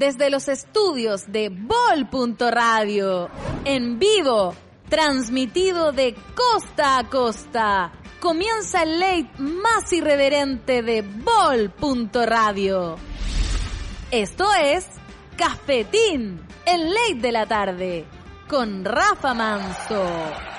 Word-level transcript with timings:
desde 0.00 0.30
los 0.30 0.48
estudios 0.48 1.30
de 1.30 1.50
Bol.radio, 1.50 3.28
en 3.66 3.98
vivo, 3.98 4.54
transmitido 4.88 5.92
de 5.92 6.16
costa 6.34 6.96
a 6.96 7.04
costa. 7.04 7.92
Comienza 8.18 8.82
el 8.82 8.98
late 8.98 9.30
más 9.36 9.92
irreverente 9.92 10.82
de 10.82 11.02
Bol.radio. 11.02 12.96
Esto 14.10 14.46
es 14.54 14.86
Cafetín, 15.36 16.40
el 16.64 16.94
late 16.94 17.20
de 17.20 17.32
la 17.32 17.44
tarde, 17.44 18.06
con 18.48 18.86
Rafa 18.86 19.34
Manso. 19.34 20.49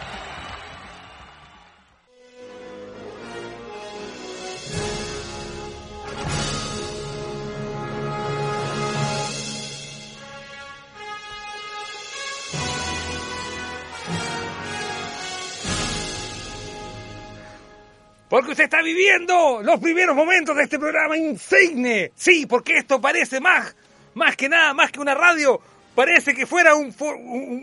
Porque 18.31 18.51
usted 18.51 18.63
está 18.63 18.81
viviendo 18.81 19.61
los 19.61 19.77
primeros 19.81 20.15
momentos 20.15 20.55
de 20.55 20.63
este 20.63 20.79
programa 20.79 21.17
insigne. 21.17 22.13
Sí, 22.15 22.45
porque 22.45 22.77
esto 22.77 23.01
parece 23.01 23.41
más, 23.41 23.75
más 24.13 24.37
que 24.37 24.47
nada, 24.47 24.73
más 24.73 24.89
que 24.89 25.01
una 25.01 25.13
radio. 25.13 25.59
Parece 25.93 26.33
que 26.33 26.45
fuera 26.45 26.73
un, 26.73 26.95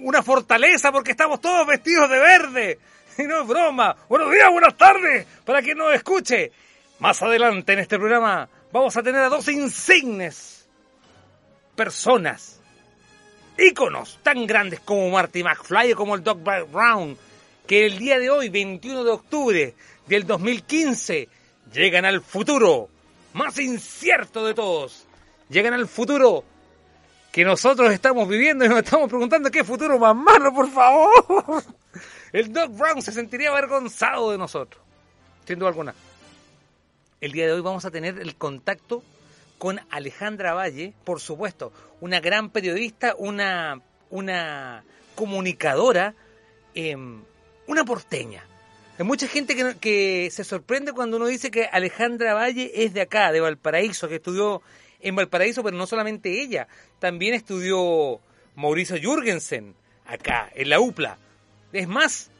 una 0.05 0.23
fortaleza 0.23 0.93
porque 0.93 1.13
estamos 1.13 1.41
todos 1.41 1.67
vestidos 1.67 2.11
de 2.11 2.19
verde. 2.19 2.79
Y 3.19 3.23
no 3.23 3.41
es 3.41 3.49
broma. 3.49 3.97
Buenos 4.11 4.31
días, 4.31 4.49
buenas 4.53 4.77
tardes, 4.77 5.27
para 5.47 5.63
quien 5.63 5.79
nos 5.79 5.95
escuche. 5.95 6.53
Más 6.99 7.21
adelante 7.23 7.73
en 7.73 7.79
este 7.79 7.99
programa 7.99 8.47
vamos 8.71 8.95
a 8.99 9.03
tener 9.03 9.23
a 9.23 9.30
dos 9.30 9.49
insignes 9.49 10.69
personas, 11.75 12.60
íconos 13.57 14.21
tan 14.23 14.47
grandes 14.47 14.80
como 14.80 15.09
Marty 15.09 15.43
McFly 15.43 15.95
o 15.95 15.97
como 15.97 16.15
el 16.15 16.23
Doc 16.23 16.41
Brown, 16.43 17.16
que 17.66 17.87
el 17.87 17.99
día 17.99 18.19
de 18.19 18.30
hoy, 18.30 18.51
21 18.51 19.03
de 19.03 19.10
octubre 19.10 19.75
del 20.09 20.26
2015, 20.26 21.28
llegan 21.73 22.04
al 22.04 22.23
futuro 22.23 22.88
más 23.34 23.59
incierto 23.59 24.46
de 24.46 24.54
todos. 24.54 25.06
Llegan 25.48 25.74
al 25.74 25.87
futuro 25.87 26.45
que 27.32 27.45
nosotros 27.45 27.92
estamos 27.92 28.29
viviendo 28.29 28.64
y 28.64 28.68
nos 28.68 28.79
estamos 28.79 29.09
preguntando 29.09 29.51
qué 29.51 29.64
futuro 29.64 29.98
más 29.98 30.16
malo, 30.16 30.52
por 30.52 30.70
favor. 30.70 31.62
El 32.32 32.52
Doc 32.52 32.76
Brown 32.76 33.01
se 33.02 33.12
sentiría 33.12 33.51
avergonzado 33.51 34.30
de 34.32 34.38
nosotros, 34.38 34.82
sin 35.46 35.59
duda 35.59 35.68
alguna. 35.68 35.95
El 37.20 37.32
día 37.32 37.46
de 37.46 37.52
hoy 37.52 37.60
vamos 37.60 37.84
a 37.84 37.90
tener 37.90 38.18
el 38.18 38.36
contacto 38.36 39.02
con 39.56 39.80
Alejandra 39.90 40.54
Valle, 40.54 40.92
por 41.04 41.20
supuesto, 41.20 41.73
una 42.01 42.20
gran 42.20 42.51
periodista, 42.51 43.14
una, 43.18 43.80
una 44.10 44.84
comunicadora, 45.14 46.14
em, 46.74 47.23
una 47.66 47.84
porteña. 47.84 48.45
Hay 48.99 49.04
mucha 49.04 49.29
gente 49.29 49.54
que, 49.54 49.77
que, 49.79 50.29
se 50.32 50.43
sorprende 50.43 50.93
cuando 50.93 51.18
uno 51.18 51.27
dice 51.27 51.52
que 51.52 51.66
Alejandra 51.66 52.35
Valle 52.35 52.73
es 52.74 52.93
de 52.95 53.01
acá, 53.01 53.30
de 53.30 53.41
Valparaíso, 53.41 54.09
que 54.09 54.16
estudió 54.16 54.60
en 55.01 55.15
Valparaíso, 55.15 55.63
pero 55.63 55.77
no 55.77 55.87
solamente 55.87 56.43
ella, 56.43 56.66
también 56.99 57.35
estudió 57.35 58.21
Mauricio 58.57 58.96
Jürgensen 58.96 59.76
acá, 60.04 60.51
en 60.52 60.71
la 60.71 60.80
UPLA. 60.80 61.16
Es 61.73 61.87
más, 61.87 62.30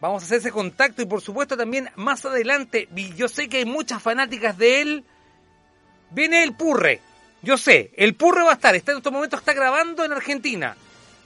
vamos 0.00 0.22
a 0.22 0.26
hacer 0.26 0.38
ese 0.38 0.50
contacto 0.50 1.02
y 1.02 1.06
por 1.06 1.20
supuesto 1.20 1.56
también 1.56 1.88
más 1.94 2.24
adelante, 2.24 2.88
yo 3.16 3.28
sé 3.28 3.48
que 3.48 3.58
hay 3.58 3.64
muchas 3.64 4.02
fanáticas 4.02 4.58
de 4.58 4.80
él. 4.80 5.04
Viene 6.10 6.42
el 6.42 6.54
Purre, 6.54 7.00
yo 7.42 7.56
sé, 7.56 7.92
el 7.96 8.14
Purre 8.14 8.42
va 8.42 8.50
a 8.50 8.54
estar, 8.54 8.74
está 8.74 8.90
en 8.90 8.98
estos 8.98 9.12
momentos, 9.12 9.38
está 9.38 9.52
grabando 9.52 10.04
en 10.04 10.12
Argentina. 10.12 10.76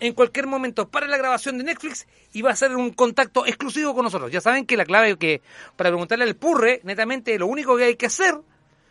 En 0.00 0.12
cualquier 0.12 0.46
momento 0.46 0.88
para 0.88 1.08
la 1.08 1.16
grabación 1.16 1.58
de 1.58 1.64
Netflix 1.64 2.06
y 2.32 2.42
va 2.42 2.50
a 2.50 2.56
ser 2.56 2.74
un 2.76 2.92
contacto 2.92 3.46
exclusivo 3.46 3.94
con 3.94 4.04
nosotros. 4.04 4.30
Ya 4.30 4.40
saben 4.40 4.64
que 4.64 4.76
la 4.76 4.84
clave 4.84 5.16
que 5.16 5.42
para 5.76 5.90
preguntarle 5.90 6.24
al 6.24 6.36
Purre, 6.36 6.80
netamente 6.84 7.38
lo 7.38 7.46
único 7.46 7.76
que 7.76 7.84
hay 7.84 7.96
que 7.96 8.06
hacer 8.06 8.36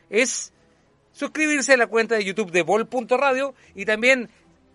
es 0.10 0.52
suscribirse 1.14 1.74
a 1.74 1.78
la 1.78 1.88
cuenta 1.88 2.16
de 2.16 2.26
YouTube 2.26 2.52
de 2.52 2.62
Vol.radio 2.62 3.56
y 3.74 3.86
también 3.86 4.30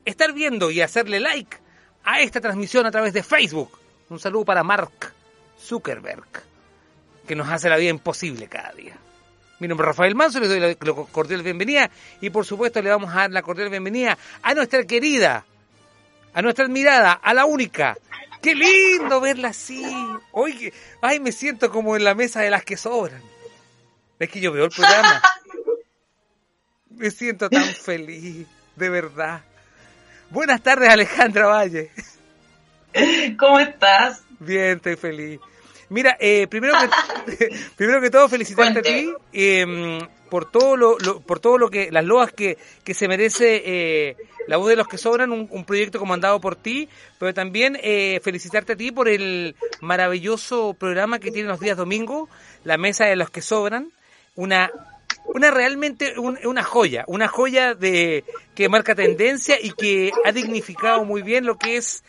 estar 0.05 0.33
viendo 0.33 0.71
y 0.71 0.81
hacerle 0.81 1.21
like 1.21 1.57
a 2.05 2.21
esta 2.21 2.41
transmisión 2.41 2.87
a 2.87 2.91
través 2.91 3.13
de 3.13 3.23
Facebook. 3.23 3.79
Un 4.09 4.19
saludo 4.19 4.45
para 4.45 4.63
Mark 4.63 5.13
Zuckerberg, 5.61 6.27
que 7.27 7.37
nos 7.37 7.49
hace 7.49 7.69
la 7.69 7.77
vida 7.77 7.91
imposible 7.91 8.49
cada 8.49 8.73
día. 8.73 8.97
Mi 9.61 9.69
nombre 9.69 9.85
es 9.85 9.89
Rafael 9.89 10.17
Manso, 10.17 10.41
les 10.41 10.49
doy 10.49 10.59
la 10.59 10.75
cordial 10.75 11.43
bienvenida 11.43 11.89
y 12.21 12.31
por 12.31 12.45
supuesto 12.45 12.83
le 12.83 12.91
vamos 12.91 13.13
a 13.13 13.19
dar 13.19 13.31
la 13.31 13.43
cordial 13.43 13.71
bienvenida 13.71 14.19
a 14.43 14.55
nuestra 14.55 14.85
querida, 14.85 15.47
a 16.35 16.43
nuestra 16.43 16.65
admirada, 16.65 17.13
a 17.13 17.35
la 17.35 17.45
única. 17.45 17.97
¡Qué 18.41 18.55
lindo 18.55 19.21
verla 19.21 19.49
así! 19.49 19.85
Oye, 20.33 20.73
ay, 21.01 21.21
me 21.21 21.31
siento 21.33 21.71
como 21.71 21.97
en 21.97 22.05
la 22.05 22.15
mesa 22.15 22.41
de 22.41 22.51
las 22.51 22.65
que 22.65 22.77
sobran. 22.77 23.23
Es 24.19 24.29
que 24.29 24.41
yo 24.41 24.53
veo 24.53 24.65
el 24.65 24.71
programa. 24.71 25.23
Me 26.91 27.11
siento 27.11 27.49
tan 27.49 27.65
feliz, 27.65 28.47
de 28.77 28.89
verdad. 28.91 29.43
Buenas 30.31 30.63
tardes, 30.63 30.89
Alejandra 30.89 31.47
Valle. 31.47 31.91
¿Cómo 33.39 33.59
estás? 33.59 34.23
Bien, 34.39 34.77
estoy 34.77 34.97
feliz. 34.97 35.41
Mira, 35.93 36.17
eh, 36.19 36.47
primero, 36.49 36.75
que, 37.27 37.51
primero 37.77 38.01
que 38.01 38.11
todo, 38.11 38.29
felicitarte 38.29 38.79
a 38.79 38.83
ti 38.83 39.13
eh, 39.33 39.99
por 40.31 40.51
todo 40.51 40.77
lo, 40.77 40.97
por 41.21 41.39
todo 41.39 41.59
lo 41.59 41.69
que, 41.69 41.91
las 41.93 42.05
loas 42.05 42.33
que, 42.33 42.57
que 42.83 42.95
se 42.95 43.09
merece 43.09 43.63
eh, 43.67 44.17
la 44.49 44.57
voz 44.57 44.69
de 44.69 44.77
los 44.77 44.89
que 44.89 44.97
sobran, 44.97 45.31
un, 45.31 45.47
un, 45.51 45.65
proyecto 45.67 45.99
comandado 45.99 46.41
por 46.41 46.57
ti, 46.57 46.89
pero 47.19 47.35
también 47.35 47.79
eh, 47.83 48.21
felicitarte 48.25 48.73
a 48.73 48.77
ti 48.77 48.91
por 48.91 49.07
el 49.07 49.55
maravilloso 49.83 50.73
programa 50.73 51.19
que 51.19 51.31
tiene 51.31 51.49
los 51.49 51.61
días 51.61 51.77
domingos, 51.77 52.31
la 52.65 52.79
mesa 52.79 53.05
de 53.05 53.17
los 53.17 53.29
que 53.29 53.43
sobran, 53.43 53.93
una 54.35 54.71
una 55.25 55.51
realmente 55.51 56.15
una 56.19 56.63
joya, 56.63 57.05
una 57.07 57.29
joya 57.29 57.75
de 57.75 58.25
que 58.55 58.69
marca 58.69 58.95
tendencia 58.95 59.59
y 59.61 59.73
que 59.73 60.13
ha 60.25 60.33
dignificado 60.33 61.05
muy 61.05 61.23
bien 61.23 61.47
lo 61.47 61.57
que 61.57 61.77
es 61.77 62.05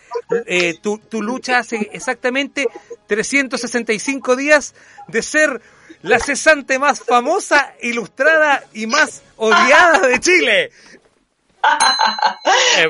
eh, 0.45 0.75
tu, 0.81 0.97
tu 0.97 1.21
lucha 1.21 1.59
hace 1.59 1.89
exactamente 1.93 2.67
365 3.07 4.35
días 4.35 4.75
de 5.07 5.21
ser 5.21 5.61
la 6.01 6.19
cesante 6.19 6.79
más 6.79 6.99
famosa, 6.99 7.73
ilustrada 7.81 8.63
y 8.73 8.87
más 8.87 9.23
odiada 9.37 10.07
de 10.07 10.19
Chile. 10.19 10.71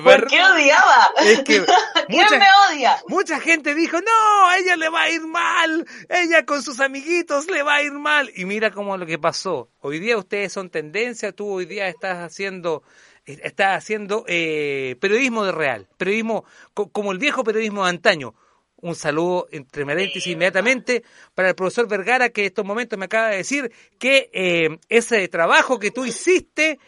¿Por 0.03 0.27
qué 0.27 0.43
odiaba? 0.43 1.11
Es 1.19 1.41
que 1.43 1.65
¿Quién 2.07 2.27
me 2.31 2.47
odia? 2.69 2.97
Mucha 3.07 3.39
gente 3.39 3.75
dijo, 3.75 3.99
no, 3.99 4.47
a 4.47 4.57
ella 4.57 4.75
le 4.75 4.89
va 4.89 5.03
a 5.03 5.09
ir 5.09 5.21
mal, 5.21 5.85
ella 6.09 6.45
con 6.45 6.61
sus 6.61 6.79
amiguitos 6.79 7.47
le 7.47 7.63
va 7.63 7.75
a 7.75 7.83
ir 7.83 7.93
mal. 7.93 8.31
Y 8.35 8.45
mira 8.45 8.71
cómo 8.71 8.97
lo 8.97 9.05
que 9.05 9.19
pasó. 9.19 9.69
Hoy 9.81 9.99
día 9.99 10.17
ustedes 10.17 10.51
son 10.51 10.69
tendencia, 10.69 11.31
tú 11.31 11.49
hoy 11.49 11.65
día 11.65 11.87
estás 11.87 12.17
haciendo 12.17 12.83
estás 13.25 13.77
haciendo 13.77 14.25
eh, 14.27 14.97
periodismo 14.99 15.45
de 15.45 15.53
real, 15.53 15.87
periodismo 15.97 16.43
co 16.73 16.89
como 16.89 17.13
el 17.13 17.19
viejo 17.19 17.43
periodismo 17.43 17.83
de 17.83 17.89
antaño. 17.89 18.35
Un 18.81 18.95
saludo 18.95 19.47
entre 19.51 19.85
paréntesis 19.85 20.27
inmediatamente 20.27 21.03
para 21.33 21.49
el 21.49 21.55
profesor 21.55 21.87
Vergara 21.87 22.29
que 22.29 22.41
en 22.41 22.47
estos 22.47 22.65
momentos 22.65 22.99
me 22.99 23.05
acaba 23.05 23.29
de 23.29 23.37
decir 23.37 23.71
que 23.97 24.29
eh, 24.33 24.77
ese 24.89 25.25
trabajo 25.29 25.79
que 25.79 25.91
tú 25.91 26.03
hiciste 26.03 26.79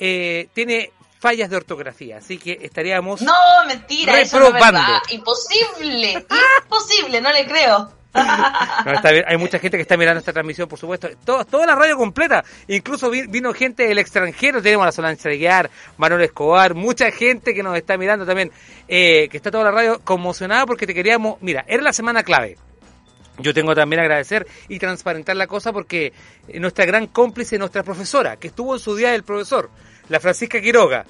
eh, 0.00 0.48
tiene 0.52 0.90
fallas 1.24 1.48
de 1.48 1.56
ortografía, 1.56 2.18
así 2.18 2.36
que 2.36 2.58
estaríamos 2.60 3.22
No, 3.22 3.32
mentira, 3.66 4.20
eso 4.20 4.38
no 4.38 4.48
es 4.48 4.52
verdad. 4.52 5.00
Imposible, 5.10 6.26
imposible, 6.62 7.18
no 7.22 7.32
le 7.32 7.46
creo. 7.46 7.90
No, 8.84 8.92
está 8.92 9.10
bien. 9.10 9.24
Hay 9.26 9.38
mucha 9.38 9.58
gente 9.58 9.78
que 9.78 9.82
está 9.82 9.96
mirando 9.96 10.18
esta 10.18 10.34
transmisión, 10.34 10.68
por 10.68 10.78
supuesto. 10.78 11.08
Todo, 11.24 11.46
toda 11.46 11.64
la 11.64 11.74
radio 11.74 11.96
completa. 11.96 12.44
Incluso 12.68 13.08
vi, 13.08 13.26
vino 13.26 13.54
gente 13.54 13.88
del 13.88 13.98
extranjero. 13.98 14.60
Tenemos 14.60 14.82
a 14.84 14.86
la 14.86 14.92
Solange 14.92 15.30
Guiar, 15.30 15.70
Manuel 15.96 16.22
Escobar, 16.22 16.74
mucha 16.74 17.10
gente 17.10 17.54
que 17.54 17.62
nos 17.62 17.74
está 17.74 17.96
mirando 17.96 18.26
también. 18.26 18.52
Eh, 18.86 19.28
que 19.30 19.38
está 19.38 19.50
toda 19.50 19.64
la 19.64 19.70
radio 19.70 20.00
conmocionada 20.04 20.66
porque 20.66 20.86
te 20.86 20.92
queríamos. 20.92 21.38
Mira, 21.40 21.64
era 21.66 21.82
la 21.82 21.94
semana 21.94 22.22
clave. 22.22 22.58
Yo 23.38 23.54
tengo 23.54 23.74
también 23.74 24.00
agradecer 24.00 24.46
y 24.68 24.78
transparentar 24.78 25.36
la 25.36 25.46
cosa 25.46 25.72
porque 25.72 26.12
nuestra 26.52 26.84
gran 26.84 27.06
cómplice, 27.06 27.58
nuestra 27.58 27.82
profesora, 27.82 28.36
que 28.36 28.48
estuvo 28.48 28.74
en 28.74 28.80
su 28.80 28.94
día 28.94 29.10
del 29.10 29.24
profesor, 29.24 29.70
la 30.08 30.20
Francisca 30.20 30.60
Quiroga. 30.60 31.04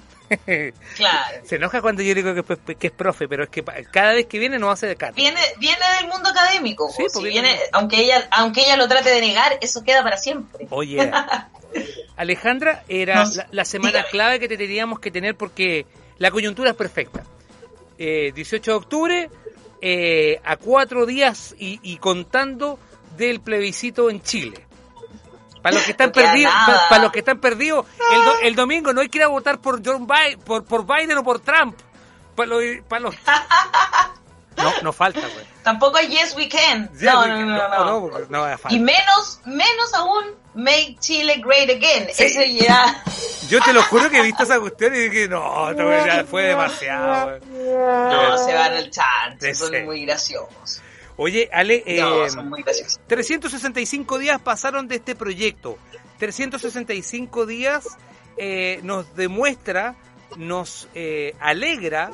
Claro. 0.96 1.40
Se 1.44 1.56
enoja 1.56 1.80
cuando 1.82 2.02
yo 2.02 2.14
digo 2.14 2.34
que, 2.34 2.76
que, 2.76 2.86
es 2.86 2.92
profe, 2.92 3.28
pero 3.28 3.44
es 3.44 3.50
que 3.50 3.62
cada 3.90 4.12
vez 4.12 4.26
que 4.26 4.38
viene 4.38 4.58
no 4.58 4.70
hace 4.70 4.86
de 4.86 4.96
cara. 4.96 5.12
Viene, 5.12 5.40
viene 5.58 5.78
del 6.00 6.08
mundo 6.08 6.30
académico. 6.30 6.90
Sí, 6.90 7.04
si 7.08 7.22
viene, 7.24 7.58
aunque 7.72 8.00
ella, 8.00 8.26
aunque 8.30 8.62
ella 8.62 8.76
lo 8.76 8.88
trate 8.88 9.10
de 9.10 9.20
negar, 9.20 9.58
eso 9.60 9.82
queda 9.84 10.02
para 10.02 10.16
siempre. 10.16 10.66
Oye, 10.70 11.10
Alejandra, 12.16 12.84
era 12.88 13.24
no, 13.24 13.30
la, 13.34 13.48
la, 13.50 13.64
semana 13.64 13.90
dígame. 13.90 14.10
clave 14.10 14.40
que 14.40 14.48
te 14.48 14.56
teníamos 14.56 15.00
que 15.00 15.10
tener 15.10 15.36
porque 15.36 15.86
la 16.18 16.30
coyuntura 16.30 16.70
es 16.70 16.76
perfecta. 16.76 17.24
Eh, 17.98 18.32
18 18.34 18.70
de 18.70 18.76
octubre, 18.76 19.30
eh, 19.80 20.40
a 20.44 20.56
cuatro 20.56 21.06
días 21.06 21.54
y, 21.58 21.80
y 21.82 21.98
contando 21.98 22.78
del 23.16 23.40
plebiscito 23.40 24.10
en 24.10 24.22
Chile. 24.22 24.63
Para 25.64 25.76
los 25.76 25.84
que 25.84 25.92
están 25.92 26.12
perdidos, 26.12 26.52
para, 26.90 27.02
los 27.02 27.10
que 27.10 27.20
están 27.20 27.38
perdidos, 27.38 27.86
el, 28.42 28.54
domingo 28.54 28.92
no 28.92 29.00
hay 29.00 29.08
que 29.08 29.16
ir 29.16 29.24
a 29.24 29.28
votar 29.28 29.58
por 29.60 29.80
John 29.82 30.06
Biden, 30.06 30.38
por, 30.40 30.62
por 30.62 30.84
Biden 30.86 31.16
o 31.16 31.24
por 31.24 31.40
Trump. 31.40 31.74
Para 32.36 32.48
los, 32.50 32.62
para 32.86 33.00
los... 33.00 33.14
No, 34.56 34.72
no 34.82 34.92
falta, 34.92 35.20
güey. 35.20 35.44
Tampoco 35.64 35.96
hay 35.96 36.06
Yes 36.06 36.36
We 36.36 36.48
Can. 36.48 36.88
no, 37.00 37.26
no, 37.26 37.44
no, 37.44 38.08
no, 38.28 38.46
no, 38.46 38.56
Y 38.70 38.78
menos, 38.78 39.40
menos 39.46 39.92
aún 39.94 40.26
Make 40.54 40.96
Chile 41.00 41.42
Great 41.44 41.70
Again. 41.70 42.08
Ese 42.10 42.54
ya. 42.54 43.02
Yo 43.48 43.60
te 43.60 43.72
lo 43.72 43.82
juro 43.82 44.08
que 44.10 44.18
he 44.18 44.22
visto 44.22 44.44
esa 44.44 44.60
cuestión 44.60 44.94
y 44.94 45.08
dije, 45.08 45.28
no, 45.28 45.72
ya 46.06 46.24
fue 46.24 46.44
demasiado. 46.44 47.40
No, 47.40 48.38
se 48.46 48.54
van 48.54 48.74
al 48.74 48.90
chance, 48.90 49.54
son 49.56 49.84
muy 49.86 50.06
graciosos. 50.06 50.80
Oye, 51.16 51.48
Ale, 51.52 51.82
eh, 51.86 52.30
son 52.30 52.48
muy 52.48 52.62
graciosos. 52.62 53.00
365 53.06 54.18
días 54.18 54.40
pasaron 54.40 54.88
de 54.88 54.96
este 54.96 55.14
proyecto. 55.14 55.78
365 56.18 57.46
días 57.46 57.86
eh, 58.36 58.80
nos 58.82 59.14
demuestra, 59.14 59.94
nos 60.36 60.88
eh, 60.94 61.34
alegra 61.40 62.10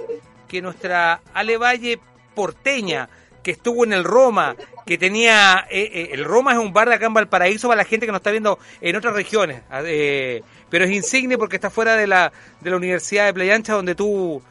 que 0.49 0.61
nuestra 0.61 1.23
Ale 1.33 1.57
Valle 1.57 1.99
porteña, 2.35 3.09
que 3.43 3.53
estuvo 3.53 3.85
en 3.85 3.93
el 3.93 4.05
Roma, 4.05 4.57
que 4.85 4.99
tenía... 4.99 5.67
Eh, 5.71 5.91
eh, 5.93 6.09
el 6.13 6.25
Roma 6.25 6.53
es 6.53 6.59
un 6.59 6.73
bar 6.73 6.89
de 6.89 6.97
acá 6.97 7.07
en 7.07 7.15
Valparaíso 7.15 7.69
para 7.69 7.83
la 7.83 7.85
gente 7.85 8.07
que 8.07 8.13
nos 8.13 8.19
está 8.21 8.31
viendo 8.31 8.59
en 8.81 8.97
otras 8.97 9.15
regiones, 9.15 9.63
ah, 9.71 9.83
eh, 9.85 10.43
pero 10.69 10.85
es 10.85 10.91
insigne 10.91 11.39
porque 11.39 11.57
está 11.57 11.71
fuera 11.71 11.97
de 11.97 12.07
la, 12.07 12.33
de 12.61 12.71
la 12.71 12.77
Universidad 12.77 13.27
de 13.27 13.35
Playa 13.35 13.55
Ancha 13.55 13.75
donde 13.75 13.95
tú, 13.95 14.43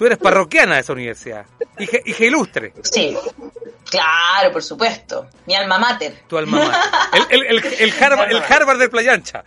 tú 0.00 0.06
eres 0.06 0.16
parroquiana 0.16 0.76
de 0.76 0.80
esa 0.80 0.94
universidad, 0.94 1.44
hija, 1.78 1.98
hija 2.06 2.24
ilustre. 2.24 2.72
Sí, 2.82 3.14
claro, 3.84 4.50
por 4.50 4.62
supuesto, 4.62 5.28
mi 5.44 5.54
alma 5.54 5.78
mater. 5.78 6.22
Tu 6.26 6.38
alma 6.38 6.56
mater. 6.56 7.26
El, 7.28 7.44
el, 7.44 7.62
el, 7.62 8.02
Harvard, 8.02 8.30
el 8.30 8.42
Harvard 8.42 8.78
de 8.78 8.88
Playa 8.88 9.12
Ancha, 9.12 9.44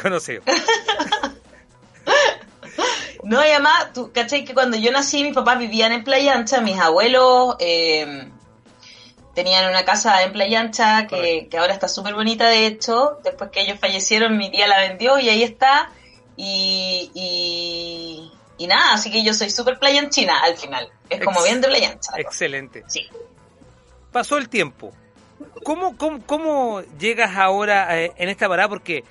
conocido. 0.00 0.42
No, 3.24 3.40
y 3.46 3.50
además, 3.50 3.92
tú, 3.94 4.10
¿cachai? 4.12 4.44
Que 4.44 4.52
cuando 4.52 4.76
yo 4.76 4.90
nací, 4.90 5.22
mis 5.22 5.32
papás 5.32 5.56
vivían 5.56 5.92
en 5.92 6.02
Playa 6.02 6.34
Ancha, 6.34 6.60
mis 6.60 6.76
abuelos 6.76 7.54
eh, 7.60 8.28
tenían 9.32 9.70
una 9.70 9.84
casa 9.84 10.24
en 10.24 10.32
Playa 10.32 10.58
Ancha 10.58 11.06
que, 11.06 11.46
que 11.48 11.56
ahora 11.56 11.72
está 11.72 11.86
súper 11.86 12.14
bonita, 12.14 12.48
de 12.48 12.66
hecho. 12.66 13.18
Después 13.22 13.50
que 13.50 13.60
ellos 13.60 13.78
fallecieron, 13.78 14.36
mi 14.36 14.50
tía 14.50 14.66
la 14.66 14.80
vendió 14.80 15.20
y 15.20 15.28
ahí 15.28 15.44
está. 15.44 15.92
Y, 16.36 17.12
y, 17.14 18.31
nada, 18.60 18.94
así 18.94 19.10
que 19.10 19.24
yo 19.24 19.34
soy 19.34 19.50
súper 19.50 19.78
Playa 19.78 20.08
China 20.08 20.38
al 20.42 20.56
final. 20.56 20.90
Es 21.08 21.24
como 21.24 21.42
bien 21.42 21.60
de 21.60 21.68
Playa 21.68 21.90
Ancha. 21.90 22.12
Excelente. 22.16 22.84
Sí. 22.86 23.08
Pasó 24.12 24.38
el 24.38 24.48
tiempo. 24.48 24.92
¿Cómo, 25.64 25.96
cómo, 25.96 26.24
cómo 26.24 26.82
llegas 26.98 27.36
ahora 27.36 28.00
eh, 28.00 28.12
en 28.16 28.28
esta 28.28 28.48
parada? 28.48 28.68
Porque 28.68 29.04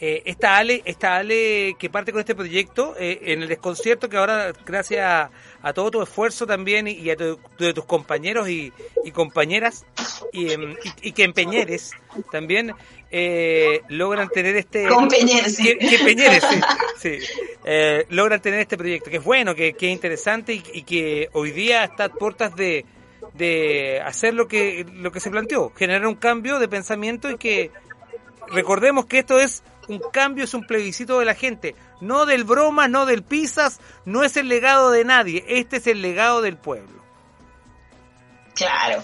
eh, 0.00 0.22
esta 0.26 0.56
Ale, 0.56 0.80
esta 0.84 1.16
Ale 1.16 1.74
que 1.76 1.90
parte 1.90 2.12
con 2.12 2.20
este 2.20 2.36
proyecto, 2.36 2.94
eh, 2.96 3.18
en 3.32 3.42
el 3.42 3.48
desconcierto 3.48 4.08
que 4.08 4.16
ahora, 4.16 4.52
gracias 4.64 5.28
a, 5.60 5.72
todo 5.72 5.90
tu 5.90 6.02
esfuerzo 6.02 6.46
también 6.46 6.86
y, 6.86 7.10
a 7.10 7.16
de 7.16 7.74
tus 7.74 7.84
compañeros 7.84 8.48
y, 8.48 8.72
compañeras, 9.12 9.84
em, 10.32 10.76
y, 11.02 11.10
que 11.10 11.24
empeñeres 11.24 11.90
también, 12.30 12.74
eh, 13.10 13.82
logran 13.88 14.28
tener 14.28 14.54
este... 14.54 14.86
Compañeros, 14.86 15.52
sí. 15.52 15.76
sí, 16.96 17.18
logran 18.10 18.40
tener 18.40 18.60
este 18.60 18.76
proyecto, 18.76 19.10
que 19.10 19.16
es 19.16 19.24
bueno, 19.24 19.56
que, 19.56 19.72
que 19.72 19.88
es 19.88 19.92
interesante 19.92 20.52
y, 20.52 20.82
que 20.82 21.28
hoy 21.32 21.50
día 21.50 21.82
está 21.82 22.04
a 22.04 22.08
puertas 22.08 22.54
de, 22.54 22.86
de 23.34 24.00
hacer 24.06 24.32
lo 24.32 24.46
que, 24.46 24.86
lo 24.92 25.10
que 25.10 25.18
se 25.18 25.30
planteó, 25.30 25.72
generar 25.74 26.06
un 26.06 26.14
cambio 26.14 26.60
de 26.60 26.68
pensamiento 26.68 27.28
y 27.30 27.36
que 27.36 27.72
recordemos 28.46 29.06
que 29.06 29.18
esto 29.18 29.40
es 29.40 29.64
un 29.88 30.00
cambio, 30.12 30.44
es 30.44 30.54
un 30.54 30.66
plebiscito 30.66 31.18
de 31.18 31.24
la 31.24 31.34
gente, 31.34 31.74
no 32.00 32.26
del 32.26 32.44
broma, 32.44 32.88
no 32.88 33.06
del 33.06 33.22
pisas, 33.22 33.80
no 34.04 34.22
es 34.22 34.36
el 34.36 34.48
legado 34.48 34.90
de 34.90 35.04
nadie, 35.04 35.44
este 35.48 35.78
es 35.78 35.86
el 35.86 36.02
legado 36.02 36.42
del 36.42 36.56
pueblo. 36.56 36.98
Claro. 38.54 39.02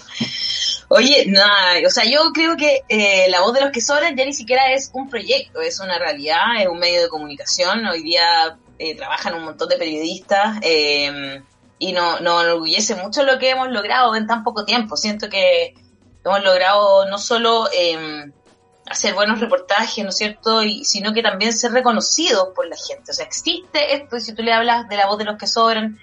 Oye, 0.89 1.27
nada, 1.29 1.79
o 1.87 1.91
sea, 1.91 2.05
yo 2.05 2.21
creo 2.35 2.57
que 2.57 2.83
eh, 2.89 3.27
la 3.31 3.41
voz 3.41 3.55
de 3.55 3.61
los 3.61 3.71
que 3.71 3.81
sobran 3.81 4.17
ya 4.17 4.25
ni 4.25 4.35
siquiera 4.35 4.73
es 4.73 4.91
un 4.93 5.09
proyecto, 5.09 5.61
es 5.61 5.81
una 5.81 5.99
realidad, 5.99 6.61
es 6.61 6.69
un 6.69 6.79
medio 6.79 7.03
de 7.03 7.09
comunicación. 7.09 7.87
Hoy 7.87 8.03
día 8.03 8.59
eh, 8.79 8.97
trabajan 8.97 9.35
un 9.35 9.45
montón 9.45 9.69
de 9.69 9.77
periodistas 9.77 10.59
eh, 10.63 11.41
y 11.79 11.93
nos 11.93 12.21
no 12.21 12.43
enorgullece 12.43 12.97
mucho 12.97 13.23
lo 13.23 13.39
que 13.39 13.51
hemos 13.51 13.71
logrado 13.71 14.15
en 14.17 14.27
tan 14.27 14.43
poco 14.43 14.65
tiempo. 14.65 14.97
Siento 14.97 15.29
que 15.29 15.75
hemos 16.25 16.43
logrado 16.43 17.07
no 17.09 17.19
solo 17.19 17.69
hacer 18.89 19.15
buenos 19.15 19.41
reportajes, 19.41 20.05
¿no 20.05 20.11
es 20.11 20.17
cierto? 20.17 20.63
Y, 20.63 20.85
sino 20.85 21.13
que 21.13 21.23
también 21.23 21.53
ser 21.53 21.73
reconocidos 21.73 22.49
por 22.55 22.67
la 22.67 22.77
gente. 22.77 23.11
O 23.11 23.15
sea, 23.15 23.25
existe 23.25 23.95
esto 23.95 24.17
y 24.17 24.21
si 24.21 24.35
tú 24.35 24.43
le 24.43 24.53
hablas 24.53 24.89
de 24.89 24.97
la 24.97 25.07
voz 25.07 25.19
de 25.19 25.25
los 25.25 25.39
que 25.39 25.47
sobran, 25.47 25.99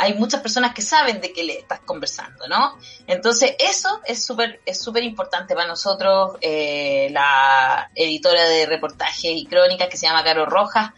hay 0.00 0.14
muchas 0.14 0.40
personas 0.40 0.74
que 0.74 0.82
saben 0.82 1.20
de 1.20 1.32
qué 1.32 1.42
le 1.42 1.58
estás 1.58 1.80
conversando, 1.80 2.46
¿no? 2.46 2.78
Entonces, 3.08 3.56
eso 3.58 4.00
es 4.06 4.24
súper 4.24 4.60
es 4.64 4.80
súper 4.80 5.02
importante 5.02 5.56
para 5.56 5.66
nosotros. 5.66 6.36
Eh, 6.40 7.08
la 7.10 7.90
editora 7.96 8.44
de 8.44 8.66
reportajes 8.66 9.32
y 9.32 9.44
crónicas 9.46 9.88
que 9.88 9.96
se 9.96 10.06
llama 10.06 10.22
Caro 10.22 10.46
Rojas, 10.46 10.90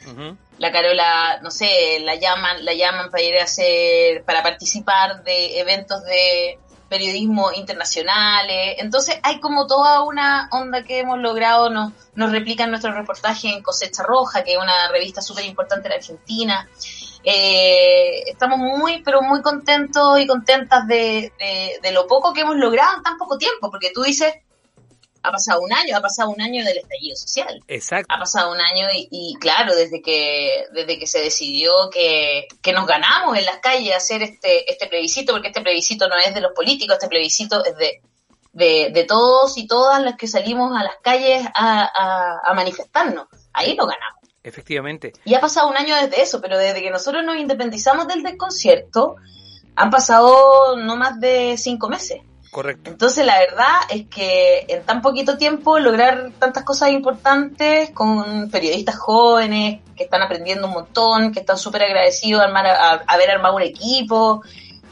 la 0.58 0.70
Carola, 0.70 1.40
no 1.42 1.50
sé, 1.50 2.00
la 2.00 2.16
llaman, 2.16 2.62
la 2.62 2.74
llaman 2.74 3.10
para 3.10 3.22
ir 3.22 3.38
a 3.38 3.44
hacer, 3.44 4.22
para 4.24 4.42
participar 4.42 5.24
de 5.24 5.58
eventos 5.58 6.04
de 6.04 6.58
periodismo 6.90 7.52
internacionales. 7.52 8.76
Entonces 8.78 9.18
hay 9.22 9.40
como 9.40 9.66
toda 9.66 10.02
una 10.02 10.48
onda 10.52 10.84
que 10.84 10.98
hemos 10.98 11.18
logrado, 11.20 11.70
nos, 11.70 11.92
nos 12.14 12.32
replican 12.32 12.68
nuestro 12.68 12.92
reportaje 12.92 13.48
en 13.48 13.62
Cosecha 13.62 14.02
Roja, 14.02 14.44
que 14.44 14.52
es 14.52 14.58
una 14.58 14.88
revista 14.88 15.22
súper 15.22 15.46
importante 15.46 15.88
en 15.88 15.94
Argentina. 15.94 16.68
Eh, 17.22 18.24
estamos 18.26 18.58
muy, 18.58 19.02
pero 19.02 19.22
muy 19.22 19.40
contentos 19.40 20.18
y 20.18 20.26
contentas 20.26 20.86
de, 20.86 21.32
de, 21.80 21.92
lo 21.92 22.06
poco 22.06 22.32
que 22.32 22.40
hemos 22.40 22.56
logrado 22.56 22.96
en 22.96 23.02
tan 23.02 23.16
poco 23.16 23.38
tiempo, 23.38 23.70
porque 23.70 23.92
tú 23.94 24.02
dices, 24.02 24.34
ha 25.22 25.30
pasado 25.30 25.60
un 25.60 25.72
año, 25.72 25.96
ha 25.96 26.00
pasado 26.00 26.30
un 26.30 26.40
año 26.40 26.64
del 26.64 26.78
estallido 26.78 27.16
social. 27.16 27.62
Exacto. 27.68 28.14
Ha 28.14 28.18
pasado 28.18 28.52
un 28.52 28.60
año 28.60 28.86
y, 28.92 29.34
claro, 29.40 29.74
desde 29.74 30.00
que, 30.02 30.64
desde 30.72 30.98
que 30.98 31.06
se 31.06 31.20
decidió 31.20 31.90
que, 31.92 32.48
que, 32.62 32.72
nos 32.72 32.86
ganamos 32.86 33.36
en 33.36 33.44
las 33.44 33.58
calles 33.58 33.94
hacer 33.94 34.22
este, 34.22 34.70
este 34.70 34.86
plebiscito, 34.86 35.32
porque 35.32 35.48
este 35.48 35.60
plebiscito 35.60 36.08
no 36.08 36.16
es 36.16 36.34
de 36.34 36.40
los 36.40 36.52
políticos, 36.52 36.94
este 36.94 37.08
plebiscito 37.08 37.64
es 37.64 37.76
de, 37.76 38.02
de, 38.52 38.90
de 38.92 39.04
todos 39.04 39.56
y 39.58 39.66
todas 39.66 40.02
las 40.02 40.16
que 40.16 40.26
salimos 40.26 40.76
a 40.76 40.84
las 40.84 40.96
calles 41.02 41.46
a, 41.54 41.82
a, 41.82 42.50
a 42.50 42.54
manifestarnos. 42.54 43.26
Ahí 43.52 43.74
lo 43.74 43.86
ganamos. 43.86 44.20
Efectivamente. 44.42 45.12
Y 45.24 45.34
ha 45.34 45.40
pasado 45.40 45.68
un 45.68 45.76
año 45.76 45.94
desde 45.96 46.22
eso, 46.22 46.40
pero 46.40 46.56
desde 46.56 46.80
que 46.80 46.90
nosotros 46.90 47.24
nos 47.24 47.36
independizamos 47.36 48.08
del 48.08 48.22
desconcierto, 48.22 49.16
han 49.76 49.90
pasado 49.90 50.76
no 50.76 50.96
más 50.96 51.20
de 51.20 51.56
cinco 51.58 51.88
meses. 51.88 52.22
Correcto. 52.50 52.90
Entonces 52.90 53.24
la 53.24 53.38
verdad 53.38 53.76
es 53.90 54.06
que 54.08 54.66
en 54.68 54.82
tan 54.82 55.00
poquito 55.02 55.38
tiempo 55.38 55.78
lograr 55.78 56.32
tantas 56.38 56.64
cosas 56.64 56.90
importantes 56.90 57.90
con 57.90 58.50
periodistas 58.50 58.96
jóvenes 58.96 59.80
que 59.96 60.04
están 60.04 60.22
aprendiendo 60.22 60.66
un 60.66 60.72
montón, 60.72 61.32
que 61.32 61.40
están 61.40 61.56
súper 61.56 61.84
agradecidos 61.84 62.42
a, 62.42 63.02
haber 63.06 63.30
armado 63.30 63.54
un 63.54 63.62
equipo, 63.62 64.42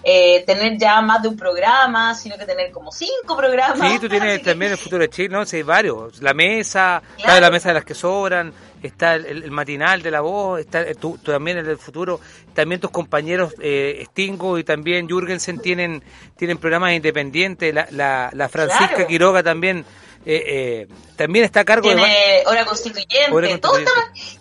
eh, 0.05 0.45
tener 0.47 0.79
ya 0.79 1.01
más 1.01 1.21
de 1.23 1.29
un 1.29 1.37
programa, 1.37 2.15
sino 2.15 2.37
que 2.37 2.47
tener 2.47 2.71
como 2.71 2.93
cinco 2.93 3.37
programas. 3.37 3.91
Sí, 3.91 3.99
tú 3.99 4.09
tienes 4.09 4.41
también 4.45 4.73
el 4.73 4.79
futuro 4.79 5.03
de 5.03 5.11
Chile, 5.11 5.31
¿no? 5.31 5.45
Sí, 5.45 5.63
varios. 5.63 6.23
La 6.23 6.35
mesa, 6.35 7.03
la 7.19 7.51
mesa 7.51 7.71
de 7.71 7.75
las 7.75 7.85
que 7.85 7.95
sobran, 7.95 8.53
está 8.83 9.15
el, 9.15 9.51
matinal 9.51 10.03
de 10.03 10.11
la 10.11 10.21
voz, 10.21 10.61
está 10.61 10.83
eh, 10.83 10.95
tú, 10.95 11.19
también 11.19 11.59
el 11.59 11.79
futuro, 11.79 12.21
también 12.55 12.81
tus 12.81 12.91
compañeros 12.91 13.55
eh, 13.61 14.05
Stingo 14.11 14.59
y 14.59 14.65
también 14.65 15.09
Jürgensen 15.09 15.61
tienen 15.61 16.03
tienen 16.37 16.59
programas 16.59 16.93
independientes, 16.93 17.75
la, 17.75 18.31
la, 18.33 18.49
Francisca 18.49 19.07
Quiroga 19.07 19.43
también 19.43 19.85
eh, 20.25 20.43
eh, 20.47 20.89
también 21.17 21.45
está 21.45 21.61
a 21.61 21.65
cargo 21.65 21.89
de 21.89 22.43
hora 22.47 22.65
constituyente, 22.65 23.59
Todos, 23.59 23.81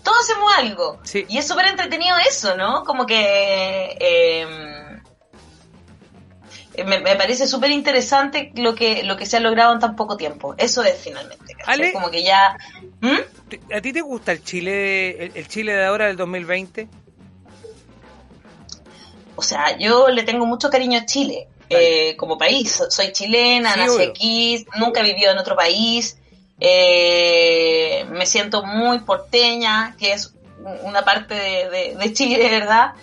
todos, 0.03 0.20
hacemos 0.20 0.53
algo 0.58 1.00
y 1.27 1.38
es 1.38 1.48
súper 1.48 1.67
entretenido 1.67 2.15
eso, 2.27 2.56
¿no? 2.58 2.84
Como 2.84 3.06
que 3.06 4.98
me, 6.86 7.00
me, 7.00 7.15
parece 7.15 7.48
súper 7.48 7.72
interesante 7.72 8.51
lo 8.56 8.75
que 8.75 9.03
lo 9.03 9.17
que 9.17 9.25
se 9.25 9.38
ha 9.38 9.39
logrado 9.39 9.74
en 9.74 9.79
tan 9.79 9.96
poco 9.96 10.17
tiempo. 10.17 10.56
Eso 10.58 10.84
es 10.84 10.98
finalmente. 11.00 11.56
Como 11.94 12.12
que 12.12 12.24
ya. 12.24 12.58
¿Mm? 13.01 13.74
¿A 13.75 13.82
ti 13.82 13.94
te 13.94 14.01
gusta 14.01 14.32
el 14.32 14.44
Chile 14.44 15.32
el, 15.34 15.48
Chile 15.48 15.74
de 15.74 15.86
ahora 15.86 16.08
del 16.08 16.18
2020? 16.18 16.88
O 19.36 19.42
sea, 19.42 19.77
yo 19.77 20.10
le 20.10 20.24
tengo 20.24 20.46
mucho 20.46 20.70
cariño 20.70 21.00
a 21.00 21.06
Chile 21.06 21.48
eh, 21.70 22.16
como 22.18 22.38
país. 22.38 22.84
Soy 22.89 23.12
chilena, 23.12 23.75
nací 23.75 24.01
aquí, 24.01 24.66
nunca 24.77 25.01
he 25.01 25.04
vivido 25.04 25.32
en 25.32 25.38
otro 25.38 25.56
país. 25.56 26.18
Eh, 26.60 28.06
me 28.10 28.25
siento 28.25 28.63
muy 28.63 29.00
porteña, 29.00 29.96
que 30.00 30.13
es 30.13 30.34
una 30.84 31.06
parte 31.06 31.36
de, 31.36 31.96
de, 31.96 32.13
Chile, 32.13 32.50
¿verdad? 32.50 32.94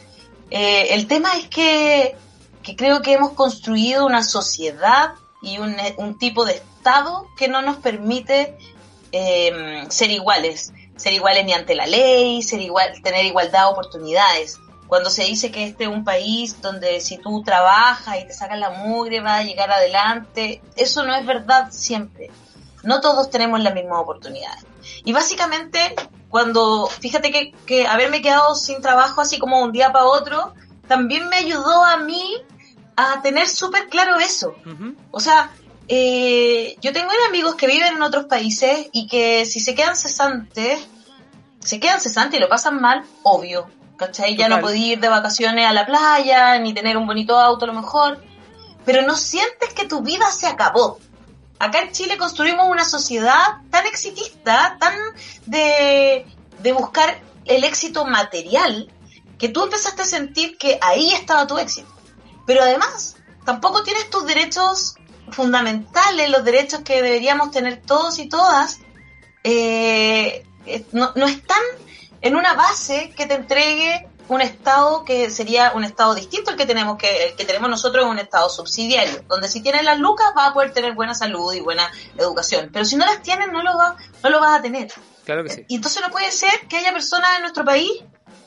Eh, 0.50 0.88
el 0.90 1.06
tema 1.06 1.36
es 1.38 1.46
que 1.48 2.16
que 2.64 2.74
creo 2.74 3.02
que 3.02 3.12
hemos 3.12 3.32
construido 3.32 4.06
una 4.06 4.24
sociedad 4.24 5.12
y 5.42 5.58
un, 5.58 5.76
un, 5.98 6.18
tipo 6.18 6.46
de 6.46 6.54
Estado 6.54 7.28
que 7.36 7.46
no 7.46 7.60
nos 7.60 7.76
permite 7.76 8.56
em, 9.14 9.88
ser 9.90 10.10
iguales, 10.10 10.72
ser 10.96 11.12
iguales 11.12 11.44
ni 11.44 11.52
ante 11.52 11.74
la 11.74 11.86
ley, 11.86 12.42
ser 12.42 12.60
igual, 12.60 13.00
tener 13.00 13.24
igualdad 13.24 13.66
de 13.66 13.72
oportunidades. 13.72 14.58
Cuando 14.88 15.08
se 15.08 15.24
dice 15.24 15.52
que 15.52 15.64
este 15.64 15.84
es 15.84 15.90
un 15.90 16.04
país 16.04 16.60
donde 16.60 17.00
si 17.00 17.18
tú 17.18 17.42
trabajas 17.42 18.18
y 18.20 18.26
te 18.26 18.32
sacas 18.32 18.58
la 18.58 18.70
mugre 18.70 19.20
vas 19.20 19.40
a 19.40 19.44
llegar 19.44 19.70
adelante, 19.70 20.60
eso 20.76 21.04
no 21.04 21.14
es 21.14 21.24
verdad 21.24 21.68
siempre. 21.70 22.30
No 22.82 23.00
todos 23.00 23.30
tenemos 23.30 23.60
las 23.60 23.72
mismas 23.72 24.00
oportunidades. 24.00 24.66
Y 25.04 25.12
básicamente, 25.12 25.94
cuando, 26.28 26.86
fíjate 26.86 27.30
que, 27.30 27.52
que 27.66 27.86
haberme 27.86 28.20
quedado 28.20 28.54
sin 28.56 28.82
trabajo 28.82 29.20
así 29.20 29.38
como 29.38 29.62
un 29.62 29.72
día 29.72 29.92
para 29.92 30.06
otro, 30.06 30.54
también 30.88 31.28
me 31.28 31.36
ayudó 31.36 31.84
a 31.84 31.96
mí 31.98 32.42
a 32.96 33.22
tener 33.22 33.48
súper 33.48 33.88
claro 33.88 34.18
eso. 34.18 34.54
O 35.10 35.20
sea, 35.20 35.50
eh, 35.88 36.76
yo 36.80 36.92
tengo 36.92 37.10
amigos 37.28 37.54
que 37.56 37.66
viven 37.66 37.94
en 37.94 38.02
otros 38.02 38.24
países 38.24 38.88
y 38.92 39.06
que 39.06 39.44
si 39.44 39.60
se 39.60 39.74
quedan 39.74 39.96
cesantes, 39.96 40.78
se 41.60 41.80
quedan 41.80 42.00
cesantes 42.00 42.38
y 42.38 42.42
lo 42.42 42.48
pasan 42.48 42.80
mal, 42.80 43.04
obvio. 43.22 43.66
¿Cachai? 43.96 44.36
Ya 44.36 44.48
no 44.48 44.60
podía 44.60 44.94
ir 44.94 45.00
de 45.00 45.08
vacaciones 45.08 45.66
a 45.66 45.72
la 45.72 45.86
playa, 45.86 46.58
ni 46.58 46.74
tener 46.74 46.96
un 46.96 47.06
bonito 47.06 47.38
auto 47.38 47.64
a 47.64 47.68
lo 47.68 47.74
mejor. 47.74 48.22
Pero 48.84 49.02
no 49.02 49.16
sientes 49.16 49.72
que 49.72 49.86
tu 49.86 50.02
vida 50.02 50.30
se 50.32 50.48
acabó. 50.48 50.98
Acá 51.60 51.80
en 51.80 51.92
Chile 51.92 52.18
construimos 52.18 52.68
una 52.68 52.84
sociedad 52.84 53.60
tan 53.70 53.86
exitista, 53.86 54.76
tan 54.80 54.94
de, 55.46 56.26
de 56.58 56.72
buscar 56.72 57.20
el 57.44 57.62
éxito 57.62 58.04
material, 58.04 58.90
que 59.38 59.48
tú 59.48 59.62
empezaste 59.62 60.02
a 60.02 60.06
sentir 60.06 60.58
que 60.58 60.78
ahí 60.82 61.12
estaba 61.12 61.46
tu 61.46 61.56
éxito. 61.58 61.88
Pero 62.46 62.62
además, 62.62 63.16
tampoco 63.44 63.84
tienes 63.84 64.10
tus 64.10 64.26
derechos 64.26 64.96
fundamentales, 65.30 66.30
los 66.30 66.44
derechos 66.44 66.80
que 66.80 67.02
deberíamos 67.02 67.50
tener 67.50 67.80
todos 67.82 68.18
y 68.18 68.28
todas, 68.28 68.80
eh, 69.42 70.44
no, 70.92 71.12
no 71.14 71.26
están 71.26 71.62
en 72.20 72.36
una 72.36 72.54
base 72.54 73.12
que 73.16 73.26
te 73.26 73.34
entregue 73.34 74.08
un 74.28 74.40
estado 74.40 75.04
que 75.04 75.30
sería 75.30 75.72
un 75.74 75.84
estado 75.84 76.14
distinto 76.14 76.50
al 76.50 76.56
que 76.56 76.66
tenemos 76.66 76.96
que 76.96 77.26
el 77.26 77.36
que 77.36 77.44
tenemos 77.44 77.68
nosotros 77.68 78.04
es 78.04 78.10
un 78.10 78.18
estado 78.18 78.48
subsidiario 78.48 79.22
donde 79.28 79.48
si 79.48 79.60
tienes 79.60 79.84
las 79.84 79.98
lucas 79.98 80.32
vas 80.34 80.50
a 80.50 80.54
poder 80.54 80.72
tener 80.72 80.94
buena 80.94 81.14
salud 81.14 81.52
y 81.52 81.60
buena 81.60 81.90
educación 82.16 82.70
pero 82.72 82.86
si 82.86 82.96
no 82.96 83.04
las 83.04 83.22
tienes 83.22 83.48
no 83.52 83.62
lo 83.62 83.76
vas 83.76 83.96
no 84.22 84.30
lo 84.30 84.40
vas 84.40 84.58
a 84.58 84.62
tener. 84.62 84.90
Claro 85.24 85.42
que 85.42 85.50
sí. 85.50 85.64
Y 85.68 85.76
entonces 85.76 86.02
no 86.02 86.10
puede 86.10 86.30
ser 86.30 86.52
que 86.68 86.76
haya 86.76 86.92
personas 86.92 87.36
en 87.36 87.42
nuestro 87.42 87.64
país 87.64 87.90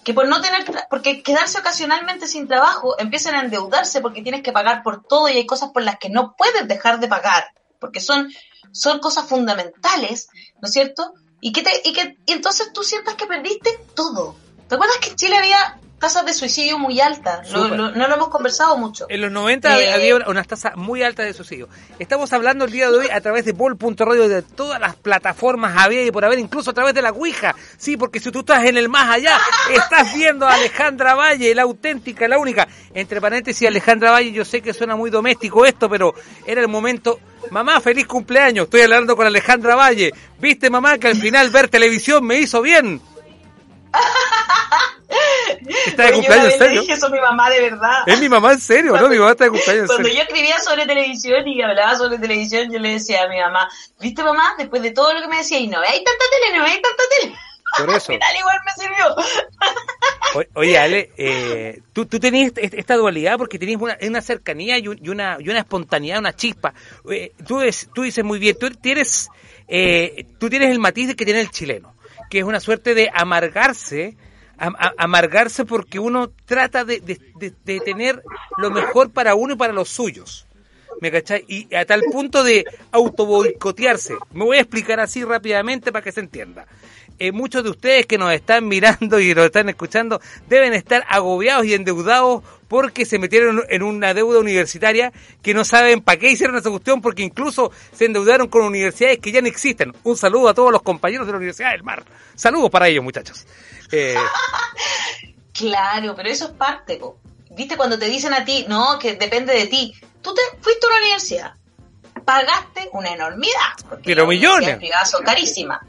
que 0.08 0.14
por 0.14 0.26
no 0.26 0.40
tener, 0.40 0.64
porque 0.90 1.22
quedarse 1.22 1.60
ocasionalmente 1.60 2.28
sin 2.28 2.48
trabajo, 2.48 2.96
empiezan 2.98 3.36
a 3.36 3.42
endeudarse 3.42 4.00
porque 4.00 4.22
tienes 4.22 4.42
que 4.42 4.54
pagar 4.54 4.82
por 4.82 5.04
todo 5.04 5.28
y 5.28 5.34
hay 5.34 5.46
cosas 5.46 5.72
por 5.72 5.84
las 5.84 6.00
que 6.00 6.08
no 6.08 6.34
puedes 6.38 6.66
dejar 6.66 7.02
de 7.02 7.10
pagar, 7.10 7.52
porque 7.78 8.00
son, 8.00 8.32
son 8.72 9.00
cosas 9.00 9.28
fundamentales, 9.28 10.30
¿no 10.62 10.70
es 10.70 10.72
cierto? 10.72 11.14
Y 11.42 11.52
que 11.52 11.62
te, 11.62 11.82
y 11.84 11.92
que, 11.92 12.18
y 12.26 12.32
entonces 12.32 12.72
tú 12.72 12.84
sientas 12.84 13.16
que 13.16 13.26
perdiste 13.26 13.78
todo. 13.96 14.38
¿Te 14.70 14.76
acuerdas 14.76 14.96
que 15.00 15.10
en 15.10 15.18
Chile 15.18 15.36
había 15.36 15.78
tasas 16.00 16.26
de 16.26 16.34
suicidio 16.34 16.78
muy 16.78 17.00
altas. 17.00 17.52
no 17.52 17.92
lo 17.92 18.16
hemos 18.16 18.30
conversado 18.30 18.78
mucho. 18.78 19.06
En 19.10 19.22
los 19.22 19.32
90 19.32 19.82
eh, 19.82 19.94
había 19.94 20.16
unas 20.28 20.48
tasas 20.48 20.76
muy 20.76 21.04
altas 21.04 21.26
de 21.26 21.34
suicidio. 21.34 21.68
Estamos 22.00 22.32
hablando 22.34 22.66
el 22.66 22.72
día 22.72 22.90
de 22.90 22.98
hoy 22.98 23.08
a 23.12 23.20
través 23.22 23.46
de 23.46 23.54
Bol.radio 23.54 24.30
de 24.30 24.42
todas 24.42 24.80
las 24.80 24.96
plataformas 24.96 25.76
había 25.78 26.04
y 26.04 26.12
por 26.12 26.24
haber, 26.26 26.40
incluso 26.40 26.72
a 26.72 26.74
través 26.74 26.94
de 26.94 27.02
la 27.02 27.12
Ouija. 27.12 27.56
Sí, 27.78 27.98
porque 27.98 28.20
si 28.20 28.32
tú 28.32 28.40
estás 28.40 28.66
en 28.66 28.78
el 28.78 28.90
más 28.90 29.10
allá, 29.10 29.38
estás 29.72 30.14
viendo 30.14 30.48
a 30.48 30.54
Alejandra 30.54 31.16
Valle, 31.16 31.54
la 31.56 31.64
auténtica, 31.64 32.28
la 32.28 32.38
única. 32.38 32.68
Entre 32.94 33.20
paréntesis, 33.20 33.68
Alejandra 33.68 34.12
Valle, 34.12 34.32
yo 34.32 34.46
sé 34.46 34.62
que 34.62 34.74
suena 34.74 34.96
muy 34.96 35.10
doméstico 35.10 35.66
esto, 35.66 35.90
pero 35.90 36.14
era 36.46 36.62
el 36.62 36.68
momento. 36.68 37.20
Mamá, 37.50 37.80
feliz 37.80 38.06
cumpleaños. 38.06 38.66
Estoy 38.66 38.82
hablando 38.82 39.16
con 39.16 39.26
Alejandra 39.26 39.76
Valle. 39.76 40.12
¿Viste, 40.40 40.70
mamá, 40.70 40.98
que 40.98 41.08
al 41.08 41.16
final 41.16 41.50
ver 41.50 41.70
televisión 41.70 42.26
me 42.26 42.40
hizo 42.40 42.62
bien? 42.62 43.02
Está 45.98 46.12
de 46.12 46.14
cumpleaños 46.14 46.54
en 46.54 46.60
serio. 46.60 46.82
Dije 46.82 46.94
eso 46.94 47.08
a 47.08 47.10
mi 47.10 47.20
mamá 47.20 47.50
de 47.50 47.62
verdad. 47.62 48.04
Es 48.06 48.20
mi 48.20 48.30
mamá 48.30 48.54
en 48.54 48.60
serio, 48.60 48.96
¿no? 48.98 49.10
Mi 49.10 49.18
mamá 49.18 49.32
está 49.32 49.46
de 49.46 49.50
cumpleaños 49.50 49.88
Cuando 49.88 50.10
yo 50.10 50.22
escribía 50.22 50.60
sobre 50.60 50.86
televisión 50.86 51.48
y 51.48 51.62
hablaba 51.62 51.96
sobre 51.96 52.20
televisión, 52.20 52.72
yo 52.72 52.78
le 52.78 52.92
decía 52.92 53.24
a 53.24 53.28
mi 53.28 53.40
mamá, 53.40 53.68
¿viste 54.00 54.24
mamá? 54.24 54.54
Después 54.60 54.84
de 54.84 54.92
todo 54.92 55.12
lo 55.14 55.22
que 55.22 55.28
me 55.28 55.38
decía, 55.38 55.58
y 55.58 55.68
no 55.68 55.80
hay 55.80 56.04
tanta 56.04 56.26
tele, 56.30 56.58
no 56.60 56.66
hay 56.66 56.82
tanta 56.82 57.04
tele. 57.20 57.36
Por 57.80 57.90
eso. 57.90 58.12
Al 58.22 58.38
igual 58.38 58.58
me 58.64 58.84
sirvió. 58.84 60.46
oye, 60.54 60.78
Ale, 60.80 61.12
eh, 61.18 61.82
tú, 61.94 62.06
tú 62.06 62.20
tenías 62.20 62.52
esta 62.56 62.96
dualidad 62.96 63.38
porque 63.38 63.58
tenías 63.58 63.82
una, 63.82 63.98
una 64.00 64.22
cercanía 64.22 64.78
y, 64.78 64.88
una, 64.88 65.38
y 65.40 65.50
una 65.50 65.60
espontaneidad, 65.60 66.20
una 66.20 66.36
chispa. 66.36 66.76
Eh, 67.10 67.34
tú, 67.46 67.62
tú 67.94 68.04
dices 68.04 68.24
muy 68.24 68.38
bien, 68.38 68.56
tú 68.60 68.70
tienes, 68.70 69.30
eh, 69.68 70.28
tú 70.40 70.48
tienes 70.48 70.70
el 70.70 70.80
matiz 70.80 71.16
que 71.16 71.26
tiene 71.26 71.42
el 71.42 71.50
chileno, 71.50 71.96
que 72.30 72.40
es 72.40 72.46
una 72.46 72.60
suerte 72.60 72.94
de 72.94 73.10
amargarse 73.12 74.16
amargarse 74.58 75.66
porque 75.66 76.00
uno 76.00 76.32
trata 76.46 76.84
de, 76.84 77.00
de, 77.00 77.80
tener 77.80 78.24
lo 78.58 78.72
mejor 78.72 79.12
para 79.12 79.36
uno 79.36 79.54
y 79.54 79.58
para 79.58 79.74
los 79.74 79.90
suyos. 79.90 80.48
¿Me 81.00 81.12
cachai? 81.12 81.46
Y 81.48 81.74
a 81.76 81.86
tal 81.86 82.02
punto 82.12 82.44
de 82.44 82.66
autoboicotearse. 82.92 84.16
Me 84.34 84.46
voy 84.46 84.58
a 84.58 84.62
explicar 84.62 85.00
así 85.00 85.24
rápidamente 85.24 85.92
para 85.92 86.04
que 86.04 86.12
se 86.12 86.22
entienda. 86.22 86.66
Eh, 87.20 87.32
muchos 87.32 87.64
de 87.64 87.72
ustedes 87.72 88.06
que 88.06 88.18
nos 88.18 88.32
están 88.32 88.68
mirando 88.68 89.20
y 89.20 89.34
nos 89.34 89.46
están 89.46 89.70
escuchando 89.70 90.22
deben 90.48 90.74
estar 90.74 91.04
agobiados 91.10 91.66
y 91.66 91.74
endeudados 91.74 92.44
porque 92.68 93.06
se 93.06 93.18
metieron 93.18 93.64
en 93.70 93.84
una 93.84 94.14
deuda 94.14 94.40
universitaria 94.40 95.12
que 95.42 95.54
no 95.54 95.64
saben 95.64 96.02
para 96.02 96.20
qué 96.20 96.30
hicieron 96.30 96.58
esa 96.58 96.70
cuestión 96.70 97.02
porque 97.02 97.24
incluso 97.24 97.72
se 97.92 98.06
endeudaron 98.06 98.48
con 98.48 98.64
universidades 98.64 99.20
que 99.20 99.32
ya 99.32 99.42
no 99.42 99.48
existen. 99.48 99.94
Un 100.04 100.18
saludo 100.18 100.50
a 100.50 100.54
todos 100.54 100.72
los 100.72 100.82
compañeros 100.82 101.26
de 101.26 101.34
la 101.34 101.38
Universidad 101.38 101.72
del 101.72 101.84
Mar. 101.84 102.04
Saludos 102.36 102.70
para 102.70 102.88
ellos, 102.88 103.04
muchachos. 103.04 103.48
Eh, 103.92 104.16
claro, 105.54 106.16
pero 106.16 106.30
eso 106.30 106.46
es 106.46 106.52
parte, 106.52 107.00
¿viste? 107.52 107.78
Cuando 107.78 107.98
te 107.98 108.06
dicen 108.06 108.34
a 108.34 108.46
ti, 108.46 108.66
no, 108.68 109.00
que 109.00 109.16
depende 109.16 109.54
de 109.54 109.68
ti. 109.68 109.94
Tú 110.22 110.34
te 110.34 110.42
fuiste 110.62 110.86
a 110.86 110.90
una 110.90 110.98
universidad, 111.00 111.54
pagaste 112.26 112.90
una 112.92 113.14
enormidad. 113.14 114.02
Pero 114.04 114.28
millones. 114.28 114.78
Las 114.90 115.10
son 115.10 115.24
carísimas, 115.24 115.80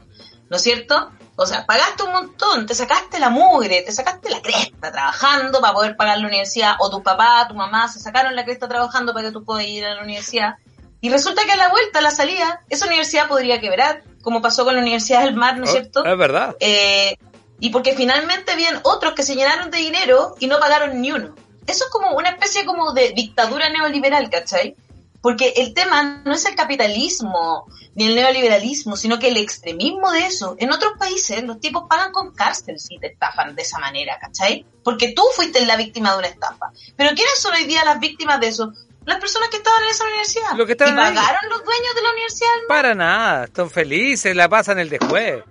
¿no 0.49 0.55
es 0.55 0.63
cierto? 0.63 1.11
O 1.41 1.45
sea, 1.45 1.65
pagaste 1.65 2.03
un 2.03 2.11
montón, 2.11 2.65
te 2.65 2.75
sacaste 2.75 3.17
la 3.17 3.29
mugre, 3.29 3.81
te 3.81 3.93
sacaste 3.93 4.29
la 4.29 4.41
cresta 4.41 4.91
trabajando 4.91 5.61
para 5.61 5.73
poder 5.73 5.95
pagar 5.95 6.17
la 6.17 6.27
universidad, 6.27 6.73
o 6.79 6.89
tu 6.89 7.01
papá, 7.01 7.47
tu 7.47 7.55
mamá 7.55 7.87
se 7.87 8.01
sacaron 8.01 8.35
la 8.35 8.43
cresta 8.43 8.67
trabajando 8.67 9.13
para 9.13 9.27
que 9.27 9.31
tú 9.31 9.45
puedas 9.45 9.65
ir 9.65 9.85
a 9.85 9.95
la 9.95 10.03
universidad. 10.03 10.55
Y 10.99 11.09
resulta 11.09 11.45
que 11.45 11.53
a 11.53 11.55
la 11.55 11.69
vuelta, 11.69 11.99
a 11.99 12.01
la 12.01 12.11
salida, 12.11 12.61
esa 12.67 12.87
universidad 12.87 13.29
podría 13.29 13.61
quebrar, 13.61 14.03
como 14.21 14.41
pasó 14.41 14.65
con 14.65 14.75
la 14.75 14.81
Universidad 14.81 15.23
del 15.23 15.33
Mar, 15.33 15.55
¿no 15.55 15.63
es 15.63 15.69
oh, 15.69 15.73
cierto? 15.73 16.03
Es 16.03 16.17
verdad. 16.17 16.57
Eh, 16.59 17.17
y 17.61 17.69
porque 17.69 17.93
finalmente 17.93 18.51
habían 18.51 18.81
otros 18.83 19.13
que 19.13 19.23
se 19.23 19.35
llenaron 19.35 19.71
de 19.71 19.77
dinero 19.77 20.35
y 20.39 20.47
no 20.47 20.59
pagaron 20.59 20.99
ni 20.99 21.13
uno. 21.13 21.35
Eso 21.67 21.85
es 21.85 21.89
como 21.89 22.17
una 22.17 22.31
especie 22.31 22.65
como 22.65 22.91
de 22.91 23.13
dictadura 23.13 23.69
neoliberal, 23.69 24.29
¿cachai? 24.29 24.75
Porque 25.21 25.53
el 25.57 25.73
tema 25.73 26.21
no 26.23 26.33
es 26.33 26.45
el 26.45 26.55
capitalismo 26.55 27.65
ni 27.95 28.05
el 28.05 28.15
neoliberalismo, 28.15 28.95
sino 28.95 29.19
que 29.19 29.27
el 29.27 29.37
extremismo 29.37 30.11
de 30.11 30.25
eso. 30.25 30.55
En 30.59 30.71
otros 30.71 30.93
países 30.97 31.43
los 31.43 31.59
tipos 31.59 31.83
pagan 31.89 32.11
con 32.11 32.33
cárcel 32.33 32.79
si 32.79 32.97
te 32.97 33.07
estafan 33.07 33.55
de 33.55 33.61
esa 33.63 33.79
manera, 33.79 34.17
¿cachai? 34.19 34.65
Porque 34.83 35.13
tú 35.13 35.23
fuiste 35.35 35.65
la 35.65 35.75
víctima 35.75 36.13
de 36.13 36.19
una 36.19 36.27
estafa. 36.27 36.71
Pero 36.95 37.09
¿quiénes 37.09 37.39
son 37.39 37.53
hoy 37.53 37.65
día 37.65 37.83
las 37.83 37.99
víctimas 37.99 38.39
de 38.39 38.47
eso? 38.47 38.71
Las 39.05 39.19
personas 39.19 39.49
que 39.49 39.57
estaban 39.57 39.83
en 39.83 39.89
esa 39.89 40.03
universidad. 40.05 40.53
Lo 40.55 40.65
que 40.65 40.73
¿Y 40.73 40.75
pagaron 40.75 41.49
los 41.49 41.65
dueños 41.65 41.95
de 41.95 42.01
la 42.01 42.11
universidad? 42.11 42.49
Para 42.67 42.95
nada, 42.95 43.45
están 43.45 43.69
felices, 43.69 44.35
la 44.35 44.47
pasan 44.47 44.79
el 44.79 44.89
después. 44.89 45.43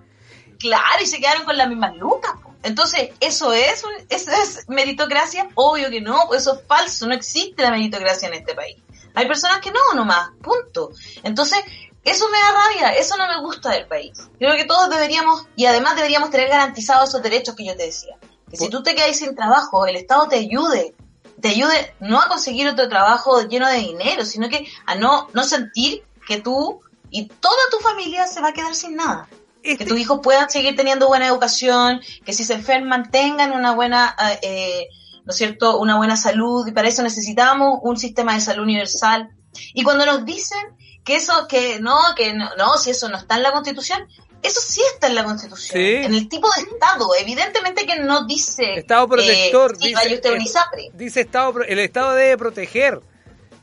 Claro, 0.57 1.03
y 1.03 1.05
se 1.05 1.19
quedaron 1.19 1.43
con 1.43 1.57
las 1.57 1.69
mismas 1.69 1.95
lucas. 1.95 2.31
Entonces, 2.63 3.11
¿eso 3.19 3.53
es, 3.53 3.83
¿eso 4.09 4.31
es 4.31 4.65
meritocracia? 4.67 5.47
Obvio 5.55 5.89
que 5.89 6.01
no, 6.01 6.25
pues 6.27 6.41
eso 6.41 6.55
es 6.55 6.67
falso, 6.67 7.07
no 7.07 7.13
existe 7.13 7.63
la 7.63 7.71
meritocracia 7.71 8.27
en 8.27 8.33
este 8.33 8.53
país. 8.53 8.77
Hay 9.15 9.27
personas 9.27 9.59
que 9.59 9.71
no, 9.71 9.93
nomás, 9.95 10.31
punto. 10.41 10.91
Entonces, 11.23 11.59
eso 12.03 12.29
me 12.29 12.37
da 12.37 12.51
rabia, 12.51 12.93
eso 12.93 13.17
no 13.17 13.27
me 13.27 13.41
gusta 13.41 13.71
del 13.71 13.87
país. 13.87 14.29
Creo 14.37 14.55
que 14.55 14.65
todos 14.65 14.89
deberíamos, 14.89 15.47
y 15.55 15.65
además 15.65 15.95
deberíamos 15.95 16.29
tener 16.29 16.49
garantizados 16.49 17.09
esos 17.09 17.21
derechos 17.21 17.55
que 17.55 17.65
yo 17.65 17.75
te 17.75 17.85
decía. 17.85 18.15
Que 18.49 18.57
si 18.57 18.69
tú 18.69 18.81
te 18.81 18.95
quedas 18.95 19.17
sin 19.17 19.35
trabajo, 19.35 19.85
el 19.85 19.95
Estado 19.95 20.27
te 20.27 20.37
ayude, 20.37 20.95
te 21.39 21.49
ayude 21.49 21.93
no 21.99 22.19
a 22.19 22.27
conseguir 22.27 22.67
otro 22.67 22.89
trabajo 22.89 23.41
lleno 23.47 23.67
de 23.67 23.77
dinero, 23.77 24.25
sino 24.25 24.49
que 24.49 24.67
a 24.85 24.95
no, 24.95 25.27
no 25.33 25.43
sentir 25.43 26.03
que 26.27 26.39
tú 26.41 26.81
y 27.11 27.27
toda 27.27 27.61
tu 27.71 27.79
familia 27.79 28.27
se 28.27 28.41
va 28.41 28.49
a 28.49 28.53
quedar 28.53 28.75
sin 28.75 28.95
nada. 28.95 29.27
Que 29.61 29.85
tus 29.85 29.99
hijos 29.99 30.21
puedan 30.23 30.49
seguir 30.49 30.75
teniendo 30.75 31.07
buena 31.07 31.27
educación, 31.27 31.99
que 32.25 32.33
si 32.33 32.45
se 32.45 32.53
enferman 32.53 33.11
tengan 33.11 33.51
una 33.51 33.73
buena, 33.73 34.15
eh, 34.41 34.87
¿no 35.25 35.31
es 35.31 35.37
cierto?, 35.37 35.79
una 35.79 35.97
buena 35.97 36.15
salud 36.15 36.67
y 36.67 36.71
para 36.71 36.87
eso 36.87 37.03
necesitamos 37.03 37.79
un 37.81 37.97
sistema 37.97 38.33
de 38.33 38.41
salud 38.41 38.63
universal. 38.63 39.29
Y 39.73 39.83
cuando 39.83 40.05
nos 40.05 40.25
dicen 40.25 40.59
que 41.03 41.15
eso, 41.15 41.47
que 41.47 41.79
no, 41.79 41.97
que 42.15 42.33
no, 42.33 42.49
no 42.57 42.77
si 42.77 42.91
eso 42.91 43.09
no 43.09 43.17
está 43.17 43.37
en 43.37 43.43
la 43.43 43.51
Constitución, 43.51 44.07
eso 44.41 44.61
sí 44.61 44.81
está 44.93 45.07
en 45.07 45.15
la 45.15 45.23
Constitución, 45.23 45.81
en 45.81 46.13
el 46.13 46.29
tipo 46.29 46.47
de 46.55 46.61
Estado. 46.61 47.09
Evidentemente 47.19 47.85
que 47.85 47.99
no 47.99 48.25
dice... 48.25 48.75
Estado 48.75 49.07
protector. 49.07 49.75
Eh, 49.81 49.87
dice, 49.87 50.91
dice 50.93 51.21
Estado, 51.21 51.61
el 51.63 51.79
Estado 51.79 52.13
debe 52.13 52.37
proteger 52.37 53.01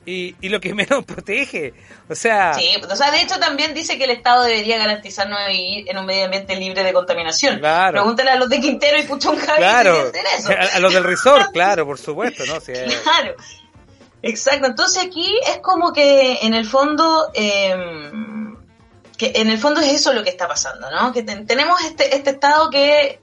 y, 0.07 0.37
y 0.41 0.49
lo 0.49 0.61
que 0.61 0.73
menos 0.73 1.05
protege. 1.07 1.75
O 2.09 2.15
sea... 2.15 2.55
Sí, 2.55 2.69
o 2.89 2.97
sea, 2.97 3.11
de 3.11 3.21
hecho 3.23 3.39
también 3.39 3.75
dice 3.75 3.99
que 3.99 4.05
el 4.05 4.11
Estado 4.11 4.45
debería 4.45 4.79
garantizarnos 4.79 5.39
vivir 5.49 5.91
en 5.91 5.99
un 5.99 6.07
medio 6.07 6.25
ambiente 6.27 6.57
libre 6.57 6.83
de 6.85 6.93
contaminación. 6.93 7.59
Claro. 7.59 7.93
Pregúntale 7.93 8.31
a 8.31 8.37
los 8.37 8.49
de 8.49 8.61
Quintero 8.61 8.99
y 8.99 9.03
Puchuncaví 9.03 9.59
Claro, 9.59 10.11
eso. 10.39 10.51
a, 10.53 10.55
a 10.77 10.81
los 10.81 10.95
del 10.95 11.05
resort, 11.05 11.51
claro, 11.53 11.85
por 11.85 11.99
supuesto, 11.99 12.45
¿no? 12.47 12.61
Claro. 12.61 13.35
Exacto. 14.23 14.67
Entonces 14.67 15.05
aquí 15.05 15.39
es 15.49 15.59
como 15.59 15.93
que 15.93 16.39
en 16.43 16.55
el 16.55 16.65
fondo, 16.67 17.31
eh, 17.35 17.75
que 19.19 19.33
en 19.37 19.51
el 19.51 19.59
fondo 19.59 19.81
es 19.81 19.93
eso 19.93 20.13
lo 20.13 20.23
que 20.25 20.31
está 20.31 20.49
pasando, 20.49 20.91
¿no? 20.91 21.13
Que 21.13 21.23
ten- 21.23 21.47
tenemos 21.47 21.81
este, 21.85 22.15
este 22.15 22.31
Estado 22.31 22.71
que 22.71 23.21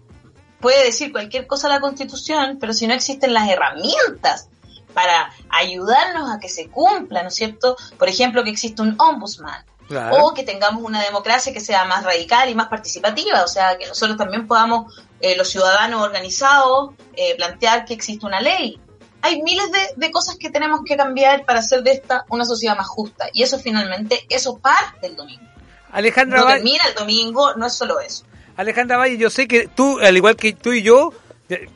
puede 0.60 0.86
decir 0.86 1.12
cualquier 1.12 1.46
cosa 1.46 1.68
a 1.68 1.72
la 1.72 1.80
Constitución, 1.82 2.58
pero 2.60 2.74
si 2.74 2.88
no 2.88 2.94
existen 2.94 3.34
las 3.34 3.50
herramientas 3.50 4.50
para 4.94 5.32
ayudarnos 5.50 6.32
a 6.32 6.40
que 6.40 6.50
se 6.50 6.70
cumpla, 6.70 7.22
¿no 7.22 7.30
es 7.30 7.36
cierto? 7.36 7.76
Por 7.98 8.10
ejemplo, 8.10 8.44
que 8.44 8.50
existe 8.50 8.82
un 8.82 8.96
ombudsman, 9.00 9.66
claro. 9.88 10.18
o 10.18 10.34
que 10.34 10.44
tengamos 10.44 10.84
una 10.84 11.02
democracia 11.04 11.54
que 11.54 11.60
sea 11.60 11.86
más 11.86 12.04
radical 12.04 12.50
y 12.50 12.56
más 12.56 12.68
participativa, 12.68 13.44
o 13.44 13.48
sea, 13.48 13.78
que 13.78 13.88
nosotros 13.88 14.18
también 14.18 14.48
podamos, 14.48 15.02
eh, 15.20 15.36
los 15.36 15.50
ciudadanos 15.50 16.02
organizados, 16.02 16.92
eh, 17.16 17.36
plantear 17.36 17.86
que 17.86 17.94
existe 17.94 18.26
una 18.26 18.42
ley. 18.42 18.80
Hay 19.22 19.42
miles 19.42 19.72
de, 19.72 19.80
de 19.96 20.12
cosas 20.12 20.36
que 20.36 20.50
tenemos 20.50 20.82
que 20.86 20.98
cambiar 20.98 21.46
para 21.46 21.60
hacer 21.60 21.82
de 21.82 21.92
esta 21.92 22.26
una 22.30 22.44
sociedad 22.44 22.76
más 22.76 22.88
justa. 22.88 23.30
Y 23.32 23.42
eso 23.42 23.58
finalmente, 23.58 24.26
eso 24.30 24.58
parte 24.58 25.08
el 25.08 25.16
domingo. 25.16 25.48
Alejandra 25.94 26.40
No 26.40 26.46
Valle, 26.46 26.56
termina 26.56 26.84
el 26.90 26.96
domingo, 26.96 27.56
no 27.56 27.68
es 27.68 27.74
solo 27.74 28.00
eso. 28.02 28.26
Alejandra 28.58 28.98
Valle, 28.98 29.18
yo 29.18 29.30
sé 29.30 29.48
que 29.48 29.68
tú, 29.68 30.00
al 30.00 30.18
igual 30.18 30.36
que 30.36 30.54
tú 30.54 30.74
y 30.74 30.82
yo, 30.82 31.14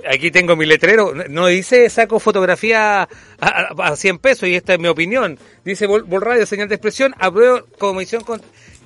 aquí 0.10 0.32
tengo 0.32 0.56
mi 0.56 0.66
letrero, 0.66 1.14
no 1.30 1.48
dice 1.48 1.90
saco 1.90 2.20
fotografía 2.20 3.04
a, 3.04 3.08
a- 3.40 3.74
a 3.90 3.96
100 3.96 4.20
pesos 4.20 4.48
y 4.50 4.56
esta 4.56 4.74
es 4.74 4.80
mi 4.80 4.88
opinión. 4.88 5.38
Dice 5.66 5.86
Vol, 5.88 6.04
Vol 6.04 6.22
Radio, 6.22 6.46
señal 6.46 6.68
de 6.70 6.76
expresión, 6.76 7.14
apruebo 7.20 7.66
comisión 7.78 8.24
con- 8.24 8.42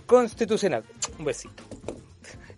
constitucional. 0.05 0.83
Un 1.19 1.25
besito. 1.25 1.63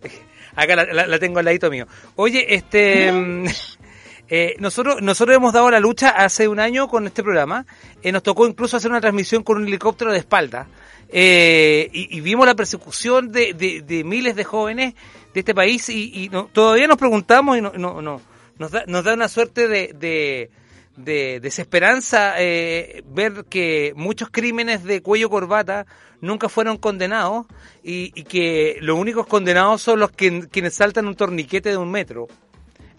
Acá 0.56 0.76
la, 0.76 0.84
la- 0.84 1.06
la 1.06 1.18
tengo 1.18 1.38
al 1.38 1.44
ladito 1.44 1.70
mío. 1.70 1.86
Oye, 2.16 2.54
este... 2.54 3.12
eh, 4.28 4.54
nosotros, 4.58 5.02
nosotros 5.02 5.36
hemos 5.36 5.52
dado 5.52 5.70
la 5.70 5.80
lucha 5.80 6.08
hace 6.10 6.48
un 6.48 6.58
año 6.60 6.88
con 6.88 7.06
este 7.06 7.22
programa. 7.22 7.66
Eh, 8.02 8.10
nos 8.12 8.22
tocó 8.22 8.46
incluso 8.46 8.76
hacer 8.76 8.90
una 8.90 9.00
transmisión 9.00 9.42
con 9.42 9.58
un 9.58 9.66
helicóptero 9.68 10.12
de 10.12 10.18
espalda. 10.18 10.66
Eh, 11.10 11.90
y, 11.92 12.20
vimos 12.22 12.46
la 12.46 12.54
persecución 12.54 13.30
de, 13.30 13.52
de- 13.86 14.04
miles 14.04 14.34
de 14.34 14.44
jóvenes 14.44 14.94
de 15.32 15.40
este 15.40 15.54
país 15.54 15.88
y, 15.88 16.10
y 16.24 16.28
no- 16.30 16.48
todavía 16.52 16.86
nos 16.88 16.96
preguntamos 16.98 17.56
y 17.58 17.60
no, 17.60 17.72
no, 17.76 18.00
no- 18.02 18.20
nos, 18.58 18.70
da, 18.72 18.84
nos 18.86 19.04
da 19.04 19.14
una 19.14 19.28
suerte 19.28 19.68
de, 19.68 19.92
de, 19.94 20.50
de 20.96 21.40
desesperanza 21.40 22.34
eh, 22.38 23.04
ver 23.06 23.44
que 23.48 23.92
muchos 23.96 24.30
crímenes 24.30 24.82
de 24.84 25.02
cuello 25.02 25.28
corbata 25.30 25.86
nunca 26.20 26.48
fueron 26.48 26.78
condenados 26.78 27.46
y, 27.82 28.10
y 28.18 28.24
que 28.24 28.78
los 28.80 28.98
únicos 28.98 29.26
condenados 29.26 29.82
son 29.82 30.00
los 30.00 30.10
que, 30.10 30.48
quienes 30.48 30.74
saltan 30.74 31.06
un 31.06 31.14
torniquete 31.14 31.68
de 31.68 31.76
un 31.76 31.90
metro 31.90 32.26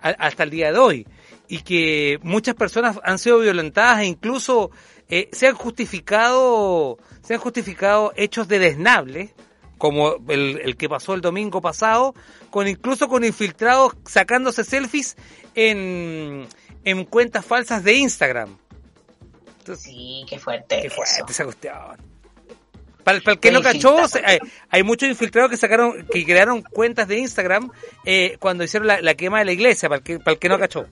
a- 0.09 0.15
hasta 0.27 0.43
el 0.43 0.49
día 0.49 0.71
de 0.71 0.77
hoy 0.79 1.07
y 1.47 1.59
que 1.63 2.19
muchas 2.23 2.55
personas 2.55 2.99
han 3.03 3.19
sido 3.19 3.39
violentadas 3.39 3.99
e 4.01 4.05
incluso 4.05 4.71
eh, 5.09 5.29
se 5.31 5.47
han 5.47 5.55
justificado 5.55 6.97
se 7.21 7.33
han 7.35 7.39
justificado 7.39 8.11
hechos 8.15 8.47
de 8.47 8.59
desnable 8.59 9.33
como 9.77 10.15
el, 10.29 10.59
el 10.63 10.77
que 10.77 10.87
pasó 10.89 11.13
el 11.13 11.21
domingo 11.21 11.61
pasado 11.61 12.13
con 12.49 12.67
incluso 12.67 13.07
con 13.07 13.23
infiltrados 13.23 13.93
sacándose 14.05 14.63
selfies 14.63 15.15
en, 15.53 16.47
en 16.83 17.05
cuentas 17.05 17.45
falsas 17.45 17.83
de 17.83 17.93
Instagram 17.95 18.57
Sí, 19.75 20.23
qué 20.29 20.37
fuerte. 20.37 20.79
qué 20.81 20.87
eso. 20.87 20.95
fuerte 20.95 21.31
esa 21.31 21.43
cuestión 21.43 21.73
para, 23.05 23.19
para 23.21 23.33
el 23.33 23.39
que 23.39 23.51
no 23.51 23.61
cachó, 23.61 23.97
hay, 24.25 24.39
hay 24.71 24.83
muchos 24.83 25.07
infiltrados 25.07 25.51
que 25.51 25.57
sacaron, 25.57 26.07
que 26.11 26.25
crearon 26.25 26.63
cuentas 26.63 27.07
de 27.07 27.19
Instagram 27.19 27.71
eh, 28.03 28.35
cuando 28.39 28.63
hicieron 28.63 28.87
la, 28.87 28.99
la 28.99 29.13
quema 29.13 29.39
de 29.39 29.45
la 29.45 29.51
iglesia, 29.51 29.87
para 29.87 29.99
el 29.99 30.03
que, 30.03 30.17
para 30.19 30.33
el 30.33 30.39
que 30.39 30.49
no 30.49 30.57
cachó. 30.57 30.87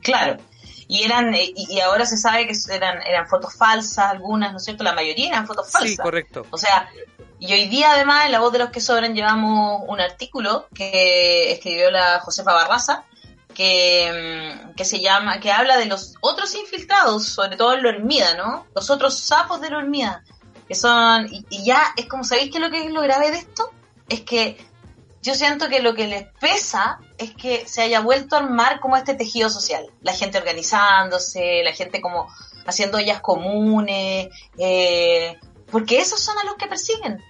Claro. 0.00 0.36
Y 0.86 1.02
eran 1.02 1.34
eh, 1.34 1.52
y, 1.56 1.74
y 1.74 1.80
ahora 1.80 2.06
se 2.06 2.16
sabe 2.16 2.46
que 2.46 2.54
eran 2.72 3.02
eran 3.02 3.26
fotos 3.26 3.56
falsas 3.56 4.12
algunas, 4.12 4.52
¿no 4.52 4.58
es 4.58 4.64
cierto? 4.64 4.84
La 4.84 4.94
mayoría 4.94 5.30
eran 5.30 5.44
fotos 5.48 5.72
falsas. 5.72 5.90
Sí, 5.90 5.96
correcto. 5.96 6.46
O 6.50 6.56
sea, 6.56 6.88
y 7.40 7.52
hoy 7.52 7.66
día 7.66 7.90
además 7.90 8.26
en 8.26 8.32
La 8.32 8.38
Voz 8.38 8.52
de 8.52 8.60
los 8.60 8.70
que 8.70 8.80
Sobran 8.80 9.12
llevamos 9.12 9.82
un 9.88 10.00
artículo 10.00 10.68
que 10.72 11.50
escribió 11.50 11.90
la 11.90 12.20
Josefa 12.20 12.52
Barraza 12.52 13.04
que, 13.56 14.62
mm, 14.70 14.74
que 14.74 14.84
se 14.84 15.00
llama, 15.00 15.40
que 15.40 15.50
habla 15.50 15.78
de 15.78 15.86
los 15.86 16.14
otros 16.20 16.54
infiltrados, 16.54 17.26
sobre 17.26 17.56
todo 17.56 17.74
en 17.74 17.82
la 17.82 17.88
hormida, 17.88 18.34
¿no? 18.36 18.66
Los 18.72 18.88
otros 18.88 19.18
sapos 19.18 19.60
de 19.60 19.70
la 19.70 19.78
hormida, 19.78 20.22
que 20.68 20.74
son, 20.74 21.28
y, 21.30 21.64
ya 21.64 21.94
es 21.96 22.06
como, 22.06 22.24
¿sabéis 22.24 22.50
qué 22.50 22.58
es 22.58 22.62
lo 22.62 22.70
que 22.70 22.84
es 22.84 22.90
lo 22.90 23.02
grave 23.02 23.30
de 23.30 23.38
esto? 23.38 23.70
Es 24.08 24.22
que 24.22 24.56
yo 25.22 25.34
siento 25.34 25.68
que 25.68 25.80
lo 25.80 25.94
que 25.94 26.06
les 26.06 26.26
pesa 26.40 27.00
es 27.18 27.34
que 27.34 27.66
se 27.66 27.82
haya 27.82 28.00
vuelto 28.00 28.36
a 28.36 28.40
armar 28.40 28.80
como 28.80 28.96
este 28.96 29.14
tejido 29.14 29.50
social. 29.50 29.86
La 30.02 30.12
gente 30.12 30.38
organizándose, 30.38 31.62
la 31.64 31.72
gente 31.72 32.00
como 32.00 32.28
haciendo 32.66 32.98
ollas 32.98 33.20
comunes, 33.20 34.28
eh, 34.58 35.38
porque 35.70 35.98
esos 35.98 36.20
son 36.20 36.38
a 36.38 36.44
los 36.44 36.54
que 36.54 36.66
persiguen. 36.66 37.22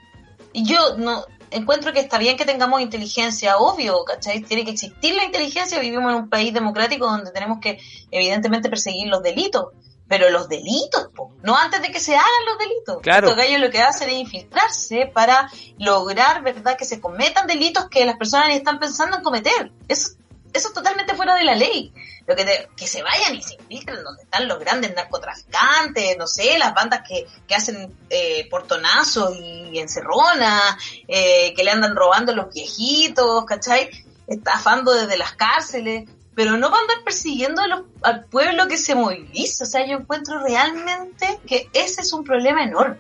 Y 0.53 0.65
yo 0.65 0.97
no 0.97 1.25
encuentro 1.51 1.93
que 1.93 2.01
está 2.01 2.19
bien 2.19 2.37
que 2.37 2.45
tengamos 2.45 2.81
inteligencia, 2.81 3.59
obvio, 3.59 4.05
¿cachai? 4.05 4.43
Tiene 4.43 4.65
que 4.65 4.73
existir 4.73 5.15
la 5.15 5.25
inteligencia, 5.25 5.79
vivimos 5.79 6.13
en 6.13 6.19
un 6.19 6.29
país 6.29 6.53
democrático 6.53 7.07
donde 7.07 7.31
tenemos 7.31 7.59
que 7.61 7.79
evidentemente 8.11 8.69
perseguir 8.69 9.09
los 9.09 9.23
delitos, 9.23 9.67
pero 10.09 10.31
los 10.31 10.49
delitos, 10.49 11.09
po, 11.15 11.33
no 11.43 11.57
antes 11.57 11.83
de 11.83 11.91
que 11.91 12.01
se 12.01 12.15
hagan 12.15 12.45
los 12.47 12.59
delitos. 12.59 12.99
Claro. 13.03 13.29
Estos 13.29 13.43
gallos 13.45 13.61
lo 13.61 13.71
que 13.71 13.81
hacen 13.83 14.09
es 14.09 14.15
infiltrarse 14.17 15.11
para 15.13 15.51
lograr, 15.79 16.43
¿verdad?, 16.43 16.77
que 16.77 16.85
se 16.85 17.01
cometan 17.01 17.47
delitos 17.47 17.89
que 17.89 18.05
las 18.05 18.17
personas 18.17 18.51
están 18.51 18.79
pensando 18.79 19.17
en 19.17 19.23
cometer. 19.23 19.73
Eso, 19.89 20.13
eso 20.53 20.69
es 20.69 20.75
totalmente 20.75 21.15
fuera 21.15 21.35
de 21.35 21.45
la 21.45 21.55
ley. 21.55 21.93
Lo 22.27 22.35
que, 22.35 22.45
te- 22.45 22.69
que 22.77 22.87
se 22.89 23.03
vayan 23.03 23.37
y 23.37 23.43
se 23.43 23.55
infiltren 23.55 24.03
donde 24.03 24.23
están 24.25 24.49
los 24.49 24.59
grandes 24.59 24.93
narcotraficantes, 24.97 26.17
no 26.19 26.27
sé, 26.27 26.59
las 26.59 26.75
bandas 26.75 27.03
que, 27.07 27.27
que 27.47 27.55
hacen 27.55 27.95
eh, 28.11 28.49
portonazos 28.51 29.37
y 29.37 29.79
encerronas, 29.79 30.77
eh, 31.07 31.55
que 31.55 31.63
le 31.65 31.71
andan 31.71 31.95
robando 31.95 32.33
a 32.33 32.35
los 32.35 32.53
viejitos, 32.53 33.45
¿cachai? 33.45 33.91
Estafando 34.27 34.93
desde 34.93 35.17
las 35.17 35.35
cárceles, 35.35 36.09
pero 36.37 36.53
no 36.57 36.71
van 36.71 36.79
a 36.79 36.83
andar 36.83 36.97
persiguiendo 37.05 37.61
a 37.63 37.67
los- 37.67 37.83
al 38.03 38.27
pueblo 38.27 38.69
que 38.69 38.77
se 38.77 38.95
moviliza. 38.95 39.65
O 39.65 39.67
sea, 39.67 39.85
yo 39.85 39.97
encuentro 39.97 40.39
realmente 40.41 41.41
que 41.49 41.69
ese 41.73 42.03
es 42.03 42.13
un 42.13 42.23
problema 42.23 42.63
enorme. 42.63 42.99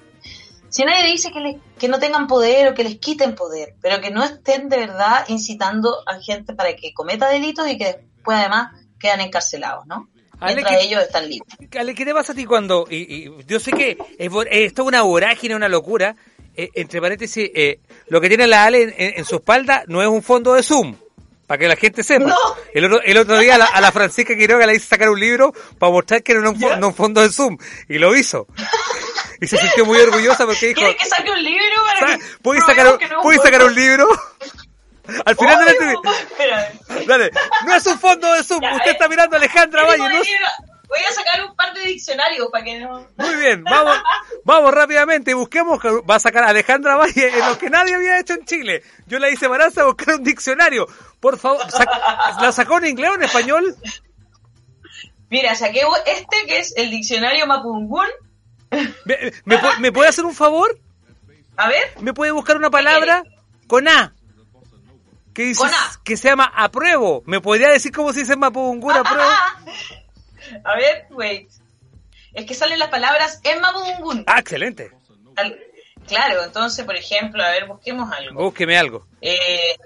Si 0.68 0.82
nadie 0.84 1.12
dice 1.12 1.30
que, 1.30 1.38
le- 1.40 1.60
que 1.78 1.86
no 1.88 1.98
tengan 2.00 2.26
poder 2.26 2.68
o 2.68 2.74
que 2.74 2.82
les 2.82 2.96
quiten 2.98 3.34
poder, 3.36 3.74
pero 3.80 4.00
que 4.00 4.10
no 4.10 4.24
estén 4.24 4.68
de 4.68 4.78
verdad 4.78 5.24
incitando 5.28 5.96
a 6.08 6.18
gente 6.20 6.54
para 6.54 6.74
que 6.74 6.92
cometa 6.92 7.28
delitos 7.28 7.68
y 7.68 7.78
que 7.78 7.84
después 7.84 8.36
además 8.38 8.72
quedan 8.98 9.20
encarcelados, 9.20 9.86
¿no? 9.86 10.08
Ale, 10.40 10.56
Mientras 10.56 10.78
¿qué- 10.80 10.84
ellos 10.86 11.02
están 11.02 11.28
libres. 11.30 11.56
Ale, 11.78 11.94
¿qué 11.94 12.04
te 12.04 12.12
pasa 12.12 12.32
a 12.32 12.34
ti 12.34 12.44
cuando.? 12.44 12.86
Y, 12.90 12.96
y 12.96 13.30
yo 13.46 13.60
sé 13.60 13.70
que 13.72 13.96
es, 14.18 14.30
esto 14.50 14.82
es 14.82 14.88
una 14.88 15.02
vorágine, 15.02 15.54
una 15.54 15.68
locura. 15.68 16.16
Eh, 16.58 16.70
entre 16.74 17.00
paréntesis, 17.02 17.50
eh, 17.54 17.80
lo 18.08 18.20
que 18.20 18.28
tiene 18.28 18.46
la 18.46 18.64
Ale 18.64 18.82
en, 18.82 18.94
en- 18.96 19.18
en 19.18 19.24
su 19.26 19.36
espalda 19.36 19.84
no 19.88 20.02
es 20.02 20.08
un 20.08 20.22
fondo 20.22 20.54
de 20.54 20.62
Zoom. 20.62 20.96
Para 21.46 21.58
que 21.58 21.68
la 21.68 21.76
gente 21.76 22.02
sepa. 22.02 22.26
No. 22.26 22.36
El, 22.74 22.84
otro, 22.86 23.00
el 23.02 23.18
otro 23.18 23.38
día 23.38 23.54
a 23.54 23.58
la, 23.58 23.66
a 23.66 23.80
la 23.80 23.92
Francisca 23.92 24.34
Quiroga 24.36 24.66
le 24.66 24.74
hice 24.74 24.86
sacar 24.88 25.08
un 25.10 25.20
libro 25.20 25.52
para 25.78 25.92
mostrar 25.92 26.22
que 26.22 26.34
no 26.34 26.40
era 26.40 26.50
un, 26.50 26.84
un 26.84 26.94
fondo 26.94 27.20
de 27.22 27.30
Zoom. 27.30 27.56
Y 27.88 27.98
lo 27.98 28.16
hizo. 28.16 28.46
Y 29.40 29.46
se 29.46 29.56
sintió 29.58 29.84
muy 29.84 29.98
orgullosa 30.00 30.44
porque 30.46 30.68
dijo. 30.68 30.80
¿Quieres 30.80 30.96
que 30.96 31.06
saque 31.08 31.30
un 31.30 31.42
libro 31.42 31.82
para 31.86 32.00
"Sa- 32.12 32.18
que 32.18 32.24
¿Puedes 32.42 32.64
sacar, 32.64 32.88
un- 32.92 32.98
que 32.98 33.04
no 33.06 33.10
es 33.12 33.16
un 33.18 33.22
¿puedes 33.22 33.42
sacar 33.42 33.64
un 33.64 33.74
libro? 33.74 34.08
Al 35.24 35.36
final 35.36 35.58
de 35.60 35.64
la 35.66 35.70
entrevista. 35.70 36.10
Dale, 37.06 37.30
no 37.64 37.74
es 37.76 37.86
un 37.86 37.98
fondo 37.98 38.32
de 38.32 38.42
Zoom. 38.42 38.60
Ya, 38.60 38.72
Usted 38.74 38.88
eh. 38.88 38.92
está 38.92 39.08
mirando 39.08 39.36
a 39.36 39.38
Alejandra 39.38 39.84
Valle. 39.84 40.08
No 40.08 40.18
Voy 40.88 41.00
a 41.00 41.12
sacar 41.12 41.44
un 41.44 41.56
par 41.56 41.74
de 41.74 41.80
diccionarios 41.80 42.46
para 42.52 42.62
que 42.64 42.78
no... 42.78 43.08
Muy 43.16 43.34
bien, 43.36 43.64
vamos, 43.64 43.98
vamos 44.44 44.72
rápidamente, 44.72 45.34
busquemos, 45.34 45.80
que 45.80 45.88
va 46.08 46.14
a 46.14 46.20
sacar 46.20 46.44
a 46.44 46.48
Alejandra 46.50 46.94
Valle 46.96 47.26
en 47.36 47.44
lo 47.44 47.58
que 47.58 47.68
nadie 47.70 47.96
había 47.96 48.20
hecho 48.20 48.34
en 48.34 48.44
Chile. 48.44 48.84
Yo 49.06 49.18
la 49.18 49.28
hice 49.28 49.48
Baranza 49.48 49.80
a 49.82 49.86
buscar 49.86 50.14
un 50.14 50.22
diccionario. 50.22 50.86
Por 51.26 51.38
favor, 51.40 51.60
sac- 51.66 52.40
¿la 52.40 52.52
sacó 52.52 52.78
en 52.78 52.86
inglés 52.86 53.10
o 53.10 53.14
en 53.16 53.22
español? 53.24 53.76
Mira, 55.28 55.56
saqué 55.56 55.82
este 56.06 56.46
que 56.46 56.58
es 56.60 56.72
el 56.76 56.88
diccionario 56.88 57.48
Mapungún. 57.48 58.06
¿Me, 58.70 59.32
me 59.44 59.58
pu- 59.60 59.78
me 59.80 59.90
puede 59.90 60.08
hacer 60.08 60.24
un 60.24 60.36
favor? 60.36 60.78
A 61.56 61.66
ver, 61.66 61.82
¿Me 62.00 62.14
puede 62.14 62.30
buscar 62.30 62.56
una 62.56 62.70
palabra 62.70 63.24
con 63.66 63.88
A? 63.88 64.14
Que 65.34 65.42
dice, 65.46 65.62
Con 65.62 65.70
A. 65.74 66.00
que 66.04 66.16
se 66.16 66.28
llama 66.28 66.44
apruebo. 66.54 67.24
¿Me 67.26 67.40
podría 67.40 67.70
decir 67.70 67.90
cómo 67.90 68.12
se 68.12 68.20
dice 68.20 68.34
en 68.34 68.38
Mapudungun 68.38 68.92
apruebo? 68.92 69.28
a 70.64 70.76
ver, 70.76 71.06
wait. 71.10 71.50
Es 72.34 72.46
que 72.46 72.54
salen 72.54 72.78
las 72.78 72.88
palabras 72.90 73.40
en 73.42 73.60
Mapungún. 73.60 74.22
Ah, 74.28 74.38
excelente. 74.38 74.92
Al- 75.34 75.58
Claro, 76.06 76.44
entonces, 76.44 76.84
por 76.84 76.94
ejemplo, 76.94 77.42
a 77.42 77.48
ver, 77.50 77.66
busquemos 77.66 78.12
algo. 78.12 78.40
Búsqueme 78.44 78.78
algo. 78.78 79.04
Eh, 79.20 79.76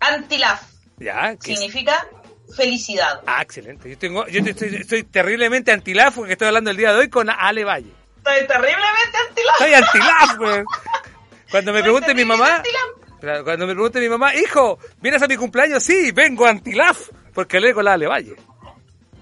antilaf 0.00 0.60
Ya, 1.00 1.36
significa 1.40 2.06
felicidad. 2.54 3.20
Ah, 3.26 3.42
excelente. 3.42 3.88
Yo, 3.88 3.98
tengo, 3.98 4.26
yo 4.26 4.40
estoy, 4.40 4.76
estoy 4.76 5.04
terriblemente 5.04 5.72
antilaf 5.72 6.16
porque 6.16 6.32
estoy 6.32 6.48
hablando 6.48 6.70
el 6.70 6.76
día 6.76 6.92
de 6.92 7.00
hoy 7.00 7.08
con 7.08 7.30
Ale 7.30 7.64
Valle. 7.64 7.92
Estoy 8.16 8.46
terriblemente 8.46 9.18
antilaf. 9.28 9.60
Estoy 9.60 9.74
antilaf, 9.74 10.36
güey. 10.36 10.64
Cuando 11.50 11.72
me 11.72 11.82
pregunte 11.82 12.14
mi 12.14 12.24
mamá, 12.24 12.62
claro, 13.20 13.44
cuando 13.44 13.66
me 13.66 13.72
pregunte 13.72 14.00
mi 14.00 14.08
mamá, 14.08 14.34
hijo, 14.34 14.78
¿vienes 15.00 15.22
a 15.22 15.26
mi 15.26 15.36
cumpleaños? 15.36 15.82
Sí, 15.82 16.12
vengo 16.12 16.46
antilaf, 16.46 17.08
porque 17.32 17.60
le 17.60 17.72
con 17.72 17.84
la 17.84 17.94
Ale 17.94 18.06
Valle. 18.06 18.36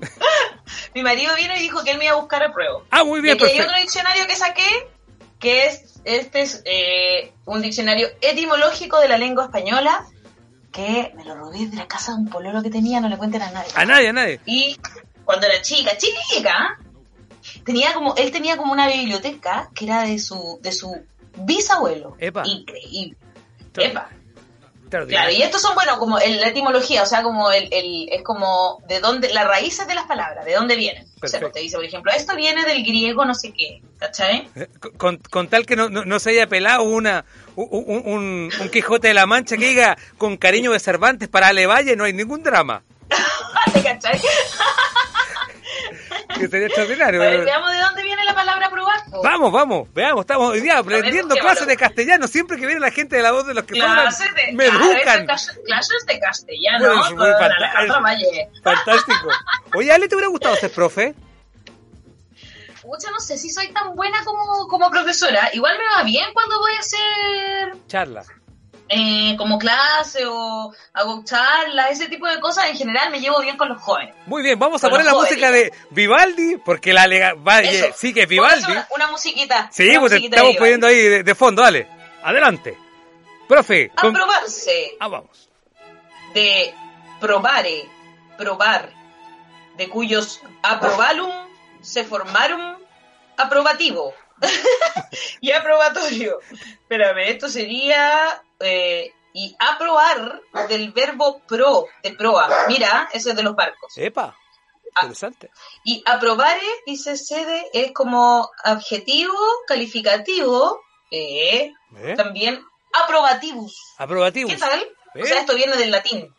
mi 0.95 1.03
marido 1.03 1.35
vino 1.37 1.55
y 1.57 1.61
dijo 1.61 1.85
que 1.85 1.93
él 1.93 1.99
me 1.99 2.07
iba 2.07 2.15
a 2.15 2.19
buscar 2.19 2.43
a 2.43 2.53
prueba. 2.53 2.81
Ah, 2.91 3.05
muy 3.05 3.21
bien, 3.21 3.39
y 3.41 3.45
hay 3.45 3.61
otro 3.61 3.79
diccionario 3.79 4.27
que 4.27 4.35
saqué, 4.35 4.89
que 5.39 5.67
es, 5.67 6.01
este 6.05 6.43
es 6.43 6.63
eh, 6.65 7.33
un 7.45 7.63
diccionario 7.63 8.09
etimológico 8.21 8.99
de 9.01 9.09
la 9.09 9.19
lengua 9.19 9.45
española, 9.45 10.05
que 10.77 11.11
me 11.17 11.25
lo 11.25 11.35
robé 11.35 11.67
de 11.67 11.77
la 11.77 11.89
casa 11.89 12.13
de 12.13 12.19
un 12.19 12.29
pololo 12.29 12.63
que 12.63 12.69
tenía, 12.69 13.01
no 13.01 13.09
le 13.09 13.17
cuenten 13.17 13.41
a 13.41 13.51
nadie. 13.51 13.73
A 13.75 13.87
nadie, 13.87 14.11
a 14.11 14.13
nadie. 14.13 14.41
Y 14.45 14.77
cuando 15.25 15.47
era 15.47 15.63
chica, 15.63 15.97
chica, 15.97 16.79
tenía 17.65 17.95
como, 17.95 18.15
él 18.17 18.31
tenía 18.31 18.59
como 18.59 18.75
una 18.75 18.87
biblioteca 18.87 19.71
que 19.75 19.87
era 19.87 20.03
de 20.03 20.19
su, 20.19 20.59
de 20.61 20.73
su 20.73 20.95
bisabuelo. 21.39 22.17
Epa. 22.19 22.43
Increíble. 22.47 23.17
Epa. 23.75 24.11
Claro, 24.89 25.33
y 25.33 25.43
estos 25.43 25.63
son, 25.63 25.75
bueno, 25.75 25.99
como 25.99 26.19
el, 26.19 26.41
la 26.41 26.49
etimología, 26.49 27.03
o 27.03 27.07
sea, 27.07 27.23
como 27.23 27.51
el, 27.51 27.69
el, 27.73 28.09
es 28.11 28.23
como 28.23 28.81
de 28.87 29.01
dónde, 29.01 29.33
las 29.33 29.47
raíces 29.47 29.87
de 29.89 29.95
las 29.95 30.07
palabras, 30.07 30.45
de 30.45 30.55
dónde 30.55 30.77
vienen. 30.77 31.07
O 31.21 31.27
sea, 31.27 31.41
te 31.51 31.61
dice, 31.61 31.77
por 31.77 31.85
ejemplo, 31.85 32.13
esto 32.13 32.37
viene 32.37 32.65
del 32.65 32.85
griego 32.85 33.25
no 33.25 33.35
sé 33.35 33.53
qué, 33.53 33.83
¿cachai? 33.99 34.49
Eh, 34.55 34.69
con, 34.97 35.17
con 35.31 35.49
tal 35.49 35.67
que 35.67 35.75
no, 35.75 35.89
no, 35.89 36.19
se 36.21 36.31
haya 36.31 36.47
pelado 36.47 36.85
una, 36.85 37.25
un, 37.57 37.69
un, 37.71 38.51
un, 38.61 38.69
Quijote 38.71 39.09
de 39.09 39.15
la 39.15 39.27
Mancha 39.27 39.57
que 39.57 39.69
diga 39.69 39.99
con 40.19 40.37
cariño 40.37 40.73
de 40.73 40.79
Cervantes 40.79 41.29
para 41.29 41.49
Ale 41.49 41.67
Valle, 41.67 41.97
no 41.97 42.05
hay 42.05 42.13
ningún 42.13 42.43
drama. 42.45 42.85
¿Cachai? 43.83 44.21
que 46.39 46.49
sería 46.49 46.67
extraordinario. 46.67 47.21
veamos 47.21 47.73
de 47.73 47.79
dónde 47.79 48.03
la 48.27 48.35
palabra 48.35 48.71
probar. 48.71 49.01
Vamos, 49.23 49.53
vamos, 49.53 49.89
veamos, 49.95 50.21
estamos 50.21 50.51
hoy 50.51 50.61
día 50.61 50.79
aprendiendo 50.79 51.35
clases 51.37 51.67
de 51.67 51.77
castellano. 51.77 52.29
Siempre 52.29 52.59
que 52.59 52.67
viene 52.67 52.81
la 52.81 52.91
gente 52.91 53.17
de 53.17 53.23
la 53.23 53.33
voz 53.33 53.47
de 53.47 53.55
los 53.55 53.65
que 53.65 53.75
clases 53.75 54.29
de, 54.35 54.53
me 54.53 54.67
educan. 54.67 55.27
Clases 55.65 56.07
de 56.07 56.19
castellano. 56.19 56.95
Pues, 56.95 57.13
muy 57.13 57.31
fantástico. 57.39 58.53
fantástico. 58.63 59.29
Oye, 59.75 59.93
Ale, 59.93 60.09
¿te 60.09 60.15
hubiera 60.15 60.29
gustado 60.29 60.57
ser 60.57 60.71
profe? 60.71 61.15
Pucha, 62.83 63.11
no 63.11 63.19
sé 63.19 63.37
si 63.39 63.51
soy 63.51 63.73
tan 63.73 63.97
buena 63.97 64.25
como, 64.25 64.69
como 64.69 64.91
profesora. 64.91 65.51
Igual 65.53 65.77
me 65.79 65.97
va 65.97 66.03
bien 66.05 66.27
cuando 66.33 66.59
voy 66.61 66.73
a 66.75 66.79
hacer... 66.79 67.77
Charla 67.89 68.25
eh, 68.89 69.35
como 69.37 69.59
clase 69.59 70.25
o 70.27 70.73
hago 70.93 71.25
charlas, 71.25 71.91
ese 71.91 72.09
tipo 72.09 72.27
de 72.27 72.39
cosas, 72.39 72.71
en 72.71 72.77
general 72.77 73.11
me 73.11 73.21
llevo 73.21 73.41
bien 73.41 73.57
con 73.57 73.69
los 73.69 73.83
jóvenes. 73.83 74.15
Muy 74.27 74.43
bien, 74.43 74.59
vamos 74.59 74.83
a 74.85 74.89
poner 74.89 75.05
la 75.05 75.15
música 75.15 75.51
de 75.51 75.73
Vivaldi, 75.91 76.59
porque 76.59 76.93
la 76.93 77.07
lega, 77.07 77.35
sí 77.97 78.15
que 78.15 78.23
es 78.23 78.29
Vivaldi. 78.29 78.73
Una, 78.95 79.09
musiquita. 79.09 79.69
Sí, 79.73 79.97
pues 79.99 80.13
estamos 80.13 80.57
poniendo 80.57 80.87
ahí 80.87 81.23
de, 81.23 81.35
fondo, 81.35 81.63
dale. 81.63 81.89
Adelante. 82.23 82.79
Profe. 83.49 83.91
Aprobarse. 83.97 84.97
Ah, 85.01 85.09
vamos. 85.09 85.49
De 86.35 86.75
probare, 87.21 87.89
probar, 88.37 88.91
de 89.77 89.89
cuyos 89.89 90.41
aprobalum 90.63 91.33
se 91.81 92.05
formaron 92.05 92.79
aprobativo. 93.37 94.15
y 95.41 95.51
aprobatorio. 95.53 96.41
Espérame, 96.83 97.31
esto 97.31 97.49
sería 97.49 98.43
eh, 98.61 99.13
y 99.33 99.55
aprobar 99.59 100.41
del 100.69 100.93
verbo 100.93 101.41
pro, 101.47 101.87
de 102.03 102.13
proa. 102.13 102.49
Mira, 102.69 103.09
ese 103.13 103.31
es 103.31 103.37
de 103.37 103.43
los 103.43 103.55
barcos. 103.55 103.93
Epa, 103.97 104.35
ah, 104.95 105.01
interesante. 105.03 105.51
y 105.85 106.03
aprobare, 106.07 106.67
dice 106.87 107.17
sede, 107.17 107.67
es 107.73 107.93
como 107.93 108.51
adjetivo 108.65 109.37
calificativo, 109.67 110.81
eh, 111.11 111.73
¿Eh? 111.97 112.15
también 112.17 112.65
aprobativus. 113.05 113.95
Aprobativus. 113.99 114.55
¿Qué 114.55 114.59
tal? 114.59 114.89
O 115.15 115.25
sea, 115.25 115.41
esto 115.41 115.55
viene 115.55 115.77
del 115.77 115.91
latín. 115.91 116.35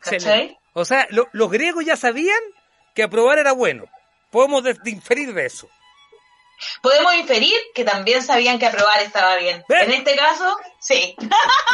¿Cachai? 0.00 0.58
O 0.72 0.84
sea, 0.84 1.06
los 1.10 1.50
griegos 1.50 1.84
ya 1.84 1.96
sabían 1.96 2.40
que 2.94 3.02
aprobar 3.02 3.38
era 3.38 3.52
bueno. 3.52 3.84
Podemos 4.30 4.64
inferir 4.84 5.32
de 5.32 5.46
eso. 5.46 5.68
Podemos 6.80 7.14
inferir 7.14 7.54
que 7.74 7.84
también 7.84 8.22
sabían 8.22 8.58
que 8.58 8.66
aprobar 8.66 9.00
estaba 9.02 9.36
bien. 9.36 9.64
En 9.68 9.92
este 9.92 10.16
caso, 10.16 10.56
sí. 10.78 11.16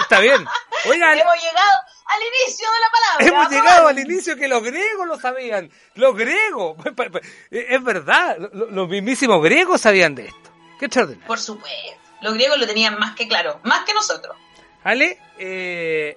Está 0.01 0.21
bien. 0.21 0.45
Oigan. 0.88 1.18
Hemos 1.18 1.37
llegado 1.37 1.73
al 2.07 2.21
inicio 2.23 2.68
de 2.71 2.81
la 2.81 2.90
palabra. 2.90 3.27
Hemos 3.27 3.51
llegado 3.51 3.88
al 3.88 3.99
inicio 3.99 4.37
que 4.37 4.49
los 4.49 4.62
griegos 4.62 5.07
lo 5.07 5.18
sabían. 5.18 5.71
Los 5.95 6.16
griegos. 6.16 6.77
Es 7.51 7.83
verdad. 7.83 8.37
Los 8.53 8.88
mismísimos 8.88 9.42
griegos 9.42 9.81
sabían 9.81 10.14
de 10.14 10.27
esto. 10.27 10.51
Qué 10.79 10.87
extraordinario. 10.87 11.27
Por 11.27 11.38
supuesto. 11.38 11.97
Los 12.21 12.35
griegos 12.35 12.59
lo 12.59 12.66
tenían 12.66 12.99
más 12.99 13.14
que 13.14 13.27
claro. 13.29 13.61
Más 13.64 13.85
que 13.85 13.95
nosotros. 13.95 14.37
Ale, 14.85 15.18
eh, 15.38 16.16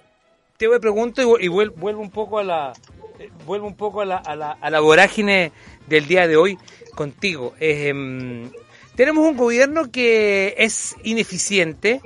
te 0.56 0.66
voy 0.66 0.76
a 0.76 0.80
preguntar 0.80 1.24
y 1.40 1.48
vuelvo 1.48 2.00
un 2.00 2.10
poco 2.10 2.38
a 2.38 2.44
la, 2.44 2.72
eh, 3.18 3.30
vuelvo 3.44 3.66
un 3.66 3.76
poco 3.76 4.00
a 4.00 4.04
la, 4.04 4.16
a 4.16 4.36
la, 4.36 4.56
a 4.60 4.70
la 4.70 4.80
vorágine 4.80 5.52
del 5.86 6.06
día 6.06 6.26
de 6.26 6.36
hoy 6.36 6.58
contigo. 6.94 7.54
Em, 7.60 8.50
tenemos 8.94 9.26
un 9.26 9.36
gobierno 9.36 9.90
que 9.90 10.54
es 10.58 10.96
ineficiente 11.04 12.00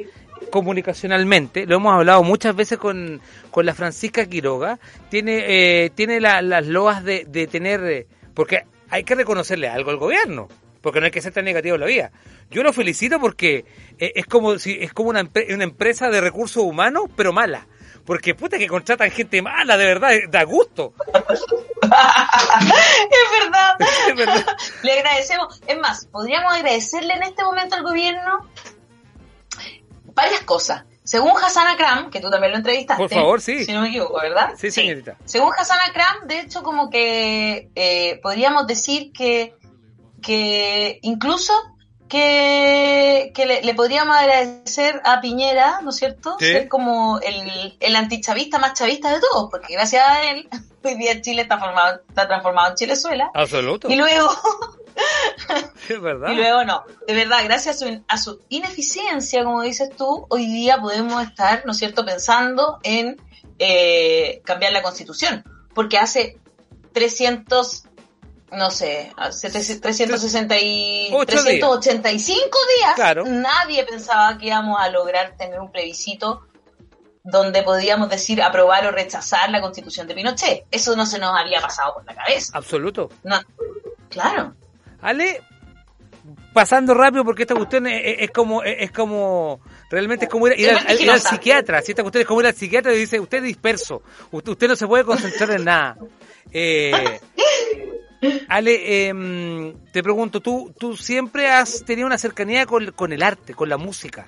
comunicacionalmente, 0.51 1.67
lo 1.67 1.77
hemos 1.77 1.95
hablado 1.95 2.23
muchas 2.23 2.57
veces 2.57 2.79
con, 2.79 3.21
con 3.51 3.67
la 3.67 3.75
Francisca 3.75 4.27
Quiroga, 4.27 4.81
tiene, 5.09 5.85
eh, 5.85 5.91
tiene 5.91 6.21
las 6.21 6.67
loas 6.67 7.05
de, 7.05 7.25
de 7.25 7.47
tener, 7.47 7.85
eh, 7.85 8.07
porque 8.35 8.65
hay 8.89 9.05
que 9.05 9.15
reconocerle 9.15 9.69
algo 9.69 9.91
al 9.91 9.99
gobierno, 9.99 10.49
porque 10.81 11.01
no 11.01 11.07
hay 11.07 11.13
que 11.13 11.23
ser 11.23 11.33
tan 11.33 11.45
negativo 11.45 11.77
en 11.77 11.81
la 11.81 11.87
vida. 11.87 12.11
Yo 12.51 12.63
lo 12.63 12.73
felicito 12.73 13.21
porque 13.21 13.65
eh, 13.99 14.13
es 14.17 14.27
como 14.27 14.59
si 14.59 14.79
es 14.81 14.93
como 14.93 15.11
una, 15.11 15.29
una 15.55 15.65
empresa 15.65 16.11
de 16.11 16.21
recursos 16.21 16.65
humanos, 16.65 17.05
pero 17.17 17.33
mala. 17.33 17.67
Porque 18.05 18.35
puta 18.35 18.59
que 18.59 18.67
contratan 18.67 19.11
gente 19.11 19.43
mala, 19.43 19.77
de 19.77 19.85
verdad, 19.85 20.11
da 20.29 20.43
gusto. 20.45 20.95
es, 21.83 21.91
verdad. 23.41 23.77
es 24.09 24.17
verdad. 24.17 24.47
Le 24.83 24.93
agradecemos. 24.93 25.61
Es 25.67 25.79
más, 25.79 26.07
podríamos 26.07 26.53
agradecerle 26.53 27.15
en 27.15 27.23
este 27.23 27.43
momento 27.45 27.77
al 27.77 27.83
gobierno 27.83 28.49
varias 30.15 30.41
cosas. 30.43 30.85
Según 31.03 31.33
Hassan 31.43 31.67
Akram, 31.67 32.11
que 32.11 32.21
tú 32.21 32.31
también 32.31 32.53
lo 32.53 32.59
entrevistaste. 32.59 33.03
Por 33.03 33.11
favor, 33.11 33.41
sí. 33.41 33.65
Si 33.65 33.73
no 33.73 33.81
me 33.81 33.89
equivoco, 33.89 34.21
¿verdad? 34.21 34.53
Sí, 34.57 34.71
señorita. 34.71 35.17
Según 35.25 35.53
Hassan 35.59 35.79
Akram, 35.89 36.27
de 36.27 36.41
hecho, 36.41 36.63
como 36.63 36.89
que 36.89 37.71
eh, 37.75 38.21
podríamos 38.23 38.67
decir 38.67 39.11
que, 39.13 39.55
que 40.23 41.01
incluso 41.03 41.53
que, 42.11 43.61
le, 43.63 43.75
podríamos 43.75 44.17
agradecer 44.17 45.01
a 45.05 45.21
Piñera, 45.21 45.81
¿no 45.83 45.91
es 45.91 45.97
cierto? 45.97 46.37
Ser 46.39 46.69
como 46.69 47.21
el, 47.21 47.77
el 47.79 47.97
antichavista 47.97 48.59
más 48.59 48.75
chavista 48.75 49.15
de 49.15 49.21
todos, 49.21 49.49
porque 49.51 49.75
gracias 49.75 50.07
a 50.07 50.31
él, 50.31 50.49
hoy 50.83 50.97
día 50.97 51.23
Chile 51.23 51.43
está, 51.43 51.59
formado, 51.59 52.01
está 52.09 52.27
transformado 52.27 52.71
en 52.71 52.75
Chilezuela. 52.75 53.31
Absoluto. 53.33 53.89
Y 53.89 53.97
luego... 53.97 54.29
es 55.89 56.01
verdad. 56.01 56.33
Y 56.33 56.35
luego 56.35 56.65
no, 56.65 56.85
de 57.07 57.15
verdad, 57.15 57.39
gracias 57.45 57.77
a 57.77 57.87
su, 57.87 58.03
a 58.09 58.19
su 58.19 58.41
ineficiencia, 58.49 59.45
como 59.45 59.63
dices 59.63 59.91
tú, 59.97 60.27
hoy 60.29 60.47
día 60.47 60.81
podemos 60.81 61.23
estar, 61.23 61.65
¿no 61.65 61.73
es 61.73 61.79
cierto?, 61.79 62.05
pensando 62.05 62.81
en 62.83 63.17
eh, 63.61 64.43
cambiar 64.45 64.73
la 64.73 64.83
constitución, 64.83 65.45
porque 65.75 65.97
hace 65.97 66.39
300 66.93 67.85
no 68.53 68.71
sé, 68.71 69.13
360 69.17 70.59
y 70.61 71.11
385 71.27 72.59
días, 72.77 73.27
nadie 73.27 73.85
pensaba 73.85 74.37
que 74.39 74.47
íbamos 74.47 74.81
a 74.81 74.89
lograr 74.91 75.37
tener 75.37 75.61
un 75.61 75.71
plebiscito 75.71 76.43
donde 77.23 77.63
podíamos 77.63 78.09
decir 78.09 78.43
aprobar 78.43 78.87
o 78.87 78.91
rechazar 78.91 79.51
la 79.51 79.61
constitución 79.61 80.07
de 80.07 80.15
Pinochet. 80.15 80.65
Eso 80.71 80.97
no 80.97 81.07
se 81.07 81.19
nos 81.19 81.37
había 81.37 81.61
pasado 81.61 81.95
por 81.95 82.05
la 82.07 82.15
cabeza. 82.15 82.57
Absoluto. 82.57 83.11
No. 83.23 83.41
Claro. 84.09 84.55
Ale, 85.03 85.43
pasando 86.53 86.95
rápido 86.95 87.25
porque 87.25 87.43
esta 87.43 87.55
cuestión 87.55 87.87
es, 87.87 88.31
como 88.31 88.63
es 88.63 88.91
como 88.91 89.61
realmente 89.89 90.25
es 90.27 90.31
como 90.31 90.49
ir, 90.49 90.71
al, 90.71 91.21
psiquiatra 91.21 91.81
si 91.83 91.93
esta 91.93 92.03
cuestión 92.03 92.23
es 92.23 92.29
como 92.29 92.41
ir 92.41 92.49
al 92.49 92.55
psiquiatra 92.55 92.93
y 92.93 92.99
dice 92.99 93.21
usted 93.21 93.39
es 93.39 93.45
disperso 93.45 94.03
usted, 94.31 94.53
usted 94.53 94.69
no 94.69 94.77
se 94.77 94.87
puede 94.87 95.05
concentrar 95.05 95.53
en 95.53 95.65
nada 95.65 95.97
eh, 96.53 97.21
Ale, 98.49 99.09
em, 99.09 99.75
te 99.93 100.03
pregunto, 100.03 100.41
¿tú, 100.41 100.75
tú 100.79 100.97
siempre 100.97 101.49
has 101.49 101.85
tenido 101.85 102.07
una 102.07 102.19
cercanía 102.19 102.67
con, 102.67 102.93
con 102.93 103.13
el 103.13 103.23
arte, 103.23 103.55
con 103.55 103.69
la 103.69 103.77
música? 103.77 104.27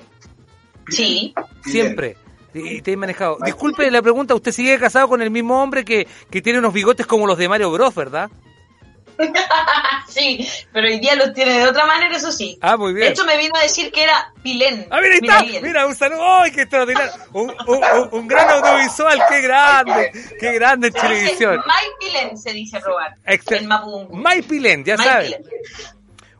Sí. 0.88 1.34
Siempre. 1.64 2.16
Y 2.54 2.82
te 2.82 2.92
he 2.92 2.96
manejado. 2.96 3.38
Disculpe 3.44 3.90
la 3.90 4.02
pregunta, 4.02 4.34
¿usted 4.34 4.52
sigue 4.52 4.78
casado 4.78 5.08
con 5.08 5.22
el 5.22 5.30
mismo 5.30 5.62
hombre 5.62 5.84
que, 5.84 6.06
que 6.30 6.42
tiene 6.42 6.58
unos 6.58 6.74
bigotes 6.74 7.06
como 7.06 7.26
los 7.26 7.38
de 7.38 7.48
Mario 7.48 7.70
Bros, 7.70 7.94
verdad? 7.94 8.30
sí, 10.08 10.48
pero 10.72 10.86
hoy 10.86 10.98
día 11.00 11.14
los 11.16 11.32
tiene 11.32 11.58
de 11.58 11.68
otra 11.68 11.86
manera, 11.86 12.16
eso 12.16 12.32
sí. 12.32 12.58
Ah, 12.60 12.76
muy 12.76 12.92
bien. 12.92 13.06
De 13.06 13.12
hecho, 13.12 13.24
me 13.24 13.36
vino 13.36 13.54
a 13.56 13.62
decir 13.62 13.90
que 13.92 14.02
era 14.02 14.32
Pilén. 14.42 14.86
Ah, 14.90 15.00
mira, 15.00 15.38
ahí 15.38 15.48
está. 15.54 15.66
Mira, 15.66 15.86
un 15.86 15.94
saludo. 15.94 16.20
¡Ay, 16.22 16.52
qué 16.52 16.62
extraordinario! 16.62 17.12
Un, 17.32 17.54
un, 17.66 18.08
un, 18.10 18.28
gran 18.28 18.48
audiovisual, 18.50 19.22
qué 19.28 19.40
grande. 19.40 20.12
Qué 20.38 20.52
grande 20.52 20.88
en 20.88 20.92
televisión. 20.92 21.62
May 21.66 21.86
Pilén 22.00 22.38
se 22.38 22.52
dice 22.52 22.80
robar. 22.80 23.16
En 23.24 23.66
Mapungu. 23.66 24.14
May 24.16 24.42
Pilén, 24.42 24.84
ya 24.84 24.96
sabes. 24.96 25.36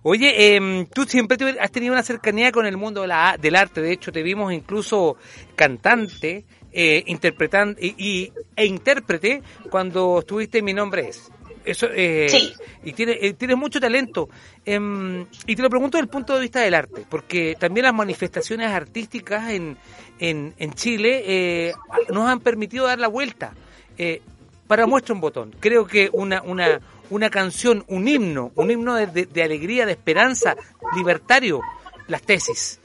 Oye, 0.04 0.56
eh, 0.56 0.87
tú 0.92 1.04
siempre 1.04 1.56
has 1.61 1.70
tenido 1.70 1.92
una 1.92 2.02
cercanía 2.02 2.50
con 2.50 2.66
el 2.66 2.76
mundo 2.76 3.02
de 3.02 3.08
la, 3.08 3.37
del 3.40 3.54
arte. 3.54 3.80
De 3.80 3.92
hecho, 3.92 4.11
te 4.11 4.22
vimos 4.22 4.52
incluso 4.52 5.16
cantante, 5.54 6.44
eh, 6.72 7.04
interpretando 7.06 7.80
y, 7.80 8.32
e 8.56 8.66
intérprete 8.66 9.42
cuando 9.70 10.18
estuviste 10.18 10.58
en 10.58 10.64
Mi 10.64 10.74
Nombre 10.74 11.08
Es. 11.08 11.30
Eso, 11.64 11.87
eh, 11.92 12.29
sí. 12.29 12.53
Y 12.85 12.92
tienes, 12.92 13.18
eh, 13.20 13.35
tienes 13.35 13.57
mucho 13.57 13.81
talento. 13.81 14.29
Em, 14.64 15.27
y 15.46 15.57
te 15.57 15.62
lo 15.62 15.70
pregunto 15.70 15.96
desde 15.96 16.07
el 16.07 16.11
punto 16.11 16.35
de 16.35 16.40
vista 16.40 16.61
del 16.61 16.75
arte, 16.75 17.05
porque 17.09 17.57
también 17.59 17.85
las 17.85 17.94
manifestaciones 17.94 18.70
artísticas 18.70 19.51
en, 19.51 19.77
en, 20.18 20.55
en 20.59 20.72
Chile 20.75 21.22
eh, 21.27 21.72
nos 22.12 22.29
han 22.29 22.40
permitido 22.40 22.87
dar 22.87 22.98
la 22.98 23.09
vuelta. 23.09 23.55
Eh, 23.98 24.22
para 24.66 24.87
muestra 24.87 25.14
un 25.14 25.20
botón. 25.20 25.55
Creo 25.61 25.87
que 25.87 26.09
una, 26.12 26.40
una, 26.42 26.81
una 27.11 27.29
canción, 27.29 27.85
un 27.88 28.09
himno, 28.09 28.53
un 28.55 28.70
himno 28.70 28.94
de, 28.94 29.27
de, 29.27 29.42
alegría, 29.42 29.85
de 29.85 29.92
esperanza, 29.92 30.57
libertario, 30.96 31.61
las 32.09 32.22
tesis. 32.22 32.81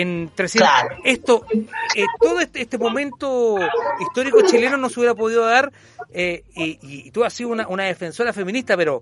En 0.00 0.30
300, 0.32 0.70
esto, 1.02 1.44
eh, 1.96 2.04
todo 2.20 2.38
este, 2.38 2.62
este, 2.62 2.78
momento 2.78 3.58
histórico 4.00 4.42
chileno 4.42 4.76
no 4.76 4.88
se 4.88 5.00
hubiera 5.00 5.16
podido 5.16 5.44
dar, 5.44 5.72
eh, 6.12 6.44
y, 6.54 6.78
y, 6.82 7.10
tú 7.10 7.24
has 7.24 7.32
sido 7.32 7.48
una, 7.48 7.66
una 7.66 7.82
defensora 7.82 8.32
feminista, 8.32 8.76
pero 8.76 9.00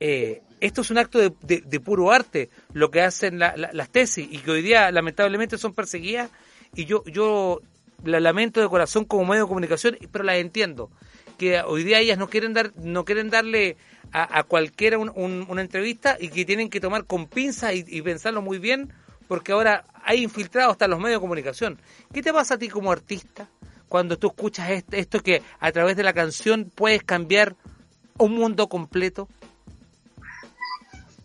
eh, 0.00 0.42
esto 0.58 0.80
es 0.80 0.90
un 0.90 0.98
acto 0.98 1.20
de, 1.20 1.32
de, 1.42 1.60
de, 1.60 1.78
puro 1.78 2.10
arte, 2.10 2.50
lo 2.72 2.90
que 2.90 3.02
hacen 3.02 3.38
la, 3.38 3.56
la, 3.56 3.70
las 3.72 3.90
tesis, 3.90 4.26
y 4.28 4.38
que 4.38 4.50
hoy 4.50 4.62
día 4.62 4.90
lamentablemente 4.90 5.58
son 5.58 5.74
perseguidas, 5.74 6.28
y 6.74 6.86
yo, 6.86 7.04
yo 7.04 7.60
la 8.02 8.18
lamento 8.18 8.60
de 8.60 8.68
corazón 8.68 9.04
como 9.04 9.24
medio 9.24 9.44
de 9.44 9.48
comunicación, 9.48 9.96
pero 10.10 10.24
las 10.24 10.38
entiendo 10.38 10.90
que 11.38 11.60
hoy 11.60 11.84
día 11.84 12.00
ellas 12.00 12.18
no 12.18 12.28
quieren 12.28 12.52
dar 12.52 12.72
no 12.76 13.04
quieren 13.04 13.30
darle 13.30 13.76
a, 14.10 14.40
a 14.40 14.42
cualquiera 14.42 14.98
un, 14.98 15.12
un, 15.14 15.46
una 15.48 15.62
entrevista 15.62 16.16
y 16.20 16.30
que 16.30 16.44
tienen 16.44 16.68
que 16.68 16.80
tomar 16.80 17.04
con 17.04 17.28
pinzas 17.28 17.74
y, 17.74 17.84
y, 17.86 18.02
pensarlo 18.02 18.42
muy 18.42 18.58
bien 18.58 18.92
porque 19.32 19.52
ahora 19.52 19.86
hay 20.04 20.22
infiltrados 20.22 20.72
hasta 20.72 20.86
los 20.86 20.98
medios 20.98 21.16
de 21.16 21.22
comunicación. 21.22 21.80
¿Qué 22.12 22.20
te 22.20 22.34
pasa 22.34 22.56
a 22.56 22.58
ti 22.58 22.68
como 22.68 22.92
artista 22.92 23.48
cuando 23.88 24.18
tú 24.18 24.26
escuchas 24.26 24.68
esto, 24.68 24.94
esto 24.94 25.20
que 25.20 25.42
a 25.58 25.72
través 25.72 25.96
de 25.96 26.02
la 26.02 26.12
canción 26.12 26.70
puedes 26.74 27.02
cambiar 27.02 27.56
un 28.18 28.32
mundo 28.32 28.68
completo? 28.68 29.30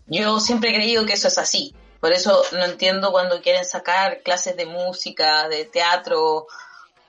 Yo 0.06 0.40
siempre 0.40 0.70
he 0.70 0.74
creído 0.74 1.04
que 1.04 1.12
eso 1.12 1.28
es 1.28 1.36
así. 1.36 1.74
Por 2.00 2.14
eso 2.14 2.42
no 2.52 2.64
entiendo 2.64 3.12
cuando 3.12 3.42
quieren 3.42 3.66
sacar 3.66 4.22
clases 4.22 4.56
de 4.56 4.64
música, 4.64 5.46
de 5.50 5.66
teatro, 5.66 6.46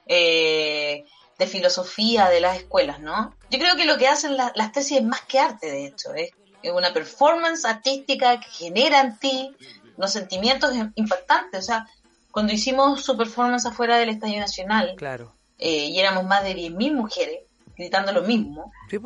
eh, 0.05 1.05
de 1.37 1.47
filosofía 1.47 2.27
de 2.27 2.41
las 2.41 2.57
escuelas, 2.57 2.99
¿no? 2.99 3.33
Yo 3.49 3.57
creo 3.57 3.77
que 3.77 3.85
lo 3.85 3.97
que 3.97 4.09
hacen 4.09 4.35
la, 4.35 4.51
las 4.53 4.73
tesis 4.73 4.97
es 4.97 5.03
más 5.05 5.21
que 5.21 5.39
arte, 5.39 5.71
de 5.71 5.85
hecho, 5.85 6.13
es 6.13 6.33
una 6.73 6.91
performance 6.91 7.63
artística 7.63 8.37
que 8.41 8.49
genera 8.49 8.99
en 8.99 9.17
ti 9.17 9.55
los 9.99 10.11
sentimientos 10.11 10.73
impactantes. 10.95 11.59
O 11.59 11.67
sea, 11.67 11.87
cuando 12.31 12.53
hicimos 12.53 13.03
su 13.03 13.17
performance 13.17 13.65
afuera 13.65 13.97
del 13.97 14.09
Estadio 14.09 14.39
Nacional, 14.39 14.95
claro. 14.97 15.33
eh, 15.57 15.85
y 15.85 15.99
éramos 15.99 16.23
más 16.23 16.43
de 16.43 16.55
10.000 16.55 16.93
mujeres 16.93 17.39
gritando 17.77 18.11
lo 18.11 18.23
mismo, 18.23 18.71
sí, 18.89 18.97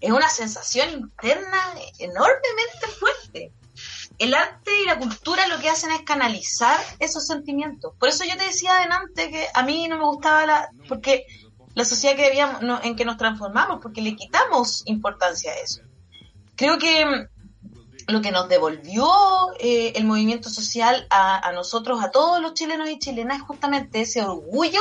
es 0.00 0.10
una 0.10 0.28
sensación 0.28 0.90
interna 0.90 1.58
enormemente 1.98 2.86
fuerte. 2.98 3.52
El 4.18 4.34
arte 4.34 4.70
y 4.82 4.86
la 4.86 4.98
cultura 4.98 5.46
lo 5.48 5.58
que 5.58 5.70
hacen 5.70 5.92
es 5.92 6.02
canalizar 6.02 6.78
esos 6.98 7.26
sentimientos. 7.26 7.94
Por 7.98 8.08
eso 8.08 8.24
yo 8.24 8.36
te 8.36 8.44
decía 8.44 8.76
adelante 8.76 9.30
que 9.30 9.46
a 9.52 9.62
mí 9.62 9.86
no 9.88 9.98
me 9.98 10.04
gustaba 10.04 10.46
la... 10.46 10.68
porque 10.88 11.26
la 11.74 11.84
sociedad 11.84 12.16
que 12.16 12.22
debíamos, 12.22 12.62
no, 12.62 12.80
en 12.82 12.96
que 12.96 13.04
nos 13.04 13.16
transformamos, 13.16 13.78
porque 13.80 14.02
le 14.02 14.16
quitamos 14.16 14.82
importancia 14.86 15.52
a 15.52 15.56
eso. 15.56 15.82
Creo 16.56 16.78
que 16.78 17.28
lo 18.08 18.22
que 18.22 18.30
nos 18.30 18.48
devolvió 18.48 19.06
eh, 19.60 19.92
el 19.94 20.04
movimiento 20.04 20.50
social 20.50 21.06
a, 21.10 21.46
a, 21.46 21.52
nosotros, 21.52 22.02
a 22.02 22.10
todos 22.10 22.40
los 22.40 22.54
chilenos 22.54 22.88
y 22.88 22.98
chilenas, 22.98 23.38
es 23.38 23.42
justamente 23.42 24.00
ese 24.00 24.22
orgullo 24.22 24.80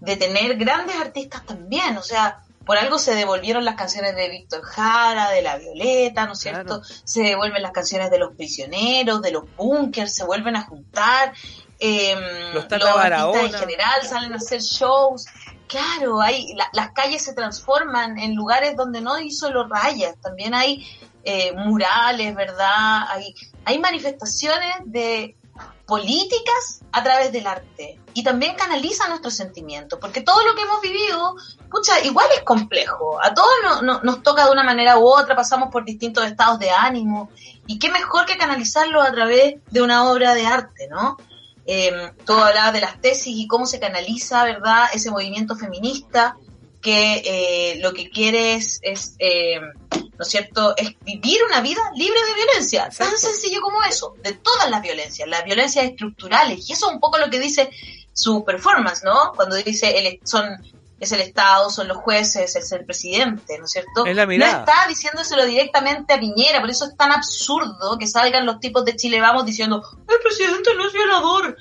de 0.00 0.16
tener 0.16 0.56
grandes 0.56 0.96
artistas 0.96 1.44
también. 1.44 1.96
O 1.96 2.02
sea, 2.02 2.44
por 2.64 2.76
algo 2.76 2.98
se 2.98 3.14
devolvieron 3.14 3.64
las 3.64 3.76
canciones 3.76 4.14
de 4.14 4.28
Víctor 4.28 4.62
Jara, 4.62 5.30
de 5.30 5.42
La 5.42 5.56
Violeta, 5.56 6.26
¿no 6.26 6.34
es 6.34 6.40
cierto? 6.40 6.82
Se 7.04 7.22
devuelven 7.22 7.62
las 7.62 7.72
canciones 7.72 8.10
de 8.10 8.18
los 8.18 8.34
prisioneros, 8.34 9.22
de 9.22 9.32
los 9.32 9.44
bunkers, 9.56 10.14
se 10.14 10.24
vuelven 10.24 10.54
a 10.54 10.62
juntar. 10.62 11.32
Eh, 11.80 12.14
los, 12.52 12.70
los 12.70 12.88
artistas 12.96 13.44
en 13.44 13.52
general 13.52 14.02
salen 14.06 14.32
a 14.32 14.36
hacer 14.36 14.60
shows. 14.60 15.26
Claro, 15.66 16.20
hay, 16.20 16.52
la, 16.54 16.68
las 16.72 16.92
calles 16.92 17.22
se 17.22 17.34
transforman 17.34 18.18
en 18.18 18.34
lugares 18.34 18.76
donde 18.76 19.00
no 19.00 19.14
hay 19.14 19.30
solo 19.30 19.66
rayas, 19.66 20.16
también 20.20 20.54
hay 20.54 20.86
eh, 21.30 21.52
murales, 21.52 22.34
¿verdad? 22.34 23.02
Hay, 23.66 23.78
manifestaciones 23.78 24.76
de 24.86 25.36
políticas 25.84 26.80
a 26.90 27.02
través 27.02 27.32
del 27.32 27.46
arte 27.46 28.00
y 28.14 28.22
también 28.22 28.54
canaliza 28.54 29.08
nuestros 29.08 29.34
sentimientos, 29.34 29.98
porque 30.00 30.22
todo 30.22 30.42
lo 30.46 30.54
que 30.54 30.62
hemos 30.62 30.80
vivido, 30.80 31.36
escucha, 31.60 32.00
igual 32.02 32.26
es 32.34 32.44
complejo, 32.44 33.22
a 33.22 33.34
todos 33.34 33.50
no, 33.62 33.82
no, 33.82 34.00
nos 34.02 34.22
toca 34.22 34.46
de 34.46 34.52
una 34.52 34.64
manera 34.64 34.98
u 34.98 35.06
otra, 35.06 35.36
pasamos 35.36 35.68
por 35.70 35.84
distintos 35.84 36.24
estados 36.24 36.58
de 36.60 36.70
ánimo 36.70 37.28
y 37.66 37.78
qué 37.78 37.90
mejor 37.90 38.24
que 38.24 38.38
canalizarlo 38.38 39.02
a 39.02 39.12
través 39.12 39.56
de 39.70 39.82
una 39.82 40.10
obra 40.10 40.32
de 40.32 40.46
arte, 40.46 40.88
¿no? 40.88 41.18
Eh, 41.66 41.92
todo 42.24 42.42
hablaba 42.42 42.72
de 42.72 42.80
las 42.80 42.98
tesis 43.02 43.36
y 43.36 43.46
cómo 43.46 43.66
se 43.66 43.78
canaliza, 43.78 44.44
¿verdad? 44.44 44.86
Ese 44.94 45.10
movimiento 45.10 45.56
feminista 45.56 46.38
que 46.80 47.22
eh, 47.24 47.80
lo 47.82 47.92
que 47.92 48.08
quiere 48.08 48.54
es, 48.54 48.80
eh, 49.18 49.60
¿no 50.18 50.22
es 50.22 50.28
cierto?, 50.28 50.74
es 50.76 50.98
vivir 51.00 51.38
una 51.48 51.60
vida 51.60 51.80
libre 51.94 52.18
de 52.26 52.34
violencia. 52.34 52.86
Exacto. 52.86 53.12
Tan 53.12 53.18
sencillo 53.18 53.60
como 53.60 53.82
eso, 53.84 54.16
de 54.22 54.32
todas 54.32 54.68
las 54.68 54.82
violencias, 54.82 55.28
las 55.28 55.44
violencias 55.44 55.84
estructurales. 55.84 56.68
Y 56.68 56.72
eso 56.72 56.88
es 56.88 56.94
un 56.94 57.00
poco 57.00 57.18
lo 57.18 57.30
que 57.30 57.38
dice 57.38 57.70
su 58.12 58.44
performance, 58.44 59.04
¿no? 59.04 59.32
Cuando 59.36 59.56
dice, 59.56 59.96
el, 59.96 60.20
son 60.24 60.44
es 61.00 61.12
el 61.12 61.20
Estado, 61.20 61.70
son 61.70 61.86
los 61.86 61.98
jueces, 61.98 62.56
es 62.56 62.72
el 62.72 62.84
presidente, 62.84 63.56
¿no 63.58 63.66
es 63.66 63.70
cierto? 63.70 64.04
Es 64.04 64.16
la 64.16 64.26
mirada. 64.26 64.52
No 64.52 64.58
está 64.58 64.88
diciéndoselo 64.88 65.46
directamente 65.46 66.12
a 66.12 66.18
Piñera, 66.18 66.60
por 66.60 66.70
eso 66.70 66.86
es 66.86 66.96
tan 66.96 67.12
absurdo 67.12 67.96
que 67.98 68.08
salgan 68.08 68.44
los 68.44 68.58
tipos 68.58 68.84
de 68.84 68.96
Chile 68.96 69.20
Vamos 69.20 69.46
diciendo, 69.46 69.82
el 70.08 70.20
presidente 70.20 70.74
no 70.74 70.86
es 70.86 70.92
violador. 70.92 71.56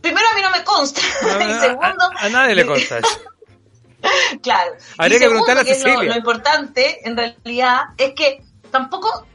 Primero 0.00 0.26
a 0.32 0.34
mí 0.34 0.42
no 0.42 0.50
me 0.50 0.64
consta, 0.64 1.00
No, 1.22 1.40
y 1.56 1.60
segundo... 1.60 2.10
A, 2.16 2.24
a, 2.24 2.28
nadie 2.30 2.56
le 2.56 2.66
consta 2.66 2.98
eso. 2.98 3.20
Claro. 4.42 4.72
Habría 4.98 5.16
y 5.16 5.20
que 5.20 5.28
preguntarle 5.28 5.62
a 5.62 5.64
que 5.64 5.72
es 5.72 5.78
lo, 5.82 5.90
Cecilia. 5.90 6.10
lo 6.12 6.16
importante, 6.18 7.06
en 7.08 7.16
realidad, 7.16 7.80
es 7.96 8.14
que 8.14 8.42
tampoco, 8.70 9.26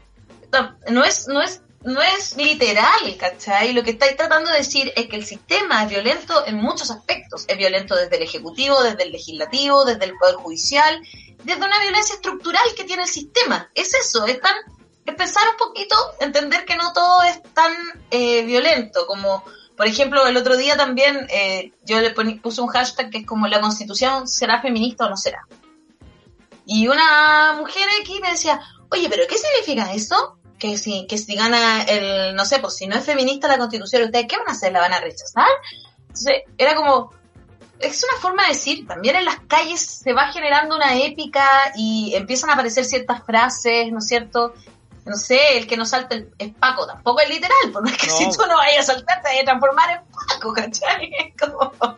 tam- 0.52 0.76
no 0.89 1.04
es, 1.04 1.28
no 1.28 1.41
es 1.41 1.62
no 1.84 2.02
es 2.02 2.36
literal, 2.36 3.15
¿cachai? 3.20 3.72
Lo 3.72 3.84
que 3.84 3.91
estáis 3.91 4.18
tratando 4.18 4.50
de 4.50 4.58
decir 4.58 4.91
es 4.96 5.06
que 5.08 5.18
el 5.18 5.24
sistema 5.24 5.84
es 5.84 5.89
violento 5.89 6.44
en 6.48 6.56
muchos 6.56 6.89
aspectos. 6.89 7.46
Es 7.48 7.58
violento 7.58 7.96
desde 7.96 8.15
el 8.15 8.24
Ejecutivo, 8.24 8.82
desde 8.82 9.04
el 9.04 9.12
Legislativo, 9.12 9.86
desde 9.86 10.06
el 10.06 10.18
Poder 10.18 10.34
Judicial, 10.38 11.00
desde 11.44 11.63
una 11.63 11.78
violencia 11.80 12.15
estructural 12.15 12.63
que 12.76 12.86
tiene 12.86 13.04
el 13.04 13.08
sistema. 13.08 13.70
Es 13.76 13.94
eso, 13.94 14.26
es, 14.26 14.41
tan, 14.41 14.56
es 15.06 15.13
pensar 15.13 15.44
un 15.48 15.58
poquito, 15.58 15.96
entender 16.22 16.65
que 16.65 16.76
no 16.76 16.91
todo 16.91 17.22
es 17.22 17.39
tan 17.54 17.72
eh, 18.10 18.41
violento 18.46 19.06
como... 19.06 19.44
Por 19.76 19.88
ejemplo, 19.88 20.26
el 20.26 20.38
otro 20.38 20.56
día 20.56 20.78
también 20.78 21.28
eh, 21.30 21.74
yo 21.86 22.00
le 22.00 22.12
puse 22.12 22.62
un 22.62 22.68
hashtag 22.68 23.10
que 23.10 23.18
es 23.20 23.26
como 23.26 23.48
la 23.48 23.60
constitución 23.60 24.28
será 24.28 24.62
feminista 24.62 25.06
o 25.06 25.10
no 25.10 25.18
será. 25.18 25.46
Y 26.66 26.88
una 26.88 27.54
mujer 27.58 27.84
aquí 28.02 28.20
me 28.22 28.32
decía, 28.32 28.60
oye, 28.90 29.08
pero 29.10 29.24
¿qué 29.28 29.38
significa 29.38 29.94
eso? 29.94 30.38
que 30.58 30.78
si, 30.78 31.06
que 31.08 31.18
si 31.18 31.36
gana 31.36 31.84
el, 31.84 32.36
no 32.36 32.46
sé, 32.46 32.60
pues 32.60 32.76
si 32.76 32.88
no 32.88 32.96
es 32.96 33.06
feminista 33.06 33.48
la 33.48 33.58
constitución, 33.58 34.04
¿ustedes 34.04 34.26
qué 34.28 34.38
van 34.38 34.48
a 34.48 34.52
hacer? 34.52 34.72
¿La 34.72 34.80
van 34.80 34.94
a 34.94 35.00
rechazar? 35.00 35.48
Entonces, 36.00 36.44
era 36.58 36.76
como, 36.76 37.12
es 37.80 38.04
una 38.04 38.22
forma 38.22 38.44
de 38.44 38.50
decir, 38.50 38.88
también 38.88 39.16
en 39.16 39.26
las 39.26 39.40
calles 39.48 39.82
se 39.82 40.14
va 40.14 40.32
generando 40.32 40.76
una 40.76 40.98
épica 40.98 41.74
y 41.76 42.14
empiezan 42.16 42.50
a 42.50 42.54
aparecer 42.54 42.86
ciertas 42.86 43.24
frases, 43.26 43.92
¿no 43.92 44.00
es 44.00 44.08
cierto? 44.08 44.54
No 45.06 45.15
sé, 45.15 45.58
el 45.58 45.68
que 45.68 45.78
no 45.78 45.86
salta 45.86 46.15
es 46.38 46.54
Paco, 46.56 46.88
tampoco 46.88 47.22
es 47.22 47.30
literal, 47.30 47.72
porque 47.72 47.91
es 47.91 47.98
que 47.98 48.08
No. 48.08 48.18
si 48.18 48.26
tú 48.32 48.46
no 48.48 48.58
vayas 48.58 48.89
a 48.89 48.94
saltar 48.94 49.22
te 49.22 49.30
vas 49.30 49.41
a 49.41 49.46
transformar 49.46 49.89
en 49.91 50.02
Paco, 50.12 50.54
¿cachai? 50.54 51.34
Como... 51.39 51.98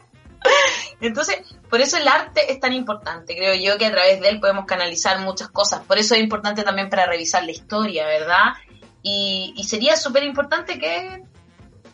Entonces, 1.02 1.38
por 1.70 1.82
eso 1.82 1.98
el 1.98 2.08
arte 2.08 2.52
es 2.52 2.60
tan 2.60 2.74
importante. 2.74 3.36
Creo 3.36 3.56
yo 3.56 3.78
que 3.78 3.86
a 3.86 3.92
través 3.92 4.22
de 4.22 4.30
él 4.30 4.40
podemos 4.40 4.66
canalizar 4.66 5.20
muchas 5.20 5.50
cosas. 5.50 5.82
Por 5.82 5.98
eso 5.98 6.16
es 6.16 6.22
importante 6.22 6.64
también 6.64 6.90
para 6.90 7.06
revisar 7.06 7.44
la 7.44 7.52
historia, 7.52 8.06
¿verdad? 8.06 8.54
Y, 9.02 9.54
y 9.56 9.64
sería 9.66 9.96
súper 9.98 10.24
importante 10.24 10.80
que 10.80 11.24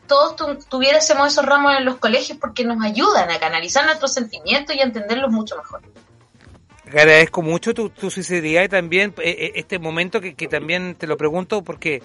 todos 0.07 0.35
tu, 0.35 0.55
tuviésemos 0.69 1.31
esos 1.31 1.45
ramos 1.45 1.75
en 1.77 1.85
los 1.85 1.97
colegios 1.97 2.37
porque 2.39 2.63
nos 2.63 2.83
ayudan 2.83 3.31
a 3.31 3.39
canalizar 3.39 3.85
nuestros 3.85 4.13
sentimientos 4.13 4.75
y 4.75 4.79
a 4.79 4.83
entenderlos 4.83 5.31
mucho 5.31 5.55
mejor. 5.57 5.81
Agradezco 7.01 7.41
mucho 7.41 7.73
tu, 7.73 7.89
tu 7.89 8.09
sinceridad 8.09 8.63
y 8.63 8.69
también 8.69 9.13
eh, 9.17 9.35
eh, 9.37 9.51
este 9.55 9.79
momento 9.79 10.21
que, 10.21 10.35
que 10.35 10.47
también 10.47 10.95
te 10.95 11.07
lo 11.07 11.17
pregunto 11.17 11.63
porque 11.63 12.01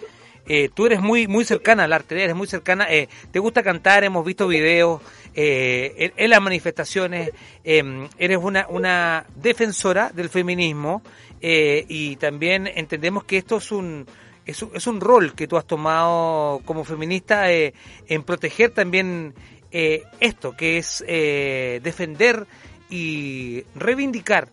eh, 0.46 0.70
tú 0.72 0.86
eres 0.86 1.00
muy 1.00 1.28
muy 1.28 1.44
cercana 1.44 1.84
al 1.84 1.92
arte, 1.92 2.22
eres 2.22 2.34
muy 2.34 2.46
cercana, 2.46 2.86
eh, 2.88 3.08
te 3.30 3.38
gusta 3.38 3.62
cantar, 3.62 4.02
hemos 4.04 4.24
visto 4.24 4.48
videos 4.48 5.02
eh, 5.34 5.94
en, 5.98 6.12
en, 6.16 6.30
las 6.30 6.40
manifestaciones, 6.40 7.30
eh, 7.64 8.08
eres 8.18 8.38
una, 8.38 8.66
una 8.68 9.26
defensora 9.36 10.10
del 10.10 10.30
feminismo 10.30 11.02
eh, 11.40 11.84
y 11.88 12.16
también 12.16 12.66
entendemos 12.66 13.24
que 13.24 13.36
esto 13.36 13.58
es 13.58 13.70
un, 13.70 14.06
es 14.46 14.62
un, 14.62 14.70
es 14.74 14.86
un 14.86 15.00
rol 15.00 15.34
que 15.34 15.46
tú 15.46 15.58
has 15.58 15.66
tomado 15.66 16.60
como 16.64 16.82
feminista 16.82 17.52
en 17.52 18.22
proteger 18.24 18.70
también 18.70 19.34
esto, 19.70 20.56
que 20.56 20.78
es 20.78 21.04
defender 21.06 22.46
y 22.88 23.64
reivindicar. 23.74 24.48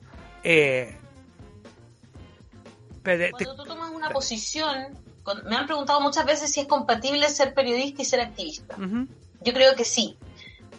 Eh, 0.48 0.96
Cuando 3.04 3.56
tú 3.56 3.66
tomas 3.66 3.92
una 3.92 4.12
posición 4.12 5.04
me 5.46 5.56
han 5.56 5.66
preguntado 5.66 6.00
muchas 6.02 6.26
veces 6.26 6.52
si 6.52 6.60
es 6.62 6.68
compatible 6.68 7.28
ser 7.30 7.54
periodista 7.54 8.02
y 8.02 8.06
ser 8.06 8.22
activista. 8.22 8.76
Uh 8.78 8.82
-huh. 8.82 9.08
Yo 9.42 9.54
creo 9.54 9.76
que 9.76 9.84
sí. 9.84 10.18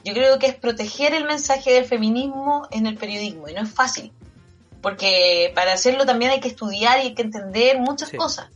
Yo 0.05 0.15
creo 0.15 0.39
que 0.39 0.47
es 0.47 0.55
proteger 0.55 1.15
el 1.15 1.25
mensaje 1.25 1.73
del 1.73 1.85
feminismo 1.85 2.69
en 2.71 2.87
el 2.87 2.97
periodismo 2.97 3.49
y 3.49 3.55
no 3.55 3.63
es 3.63 3.71
fácil. 3.73 4.13
Porque 4.81 5.51
para 5.55 5.73
hacerlo 5.73 6.07
también 6.07 6.31
hay 6.31 6.39
que 6.39 6.49
estudiar 6.49 6.99
y 6.99 7.09
hay 7.09 7.15
que 7.15 7.23
entender 7.23 7.81
muchas 7.81 8.11
sí. 8.11 8.17
cosas. 8.17 8.47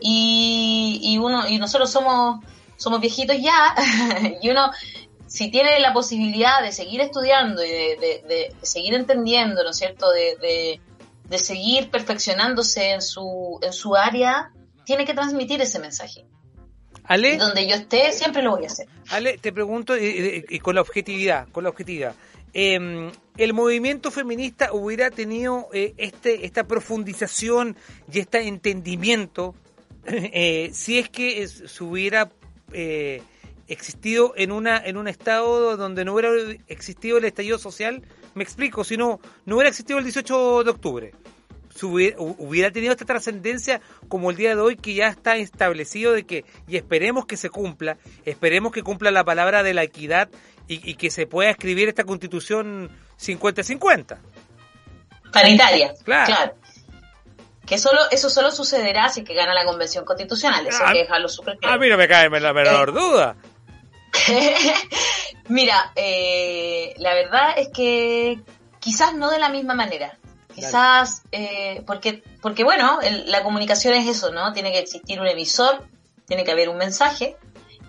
Y, 0.00 1.00
y, 1.02 1.18
uno 1.18 1.46
y 1.46 1.58
nosotros 1.58 1.90
somos 1.90 2.42
somos 2.78 3.00
viejitos 3.00 3.36
ya 3.40 3.74
y 4.42 4.50
uno 4.50 4.70
si 5.36 5.50
tiene 5.50 5.78
la 5.80 5.92
posibilidad 5.92 6.62
de 6.62 6.72
seguir 6.72 7.02
estudiando 7.02 7.62
y 7.62 7.68
de, 7.68 7.96
de, 8.00 8.22
de, 8.26 8.54
de 8.58 8.66
seguir 8.66 8.94
entendiendo, 8.94 9.62
¿no 9.62 9.68
es 9.68 9.76
cierto? 9.76 10.10
De, 10.10 10.80
de, 11.28 11.38
seguir 11.38 11.90
perfeccionándose 11.90 12.92
en 12.92 13.02
su, 13.02 13.58
en 13.60 13.74
su 13.74 13.94
área, 13.94 14.50
tiene 14.86 15.04
que 15.04 15.12
transmitir 15.12 15.60
ese 15.60 15.78
mensaje. 15.78 16.24
Ale, 17.04 17.36
donde 17.36 17.68
yo 17.68 17.74
esté, 17.74 18.12
siempre 18.12 18.42
lo 18.42 18.52
voy 18.52 18.64
a 18.64 18.68
hacer. 18.68 18.88
Ale, 19.10 19.36
te 19.36 19.52
pregunto, 19.52 19.94
y, 19.98 20.46
y 20.48 20.58
con 20.60 20.74
la 20.74 20.80
objetividad, 20.80 21.46
con 21.50 21.64
la 21.64 21.70
objetividad. 21.70 22.14
Eh, 22.54 23.10
el 23.36 23.52
movimiento 23.52 24.10
feminista 24.10 24.72
hubiera 24.72 25.10
tenido 25.10 25.68
eh, 25.74 25.92
este, 25.98 26.46
esta 26.46 26.64
profundización 26.64 27.76
y 28.10 28.20
este 28.20 28.48
entendimiento 28.48 29.54
eh, 30.06 30.70
si 30.72 30.98
es 30.98 31.10
que 31.10 31.46
se 31.46 31.84
hubiera 31.84 32.30
eh, 32.72 33.22
existido 33.68 34.32
en 34.36 34.52
una 34.52 34.78
en 34.78 34.96
un 34.96 35.08
estado 35.08 35.76
donde 35.76 36.04
no 36.04 36.14
hubiera 36.14 36.30
existido 36.68 37.18
el 37.18 37.24
estallido 37.24 37.58
social, 37.58 38.02
me 38.34 38.44
explico, 38.44 38.84
si 38.84 38.96
no, 38.96 39.20
no 39.44 39.56
hubiera 39.56 39.70
existido 39.70 39.98
el 39.98 40.04
18 40.04 40.64
de 40.64 40.70
octubre 40.70 41.12
hubiera 41.84 42.70
tenido 42.70 42.92
esta 42.92 43.04
trascendencia 43.04 43.80
como 44.08 44.30
el 44.30 44.36
día 44.36 44.54
de 44.54 44.60
hoy 44.60 44.76
que 44.76 44.94
ya 44.94 45.08
está 45.08 45.36
establecido 45.36 46.12
de 46.12 46.24
que, 46.24 46.44
y 46.66 46.76
esperemos 46.76 47.26
que 47.26 47.36
se 47.36 47.50
cumpla, 47.50 47.98
esperemos 48.24 48.72
que 48.72 48.82
cumpla 48.82 49.10
la 49.10 49.24
palabra 49.24 49.62
de 49.62 49.74
la 49.74 49.82
equidad 49.82 50.28
y, 50.68 50.88
y 50.90 50.94
que 50.94 51.10
se 51.10 51.26
pueda 51.26 51.50
escribir 51.50 51.88
esta 51.88 52.04
constitución 52.04 52.90
50-50. 53.20 54.18
Paritaria, 55.32 55.92
claro. 56.04 56.26
claro. 56.26 56.54
Que 57.66 57.78
solo, 57.78 58.00
eso 58.12 58.30
solo 58.30 58.52
sucederá 58.52 59.08
si 59.08 59.24
que 59.24 59.34
gana 59.34 59.52
la 59.52 59.64
convención 59.64 60.04
constitucional, 60.04 60.66
eso 60.66 60.78
Ah, 60.80 60.88
hay 60.88 60.92
que 60.94 60.98
dejarlo 61.00 61.28
súper 61.28 61.58
claro. 61.58 61.74
A 61.74 61.78
mí 61.78 61.88
no 61.88 61.96
me 61.98 62.06
cae 62.06 62.30
la 62.30 62.52
menor 62.52 62.90
Eh. 62.90 62.92
duda. 62.92 63.36
Mira, 65.48 65.92
eh, 65.94 66.94
la 66.98 67.14
verdad 67.14 67.50
es 67.56 67.68
que 67.68 68.40
quizás 68.80 69.14
no 69.14 69.30
de 69.30 69.38
la 69.38 69.48
misma 69.48 69.74
manera. 69.74 70.18
Quizás, 70.54 71.22
eh, 71.32 71.82
porque, 71.86 72.22
porque 72.40 72.64
bueno, 72.64 73.00
el- 73.02 73.30
la 73.30 73.42
comunicación 73.42 73.94
es 73.94 74.08
eso, 74.08 74.32
¿no? 74.32 74.52
Tiene 74.52 74.72
que 74.72 74.78
existir 74.78 75.20
un 75.20 75.26
emisor, 75.26 75.86
tiene 76.26 76.44
que 76.44 76.52
haber 76.52 76.68
un 76.70 76.78
mensaje, 76.78 77.36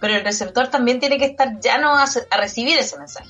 pero 0.01 0.15
el 0.15 0.23
receptor 0.23 0.67
también 0.67 0.99
tiene 0.99 1.17
que 1.17 1.25
estar 1.25 1.59
llano 1.61 1.95
a, 1.97 2.05
a 2.29 2.37
recibir 2.37 2.77
ese 2.77 2.97
mensaje. 2.99 3.29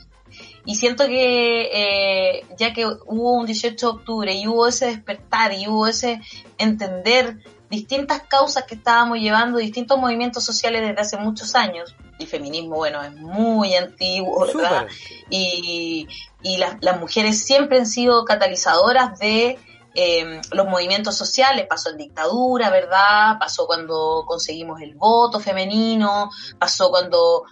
Y 0.65 0.75
siento 0.75 1.05
que 1.07 1.69
eh, 1.71 2.45
ya 2.57 2.73
que 2.73 2.85
hubo 2.85 3.33
un 3.33 3.45
18 3.45 3.85
de 3.85 3.97
octubre 3.97 4.33
y 4.33 4.47
hubo 4.47 4.67
ese 4.67 4.87
despertar 4.87 5.53
y 5.53 5.67
hubo 5.67 5.87
ese 5.87 6.19
entender 6.57 7.37
distintas 7.69 8.23
causas 8.23 8.63
que 8.63 8.75
estábamos 8.75 9.19
llevando, 9.19 9.59
distintos 9.59 9.97
movimientos 9.97 10.43
sociales 10.43 10.81
desde 10.81 10.99
hace 10.99 11.17
muchos 11.17 11.55
años, 11.55 11.95
el 12.19 12.27
feminismo, 12.27 12.75
bueno, 12.75 13.01
es 13.03 13.13
muy 13.15 13.75
antiguo, 13.75 14.45
¿verdad? 14.45 14.87
Y, 15.29 16.07
y 16.41 16.57
las, 16.57 16.77
las 16.81 16.99
mujeres 16.99 17.43
siempre 17.43 17.77
han 17.77 17.85
sido 17.85 18.25
catalizadoras 18.25 19.19
de 19.19 19.57
eh, 19.99 20.41
los 20.51 20.67
movimientos 20.67 21.17
sociales, 21.17 21.65
pasó 21.67 21.89
en 21.89 21.97
dictadura, 21.97 22.69
¿verdad? 22.69 23.39
Pasó 23.39 23.65
cuando 23.65 24.25
conseguimos 24.27 24.79
el 24.79 24.93
voto 24.93 25.39
femenino, 25.39 26.29
pasó 26.59 26.91
cuando 26.91 27.45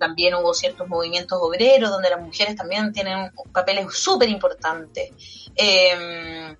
también 0.00 0.34
hubo 0.34 0.52
ciertos 0.52 0.88
movimientos 0.88 1.38
obreros 1.40 1.90
donde 1.90 2.10
las 2.10 2.20
mujeres 2.20 2.56
también 2.56 2.92
tienen 2.92 3.30
papeles 3.52 3.86
súper 3.94 4.28
importantes. 4.28 5.12
Eh, 5.54 6.56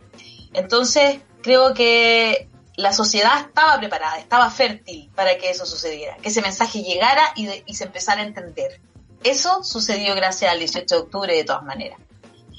entonces, 0.52 1.20
creo 1.42 1.74
que 1.74 2.48
la 2.76 2.92
sociedad 2.92 3.40
estaba 3.40 3.78
preparada, 3.78 4.18
estaba 4.18 4.50
fértil 4.50 5.10
para 5.14 5.36
que 5.36 5.50
eso 5.50 5.66
sucediera, 5.66 6.16
que 6.16 6.28
ese 6.28 6.42
mensaje 6.42 6.82
llegara 6.82 7.32
y, 7.36 7.74
se 7.74 7.84
empezara 7.84 8.22
a 8.22 8.24
entender. 8.24 8.80
Eso 9.22 9.62
sucedió 9.62 10.14
gracias 10.14 10.50
al 10.50 10.58
18 10.58 10.94
de 10.94 11.00
octubre 11.00 11.34
de 11.34 11.44
todas 11.44 11.62
maneras. 11.62 11.98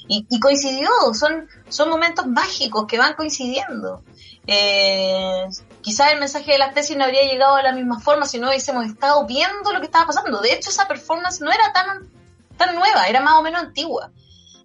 Y, 0.06 0.26
y 0.28 0.38
coincidió, 0.38 0.88
son, 1.14 1.48
son 1.68 1.88
momentos 1.88 2.26
mágicos 2.26 2.86
que 2.86 2.98
van 2.98 3.14
coincidiendo. 3.14 4.02
Eh, 4.46 5.46
quizás 5.80 6.12
el 6.12 6.20
mensaje 6.20 6.52
de 6.52 6.58
las 6.58 6.74
tesis 6.74 6.96
no 6.96 7.04
habría 7.04 7.22
llegado 7.22 7.56
de 7.56 7.62
la 7.62 7.72
misma 7.72 7.98
forma 8.00 8.26
si 8.26 8.38
no 8.38 8.48
hubiésemos 8.48 8.86
estado 8.86 9.26
viendo 9.26 9.72
lo 9.72 9.80
que 9.80 9.86
estaba 9.86 10.06
pasando. 10.06 10.40
De 10.40 10.52
hecho, 10.52 10.70
esa 10.70 10.86
performance 10.86 11.40
no 11.40 11.50
era 11.50 11.72
tan, 11.72 12.10
tan 12.56 12.74
nueva, 12.74 13.08
era 13.08 13.20
más 13.20 13.34
o 13.34 13.42
menos 13.42 13.62
antigua. 13.62 14.10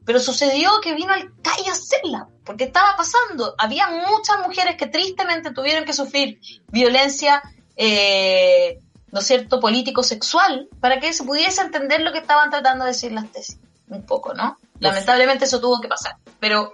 Pero 0.06 0.20
sucedió 0.20 0.72
que 0.82 0.94
vino 0.94 1.14
al 1.14 1.32
calle 1.42 1.70
a 1.70 1.74
hacerla, 1.74 2.28
porque 2.50 2.64
estaba 2.64 2.98
pasando. 2.98 3.54
Había 3.60 3.92
muchas 3.92 4.40
mujeres 4.40 4.76
que 4.76 4.88
tristemente 4.88 5.52
tuvieron 5.52 5.86
que 5.86 5.94
sufrir 5.94 6.42
violencia, 6.70 7.44
eh, 7.76 8.80
¿no 9.12 9.20
es 9.20 9.28
cierto?, 9.28 9.60
político-sexual, 9.60 10.68
para 10.80 11.00
que 11.00 11.14
se 11.14 11.24
pudiese 11.24 11.62
entender 11.62 12.02
lo 12.02 12.12
que 12.12 12.18
estaban 12.18 12.50
tratando 12.50 12.86
de 12.86 12.90
decir 12.90 13.12
las 13.12 13.32
tesis. 13.32 13.60
Un 13.88 14.04
poco, 14.04 14.34
¿no? 14.34 14.58
Lamentablemente 14.80 15.46
eso 15.46 15.62
tuvo 15.62 15.80
que 15.80 15.88
pasar. 15.88 16.16
Pero, 16.40 16.74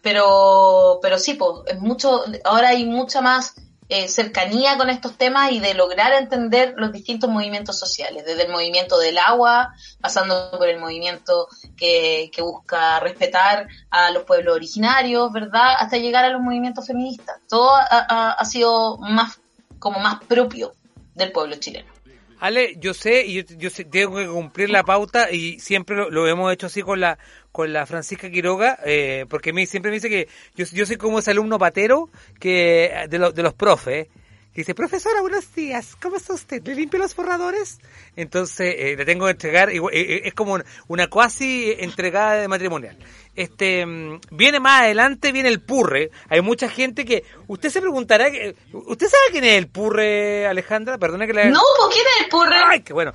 pero, 0.00 1.00
pero 1.02 1.18
sí, 1.18 1.34
pues, 1.34 1.74
es 1.74 1.80
mucho, 1.80 2.22
ahora 2.44 2.68
hay 2.68 2.84
mucha 2.84 3.20
más 3.20 3.56
eh, 3.88 4.08
cercanía 4.08 4.76
con 4.76 4.90
estos 4.90 5.16
temas 5.16 5.52
y 5.52 5.60
de 5.60 5.74
lograr 5.74 6.12
entender 6.14 6.74
los 6.76 6.92
distintos 6.92 7.30
movimientos 7.30 7.78
sociales, 7.78 8.24
desde 8.24 8.44
el 8.44 8.52
movimiento 8.52 8.98
del 8.98 9.18
agua, 9.18 9.74
pasando 10.00 10.50
por 10.50 10.68
el 10.68 10.80
movimiento 10.80 11.46
que, 11.76 12.30
que 12.34 12.42
busca 12.42 12.98
respetar 13.00 13.68
a 13.90 14.10
los 14.10 14.24
pueblos 14.24 14.56
originarios, 14.56 15.32
¿verdad? 15.32 15.76
Hasta 15.78 15.98
llegar 15.98 16.24
a 16.24 16.30
los 16.30 16.40
movimientos 16.40 16.86
feministas. 16.86 17.36
Todo 17.48 17.70
ha, 17.74 18.44
sido 18.44 18.98
más, 18.98 19.40
como 19.78 20.00
más 20.00 20.22
propio 20.24 20.74
del 21.14 21.32
pueblo 21.32 21.56
chileno. 21.56 21.96
Ale, 22.38 22.76
yo 22.78 22.92
sé, 22.92 23.24
y 23.24 23.44
yo, 23.44 23.70
tengo 23.70 24.16
que 24.16 24.26
cumplir 24.26 24.68
la 24.68 24.82
pauta 24.82 25.30
y 25.30 25.58
siempre 25.58 26.10
lo 26.10 26.28
hemos 26.28 26.52
hecho 26.52 26.66
así 26.66 26.82
con 26.82 27.00
la 27.00 27.18
con 27.56 27.72
la 27.72 27.86
Francisca 27.86 28.28
Quiroga, 28.28 28.78
eh, 28.84 29.24
porque 29.30 29.54
me, 29.54 29.64
siempre 29.64 29.90
me 29.90 29.94
dice 29.94 30.10
que 30.10 30.28
yo, 30.56 30.66
yo 30.74 30.84
soy 30.84 30.96
como 30.96 31.20
ese 31.20 31.30
alumno 31.30 31.58
patero 31.58 32.10
que 32.38 33.06
de, 33.08 33.18
los 33.18 33.34
de 33.34 33.42
los 33.42 33.54
profes, 33.54 34.08
que 34.52 34.60
dice, 34.60 34.74
profesora, 34.74 35.22
buenos 35.22 35.54
días, 35.54 35.96
¿cómo 35.96 36.16
está 36.18 36.34
usted? 36.34 36.62
¿Le 36.66 36.74
limpio 36.74 36.98
los 36.98 37.16
borradores? 37.16 37.78
Entonces, 38.14 38.74
eh, 38.78 38.94
le 38.94 39.06
tengo 39.06 39.24
que 39.24 39.30
entregar, 39.30 39.70
eh, 39.70 39.80
eh, 39.90 40.20
es 40.24 40.34
como 40.34 40.58
una, 40.88 41.06
cuasi 41.06 41.74
entregada 41.78 42.34
de 42.34 42.46
matrimonial. 42.46 42.98
Este, 43.34 43.86
mm, 43.86 44.20
viene 44.32 44.60
más 44.60 44.82
adelante, 44.82 45.32
viene 45.32 45.48
el 45.48 45.62
purre. 45.62 46.10
Hay 46.28 46.42
mucha 46.42 46.68
gente 46.68 47.06
que, 47.06 47.24
usted 47.46 47.70
se 47.70 47.80
preguntará, 47.80 48.30
que- 48.30 48.54
¿usted 48.74 49.06
sabe 49.08 49.24
quién 49.32 49.44
es 49.44 49.54
el 49.56 49.68
purre, 49.68 50.46
Alejandra? 50.46 50.98
Perdona 50.98 51.26
que 51.26 51.32
le 51.32 51.48
No, 51.48 51.60
¿por 51.78 51.90
qué 51.90 52.00
era 52.00 52.10
el 52.22 52.28
purre? 52.28 52.56
Ay, 52.66 52.80
qué 52.80 52.92
bueno. 52.92 53.14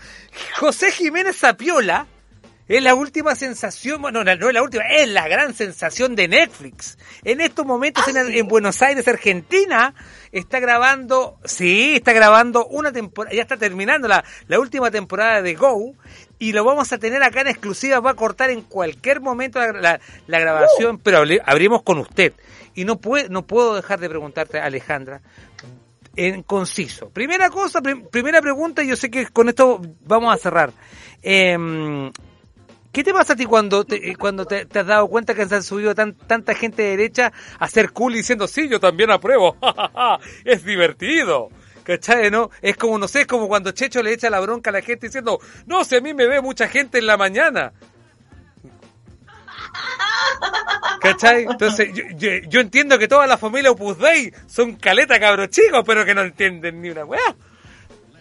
José 0.60 0.91
Jiménez 0.91 1.38
Zapiola 1.38 2.08
es 2.78 2.84
la 2.84 2.96
última 2.96 3.36
sensación, 3.36 4.02
bueno, 4.02 4.24
no 4.24 4.36
no 4.36 4.48
es 4.48 4.54
la 4.54 4.62
última, 4.64 4.84
es 4.90 5.08
la 5.10 5.28
gran 5.28 5.54
sensación 5.54 6.16
de 6.16 6.28
Netflix. 6.28 6.98
En 7.24 7.42
estos 7.42 7.66
momentos 7.66 8.04
Ah, 8.08 8.12
en, 8.22 8.28
sí. 8.28 8.40
en 8.40 8.48
Buenos 8.48 8.82
Aires, 8.82 9.08
Argentina, 9.08 9.94
está 10.32 10.60
grabando, 10.60 11.38
sí, 11.46 11.96
está 11.96 12.13
grabando 12.13 12.65
una 12.67 12.92
temporada, 12.92 13.36
ya 13.36 13.42
está 13.42 13.58
terminando 13.58 14.08
la, 14.08 14.24
la 14.48 14.60
última 14.60 14.90
temporada 14.92 15.42
de 15.42 15.54
Go, 15.56 15.96
y 16.40 16.54
lo 16.54 16.63
vamos 16.63 16.92
a 16.94 16.98
tener 16.98 17.22
acá 17.24 17.42
en 17.42 17.48
exclusiva, 17.48 18.00
va 18.00 18.12
a 18.12 18.15
cortar 18.15 18.50
en 18.50 18.62
cualquier 18.62 19.22
momento 19.22 19.60
la, 19.60 19.72
la- 19.74 20.00
la 20.28 20.40
grabación, 20.40 20.98
pero 20.98 21.24
abri- 21.24 21.42
abrimos 21.46 21.84
con 21.84 21.98
usted. 22.00 22.34
Y 22.74 22.86
no, 22.86 23.00
puede, 23.00 23.28
no 23.30 23.46
puedo 23.46 23.76
dejar 23.76 24.00
de 24.00 24.08
preguntarte, 24.10 24.60
Alejandra, 24.60 25.22
en 26.15 26.42
conciso. 26.44 27.10
Primera 27.10 27.50
cosa, 27.50 27.82
prim- 27.82 28.06
primera 28.10 28.42
pregunta, 28.42 28.82
yo 28.84 28.96
sé 28.96 29.12
que 29.12 29.28
con 29.28 29.50
esto 29.50 29.82
vamos 30.06 30.34
a 30.34 30.38
cerrar. 30.38 30.72
Em, 31.22 32.12
¿Qué 32.92 33.04
te 33.06 33.13
pasa 33.13 33.33
a 33.33 33.35
ti 33.35 33.46
cuando 33.46 33.85
te, 33.85 34.12
eh, 34.12 34.15
cuando 34.17 34.46
te, 34.46 34.67
has 34.73 34.87
dado 34.87 35.08
cuenta 35.08 35.33
que 35.33 35.46
se 35.46 35.56
han 35.56 35.63
subido 35.63 35.96
tan, 35.96 36.13
tanta 36.13 36.54
gente 36.54 36.81
de 36.83 36.89
derecha 36.89 37.31
a 37.58 37.69
ser 37.69 37.92
cool 37.92 38.13
diciendo, 38.13 38.48
sí, 38.48 38.67
yo 38.67 38.79
también 38.79 39.12
apruebo, 39.12 39.56
es 40.46 40.65
divertido? 40.65 41.50
¿Cachai, 41.83 42.29
no? 42.29 42.52
Es 42.62 42.77
como, 42.77 42.98
no 42.98 43.08
sé, 43.08 43.21
es 43.21 43.27
como 43.27 43.48
cuando 43.48 43.71
Checho 43.71 44.04
le 44.04 44.13
echa 44.13 44.29
la 44.29 44.39
bronca 44.39 44.69
a 44.69 44.73
la 44.73 44.81
gente 44.81 45.08
diciendo, 45.08 45.39
no, 45.65 45.83
si 45.83 45.96
a 45.96 46.02
mí 46.02 46.13
me 46.13 46.27
ve 46.27 46.42
mucha 46.42 46.67
gente 46.67 47.00
en 47.00 47.08
la 47.08 47.17
mañana. 47.17 47.73
¿Cachai? 51.00 51.44
Entonces, 51.50 51.89
yo, 52.17 52.60
entiendo 52.60 53.00
que 53.00 53.08
toda 53.08 53.25
la 53.25 53.37
familia 53.37 53.71
Opus 53.71 53.98
Dei 53.98 54.31
son 54.48 54.75
caleta 54.75 55.19
cabros 55.19 55.50
chicos, 55.50 55.83
pero 55.85 56.06
que 56.06 56.13
no 56.13 56.21
entienden 56.21 56.81
ni 56.81 56.89
una 56.89 57.06
weá. 57.06 57.35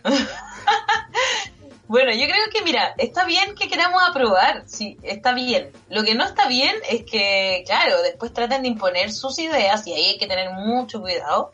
Bueno, 1.91 2.13
yo 2.13 2.25
creo 2.27 2.45
que, 2.53 2.63
mira, 2.63 2.95
está 2.99 3.25
bien 3.25 3.57
que 3.57 3.69
queramos 3.69 4.01
aprobar, 4.09 4.63
sí, 4.69 4.97
está 5.03 5.35
bien. 5.35 5.73
Lo 5.89 6.05
que 6.05 6.15
no 6.15 6.23
está 6.25 6.47
bien 6.47 6.73
es 6.89 7.03
que, 7.03 7.65
claro, 7.67 8.01
después 8.03 8.33
traten 8.33 8.63
de 8.63 8.69
imponer 8.69 9.13
sus 9.13 9.41
ideas 9.41 9.85
y 9.89 9.95
ahí 9.95 10.05
hay 10.11 10.17
que 10.17 10.29
tener 10.29 10.53
mucho 10.53 11.01
cuidado 11.01 11.51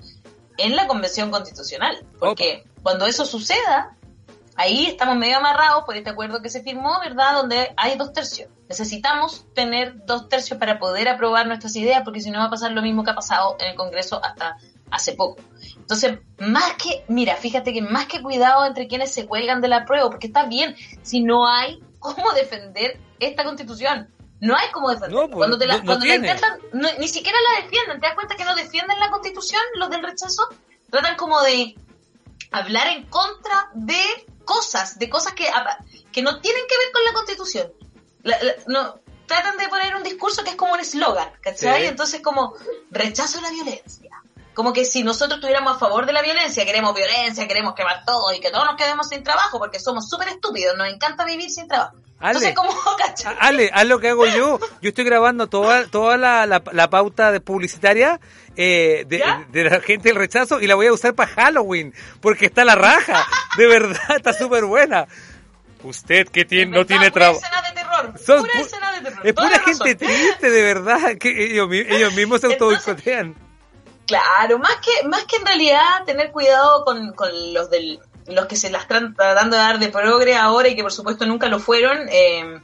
en 0.59 0.77
la 0.77 0.87
Convención 0.87 1.31
Constitucional, 1.31 2.05
porque 2.19 2.67
cuando 2.83 3.07
eso 3.07 3.25
suceda, 3.25 3.97
ahí 4.57 4.85
estamos 4.85 5.17
medio 5.17 5.39
amarrados 5.39 5.85
por 5.85 5.97
este 5.97 6.11
acuerdo 6.11 6.43
que 6.43 6.51
se 6.51 6.63
firmó, 6.63 7.01
¿verdad? 7.01 7.33
Donde 7.33 7.73
hay 7.75 7.97
dos 7.97 8.13
tercios. 8.13 8.51
Necesitamos 8.69 9.47
tener 9.55 10.05
dos 10.05 10.29
tercios 10.29 10.59
para 10.59 10.79
poder 10.79 11.09
aprobar 11.09 11.47
nuestras 11.47 11.75
ideas, 11.77 12.03
porque 12.05 12.21
si 12.21 12.31
no 12.31 12.41
va 12.41 12.45
a 12.45 12.51
pasar 12.51 12.73
lo 12.73 12.83
mismo 12.83 13.05
que 13.05 13.13
ha 13.13 13.15
pasado 13.15 13.57
en 13.59 13.69
el 13.69 13.75
Congreso 13.75 14.23
hasta 14.23 14.59
hace 14.91 15.15
poco. 15.15 15.41
Entonces, 15.87 16.19
más 16.39 16.73
que, 16.75 17.05
mira, 17.07 17.37
fíjate 17.37 17.73
que 17.73 17.81
más 17.81 18.07
que 18.07 18.21
cuidado 18.21 18.67
entre 18.67 18.89
quienes 18.89 19.15
se 19.15 19.25
cuelgan 19.25 19.61
de 19.61 19.69
la 19.69 19.85
prueba, 19.85 20.11
porque 20.11 20.27
está 20.27 20.45
bien, 20.47 20.75
si 21.03 21.23
no 21.23 21.47
hay 21.47 21.81
cómo 22.01 22.33
defender 22.33 22.99
esta 23.21 23.45
constitución. 23.45 24.13
No 24.41 24.57
hay 24.57 24.69
cómo 24.73 24.91
defenderla. 24.91 25.29
Pues, 25.29 25.37
cuando, 25.37 25.57
la, 25.65 25.77
intentan, 25.77 26.59
ni 26.99 27.07
siquiera 27.07 27.39
la 27.41 27.63
defienden. 27.63 28.01
¿Te 28.01 28.07
das 28.07 28.17
cuenta 28.17 28.35
que 28.35 28.45
no 28.45 28.57
defienden 28.57 28.99
la 28.99 29.11
constitución, 29.11 29.63
los 29.77 29.89
del 29.89 30.03
rechazo? 30.03 30.43
Tratan 30.91 31.17
como 31.17 31.41
de 31.43 31.77
hablar 32.51 32.89
en 32.89 33.07
contra 33.07 33.71
de 33.75 34.27
cosas, 34.45 34.99
de 34.99 35.09
cosas 35.09 35.35
que, 35.35 35.47
que 36.11 36.21
no 36.21 36.41
tienen 36.41 36.63
que 36.69 36.79
ver 36.79 36.93
con 36.93 37.05
la 37.05 37.13
constitución. 37.13 37.73
no, 38.67 39.01
tratan 39.27 39.57
de 39.57 39.69
poner 39.69 39.95
un 39.95 40.03
discurso 40.03 40.43
que 40.43 40.51
es 40.51 40.57
como 40.57 40.73
un 40.73 40.81
eslogan, 40.81 41.31
¿cachai? 41.41 41.87
Entonces 41.87 42.21
como 42.23 42.55
rechazo 42.91 43.41
la 43.41 43.51
violencia, 43.51 44.06
como 44.57 44.73
que 44.73 44.87
si 44.87 45.03
nosotros 45.03 45.37
estuviéramos 45.37 45.77
a 45.77 45.79
favor 45.79 46.07
de 46.07 46.15
la 46.15 46.23
violencia, 46.23 46.65
queremos 46.65 46.95
violencia, 46.95 47.47
queremos 47.47 47.75
quemar 47.75 48.07
todo 48.07 48.33
y 48.33 48.41
que 48.41 48.51
todos 48.51 48.65
nos 48.65 48.77
quedemos 48.77 49.07
sin 49.07 49.23
trabajo 49.23 49.59
porque 49.59 49.79
somos 49.79 50.09
súper 50.09 50.29
estúpidos, 50.29 50.75
nos 50.79 50.89
encanta 50.89 51.27
vivir 51.27 51.51
sin 51.51 51.69
trabajo. 51.69 51.99
Ale, 52.19 52.49
Entonces, 52.49 53.27
Ale, 53.39 53.71
haz 53.71 53.85
lo 53.85 54.01
que 54.01 54.09
hago 54.09 54.25
yo. 54.25 54.59
Yo 54.81 54.89
estoy 54.89 55.05
grabando 55.05 55.47
toda, 55.49 55.87
toda 55.89 56.17
la, 56.17 56.47
la, 56.47 56.89
pauta 56.89 57.33
de 57.33 57.41
publicitaria 57.41 58.19
eh, 58.57 59.05
de, 59.07 59.23
de, 59.51 59.65
la 59.65 59.81
gente 59.83 60.09
del 60.09 60.17
rechazo 60.17 60.59
y 60.59 60.67
la 60.67 60.75
voy 60.75 60.87
a 60.87 60.95
usar 60.95 61.15
para 61.15 61.31
Halloween 61.33 61.93
porque 62.23 62.47
está 62.47 62.65
la 62.65 62.77
raja. 62.77 63.27
De 63.59 63.67
verdad, 63.67 64.17
está 64.17 64.33
súper 64.33 64.65
buena. 64.65 65.07
Usted 65.83 66.29
que 66.29 66.47
tiene, 66.47 66.75
no 66.75 66.87
tiene 66.87 67.11
trabajo. 67.11 67.41
Pura 67.41 68.53
escena 68.55 68.93
de 68.93 69.01
terror. 69.03 69.27
Es 69.27 69.35
pura 69.35 69.59
gente 69.59 69.95
triste, 69.97 70.49
de 70.49 70.63
verdad, 70.63 71.19
que 71.21 71.53
ellos, 71.53 71.69
ellos 71.71 72.15
mismos 72.15 72.41
se 72.41 72.47
autoboicotean. 72.47 73.46
Claro, 74.07 74.59
más 74.59 74.77
que, 74.77 75.07
más 75.09 75.25
que 75.25 75.37
en 75.37 75.47
realidad 75.47 76.05
tener 76.05 76.31
cuidado 76.31 76.85
con, 76.85 77.15
los 77.53 77.71
del, 77.71 78.01
los 78.27 78.47
que 78.47 78.57
se 78.57 78.71
las 78.71 78.83
están 78.83 79.15
tratando 79.15 79.57
de 79.57 79.63
dar 79.63 79.79
de 79.79 79.89
progre 79.89 80.37
ahora 80.37 80.69
y 80.69 80.77
que 80.77 80.83
por 80.83 80.93
supuesto 80.93 81.27
nunca 81.27 81.49
lo 81.49 81.59
fueron, 81.59 82.09
eh, 82.09 82.61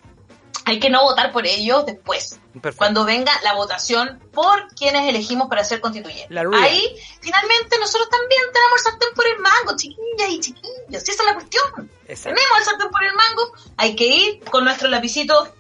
hay 0.65 0.79
que 0.79 0.91
no 0.91 1.03
votar 1.03 1.33
por 1.33 1.47
ellos 1.47 1.85
después. 1.87 2.39
Cuando 2.77 3.05
venga 3.05 3.33
la 3.43 3.55
votación 3.55 4.21
por 4.33 4.69
quienes 4.75 5.09
elegimos 5.09 5.49
para 5.49 5.65
ser 5.65 5.81
constituyentes. 5.81 6.37
Ahí, 6.37 6.85
finalmente, 7.21 7.79
nosotros 7.81 8.09
también 8.11 8.43
tenemos 8.53 8.79
el 8.79 8.85
sartén 8.85 9.09
por 9.15 9.27
el 9.27 9.39
mango, 9.39 9.77
chiquillas 9.77 10.29
y 10.29 10.41
chiquillos. 10.41 11.03
Esa 11.03 11.13
es 11.13 11.25
la 11.25 11.35
cuestión. 11.35 11.91
Tenemos 12.07 12.59
el 12.59 12.65
sartén 12.65 12.91
por 12.91 13.03
el 13.03 13.15
mango. 13.15 13.53
Hay 13.77 13.97
que 13.97 14.07
ir 14.07 14.45
con 14.45 14.65
nuestro 14.65 14.89
lapicito 14.89 15.53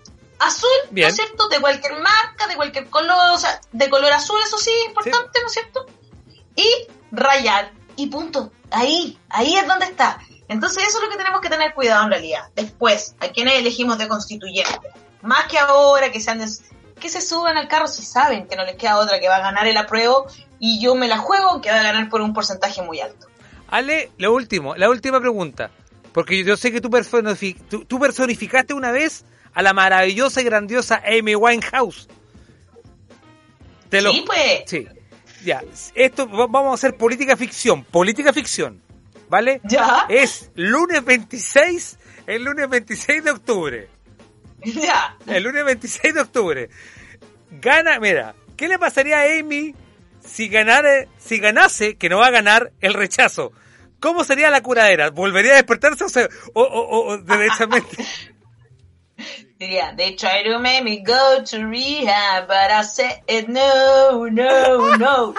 azul, 0.43 0.71
¿no 0.91 1.07
es 1.07 1.15
cierto? 1.15 1.49
De 1.49 1.61
cualquier 1.61 1.95
marca, 1.95 2.47
de 2.49 2.57
cualquier 2.57 2.89
color, 2.89 3.33
o 3.33 3.39
sea, 3.39 3.61
de 3.73 3.89
color 3.89 4.13
azul, 4.13 4.41
eso 4.45 4.59
sí, 4.59 4.71
importante, 4.87 5.41
¿no 5.41 5.47
es 5.47 5.53
cierto? 5.53 5.87
Y 6.57 6.69
rayar, 7.11 7.73
y 7.97 8.09
punto. 8.09 8.53
Ahí, 8.71 9.19
ahí 9.29 9.57
es 9.57 9.67
donde 9.67 9.87
está. 9.87 10.19
Entonces 10.49 10.85
eso 10.87 10.99
es 10.99 11.05
lo 11.05 11.11
que 11.11 11.17
tenemos 11.17 11.41
que 11.41 11.49
tener 11.49 11.75
cuidado 11.75 12.05
en 12.05 12.11
realidad. 12.11 12.51
Después, 12.55 13.15
a 13.21 13.29
quienes 13.29 13.55
elegimos 13.55 13.99
de 13.99 14.09
constituyente. 14.09 14.81
Más 15.23 15.47
que 15.47 15.59
ahora 15.59 16.11
que 16.11 16.21
se 16.21 16.33
que 17.01 17.09
se 17.09 17.21
suban 17.21 17.57
al 17.57 17.67
carro 17.67 17.89
si 17.89 18.03
saben 18.03 18.47
que 18.47 18.55
no 18.55 18.65
les 18.65 18.77
queda 18.77 18.99
otra 18.99 19.19
que 19.19 19.29
va 19.29 19.37
a 19.37 19.41
ganar 19.41 19.67
el 19.67 19.77
apruebo 19.77 20.27
y 20.61 20.81
yo 20.81 20.95
me 20.95 21.09
la 21.09 21.19
juego 21.19 21.61
que 21.61 21.71
va 21.71 21.81
a 21.81 21.83
ganar 21.83 22.09
por 22.09 22.21
un 22.21 22.33
porcentaje 22.33 22.81
muy 22.83 23.01
alto. 23.01 23.27
Ale, 23.69 24.13
lo 24.19 24.33
último, 24.33 24.77
la 24.77 24.89
última 24.89 25.19
pregunta. 25.21 25.71
Porque 26.13 26.45
yo 26.45 26.57
sé 26.57 26.71
que 26.71 26.81
tú, 26.81 26.91
tú 27.87 27.99
personificaste 27.99 28.75
una 28.75 28.93
vez 28.93 29.25
a 29.55 29.63
la 29.63 29.73
maravillosa 29.73 30.41
y 30.41 30.45
grandiosa 30.45 31.03
Amy 31.07 31.35
Winehouse. 31.35 32.09
sí, 33.91 34.25
pues. 34.27 34.63
Sí. 34.67 34.89
Ya, 35.45 35.63
esto 35.95 36.29
vamos 36.29 36.71
a 36.71 36.75
hacer 36.75 36.97
política 36.97 37.37
ficción, 37.37 37.83
política 37.85 38.33
ficción, 38.33 38.81
¿vale? 39.29 39.61
Ya. 39.65 40.07
Es 40.09 40.51
lunes 40.55 41.05
26, 41.05 41.99
el 42.29 42.45
lunes 42.45 42.69
26 42.69 43.25
de 43.25 43.31
octubre. 43.33 43.89
Ya. 44.65 45.17
El 45.27 45.43
lunes 45.43 45.65
26 45.65 46.15
de 46.15 46.21
octubre. 46.21 46.71
Gana, 47.51 47.99
mira, 47.99 48.37
¿qué 48.57 48.69
le 48.69 48.79
pasaría 48.79 49.21
a 49.21 49.39
Amy 49.39 49.75
si 50.25 50.47
ganara, 50.49 51.07
si 51.19 51.39
ganase, 51.39 51.97
que 51.97 52.09
no 52.09 52.19
va 52.19 52.29
a 52.29 52.31
ganar, 52.31 52.73
el 52.81 52.95
rechazo? 52.95 53.53
¿Cómo 53.99 54.23
sería 54.23 54.51
la 54.51 54.63
curadera? 54.63 55.11
¿Volvería 55.11 55.53
a 55.53 55.57
despertarse 55.57 56.05
o, 56.55 56.63
o, 56.63 57.07
o 57.09 57.19
derechamente? 57.23 57.97
Diría, 59.63 59.95
they 59.97 60.17
try 60.17 60.43
to 60.43 60.59
make 60.59 60.83
me 60.83 61.05
go 61.05 61.41
to 61.45 61.65
rehab, 61.65 62.49
but 62.49 62.73
I 62.73 62.83
said 62.83 63.23
no, 63.49 64.27
no, 64.29 64.97
no. 64.97 65.35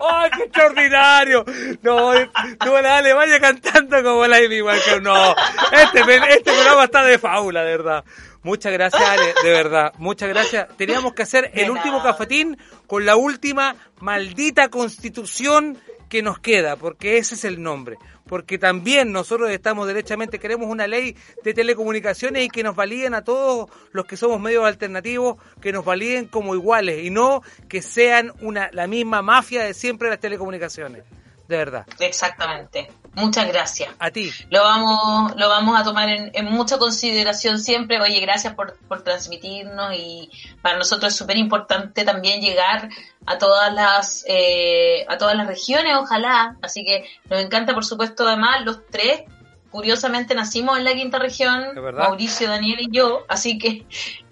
¡Ay, 0.00 0.30
qué 0.34 0.44
extraordinario! 0.44 1.44
No, 1.82 2.14
tú 2.58 2.72
dale, 2.82 3.12
vaya 3.12 3.38
cantando 3.38 4.02
como 4.02 4.26
la 4.26 4.38
Amy 4.38 4.62
Walker. 4.62 5.02
No, 5.02 5.36
este, 5.72 6.00
este 6.30 6.52
programa 6.54 6.84
está 6.84 7.04
de 7.04 7.18
faula, 7.18 7.62
de 7.62 7.76
verdad. 7.76 8.02
Muchas 8.42 8.72
gracias, 8.72 9.02
Ale, 9.02 9.34
de 9.42 9.50
verdad. 9.50 9.92
Muchas 9.98 10.30
gracias. 10.30 10.68
Teníamos 10.78 11.12
que 11.12 11.24
hacer 11.24 11.50
el 11.52 11.70
último 11.70 12.02
cafetín 12.02 12.56
con 12.86 13.04
la 13.04 13.16
última 13.16 13.76
maldita 14.00 14.70
constitución 14.70 15.76
que 16.08 16.22
nos 16.22 16.38
queda, 16.38 16.76
porque 16.76 17.18
ese 17.18 17.34
es 17.34 17.44
el 17.44 17.62
nombre 17.62 17.98
porque 18.26 18.58
también 18.58 19.12
nosotros 19.12 19.50
estamos 19.50 19.86
derechamente, 19.86 20.38
queremos 20.38 20.68
una 20.68 20.86
ley 20.86 21.16
de 21.42 21.54
telecomunicaciones 21.54 22.44
y 22.44 22.48
que 22.48 22.62
nos 22.62 22.74
validen 22.74 23.14
a 23.14 23.22
todos 23.22 23.70
los 23.92 24.06
que 24.06 24.16
somos 24.16 24.40
medios 24.40 24.64
alternativos, 24.64 25.36
que 25.60 25.72
nos 25.72 25.84
validen 25.84 26.26
como 26.26 26.54
iguales 26.54 27.04
y 27.04 27.10
no 27.10 27.42
que 27.68 27.82
sean 27.82 28.32
una 28.40 28.70
la 28.72 28.86
misma 28.86 29.22
mafia 29.22 29.64
de 29.64 29.74
siempre 29.74 30.08
las 30.08 30.20
telecomunicaciones. 30.20 31.04
De 31.48 31.56
verdad. 31.56 31.86
Exactamente. 31.98 32.88
Muchas 33.14 33.46
gracias. 33.46 33.90
A 33.98 34.10
ti. 34.10 34.30
Lo 34.50 34.62
vamos, 34.62 35.36
lo 35.36 35.48
vamos 35.48 35.78
a 35.78 35.84
tomar 35.84 36.08
en, 36.08 36.30
en 36.34 36.46
mucha 36.46 36.78
consideración 36.78 37.60
siempre. 37.60 38.00
Oye, 38.00 38.20
gracias 38.20 38.54
por, 38.54 38.76
por 38.88 39.02
transmitirnos 39.02 39.94
y 39.94 40.30
para 40.62 40.78
nosotros 40.78 41.12
es 41.12 41.18
súper 41.18 41.36
importante 41.36 42.04
también 42.04 42.40
llegar 42.40 42.88
a 43.26 43.38
todas 43.38 43.72
las 43.72 44.24
eh, 44.28 45.04
a 45.08 45.16
todas 45.16 45.36
las 45.36 45.46
regiones, 45.46 45.96
ojalá. 45.96 46.56
Así 46.62 46.84
que 46.84 47.04
nos 47.30 47.40
encanta, 47.40 47.74
por 47.74 47.84
supuesto, 47.84 48.26
además 48.26 48.64
los 48.64 48.86
tres. 48.90 49.22
Curiosamente 49.70 50.36
nacimos 50.36 50.78
en 50.78 50.84
la 50.84 50.94
quinta 50.94 51.18
región, 51.18 51.74
Mauricio, 51.74 52.48
Daniel 52.48 52.78
y 52.78 52.92
yo, 52.92 53.24
así 53.26 53.58
que 53.58 53.84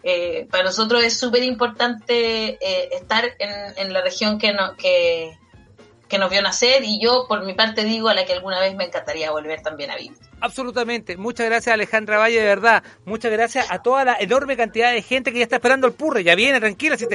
eh, 0.05 0.47
para 0.49 0.63
nosotros 0.63 1.03
es 1.03 1.19
súper 1.19 1.43
importante 1.43 2.59
eh, 2.61 2.89
estar 2.93 3.25
en, 3.41 3.51
en, 3.77 3.93
la 3.93 4.03
región 4.03 4.39
que, 4.39 4.53
no, 4.53 4.77
que, 4.77 5.37
que 6.13 6.19
nos 6.19 6.29
vio 6.29 6.43
nacer 6.43 6.85
y 6.85 7.01
yo 7.01 7.25
por 7.27 7.43
mi 7.43 7.55
parte 7.55 7.85
digo 7.85 8.11
a 8.11 8.15
la 8.15 8.27
que 8.27 8.35
alguna 8.35 8.61
vez 8.61 8.77
me 8.77 8.85
encantaría 8.85 9.31
volver 9.31 9.63
también 9.63 9.91
a 9.91 9.97
vivir. 9.97 10.19
Absolutamente. 10.43 11.17
Muchas 11.17 11.47
gracias 11.47 11.73
Alejandra 11.73 12.19
Valle, 12.19 12.39
de 12.39 12.45
verdad. 12.45 12.83
Muchas 13.07 13.33
gracias 13.33 13.71
a 13.71 13.81
toda 13.81 14.05
la 14.05 14.19
enorme 14.21 14.55
cantidad 14.55 14.93
de 14.93 15.01
gente 15.01 15.33
que 15.33 15.39
ya 15.39 15.45
está 15.45 15.57
esperando 15.57 15.87
el 15.87 15.95
purre. 15.95 16.23
Ya 16.23 16.35
viene, 16.35 16.61
tranquila. 16.61 16.99
Si, 16.99 17.07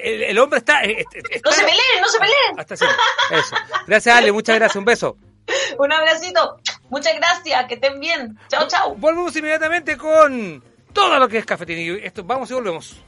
el, 0.00 0.38
hombre 0.38 0.60
está, 0.60 0.84
eh, 0.84 1.04
No 1.44 1.50
se 1.50 1.62
peleen, 1.62 2.00
no 2.00 2.08
se 2.08 2.18
peleen. 2.20 2.60
Hasta 2.60 2.76
siempre. 2.76 2.96
Eso. 3.32 3.56
Gracias 3.88 4.16
Ale, 4.16 4.30
muchas 4.30 4.54
gracias. 4.54 4.76
Un 4.76 4.84
beso. 4.84 5.16
Un 5.80 5.92
abracito. 5.92 6.56
Muchas 6.90 7.16
gracias. 7.16 7.64
Que 7.66 7.74
estén 7.74 7.98
bien. 7.98 8.38
Chao, 8.46 8.68
chao. 8.68 8.94
Volvemos 8.94 9.34
inmediatamente 9.34 9.96
con 9.96 10.62
todo 10.92 11.18
lo 11.18 11.26
que 11.28 11.38
es 11.38 11.44
cafetín. 11.44 11.98
Esto, 12.04 12.22
vamos 12.22 12.48
y 12.52 12.54
volvemos. 12.54 13.02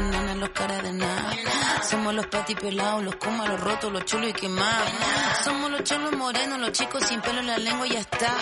De 0.00 0.34
los 0.36 0.48
caras 0.50 0.82
de. 0.82 0.92
Somos 1.88 2.14
los 2.14 2.26
patis 2.26 2.56
pelados, 2.56 3.04
los 3.04 3.14
kumas, 3.16 3.48
los 3.48 3.60
rotos, 3.60 3.92
los 3.92 4.04
chulos 4.04 4.30
y 4.30 4.32
quemados. 4.32 4.88
Somos 5.44 5.70
los 5.70 5.84
cholos 5.84 6.12
morenos, 6.16 6.58
los 6.58 6.72
chicos 6.72 7.04
sin 7.06 7.20
pelo 7.20 7.40
en 7.40 7.46
la 7.46 7.58
lengua 7.58 7.86
y 7.86 7.90
ya 7.90 8.00
está. 8.00 8.34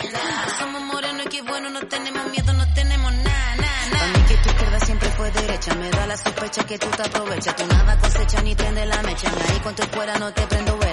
Somos 0.59 0.83
morenos 0.83 1.27
y 1.27 1.29
qué 1.29 1.43
bueno, 1.43 1.69
no 1.69 1.81
tenemos 1.81 2.31
miedo, 2.31 2.53
no 2.55 2.73
tenemos 2.73 3.13
nada. 3.13 3.69
A 4.01 4.19
mí 4.19 4.25
que 4.29 4.37
tu 4.37 4.49
izquierda 4.49 4.81
siempre 4.81 5.09
fue 5.11 5.31
derecha, 5.31 5.75
me 5.75 5.91
da 5.91 6.07
la 6.07 6.17
sospecha 6.17 6.65
que 6.65 6.79
tú 6.79 6.89
te 6.89 7.03
aprovechas. 7.03 7.57
Tú 7.57 7.67
nada 7.67 7.99
cosecha 7.99 8.41
ni 8.43 8.55
prende 8.55 8.87
la 8.87 9.03
mecha, 9.03 9.29
ahí 9.29 9.61
con 9.61 9.75
tu 9.75 9.83
fuera 9.85 10.19
no 10.19 10.33
te 10.33 10.47
prendo 10.47 10.79
vela. 10.79 10.92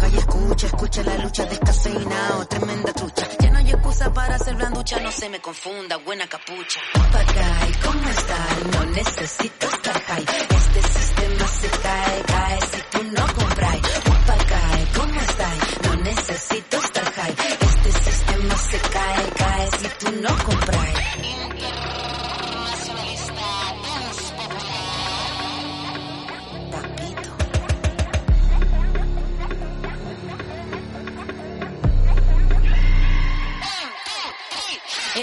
Baja 0.00 0.14
y 0.14 0.18
escucha, 0.18 0.66
escucha 0.66 1.02
la 1.02 1.18
lucha 1.18 1.44
descafeinado, 1.44 2.46
tremenda 2.46 2.92
trucha. 2.94 3.28
Ya 3.38 3.50
no 3.50 3.58
hay 3.58 3.70
excusa 3.70 4.10
para 4.14 4.38
ser 4.38 4.54
blanducha, 4.54 4.98
no 5.00 5.12
se 5.12 5.28
me 5.28 5.40
confunda, 5.40 5.98
buena 5.98 6.26
capucha. 6.26 6.80
Papagay, 6.94 7.72
¿cómo 7.84 8.08
estás? 8.08 8.64
No 8.72 8.84
necesito 8.86 9.66
estar 9.66 10.02
high. 10.02 10.24
Este 10.56 10.82
sistema 10.82 11.46
se 11.48 11.68
cae, 11.82 12.22
cae 12.22 12.60
si 12.60 12.82
tú 12.90 13.04
no 13.12 13.26
compras. 13.34 13.76
Papagay, 14.04 14.86
¿cómo 14.96 15.20
estás? 15.20 15.58
No 15.84 15.96
necesito 15.96 16.76
estar 16.78 17.12
high. 17.12 17.34
Este 17.60 17.92
sistema 18.10 18.56
se 18.56 18.78
cae, 18.78 19.30
cae 19.36 19.70
si 19.80 19.88
tú 19.98 20.12
no 20.22 20.44
compras. 20.44 20.79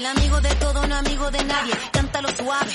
Amigo 0.07 0.41
de 0.41 0.55
todo, 0.55 0.87
no 0.87 0.95
amigo 0.95 1.31
de 1.31 1.43
nadie. 1.43 1.73
Cántalo 1.91 2.29
suave. 2.29 2.71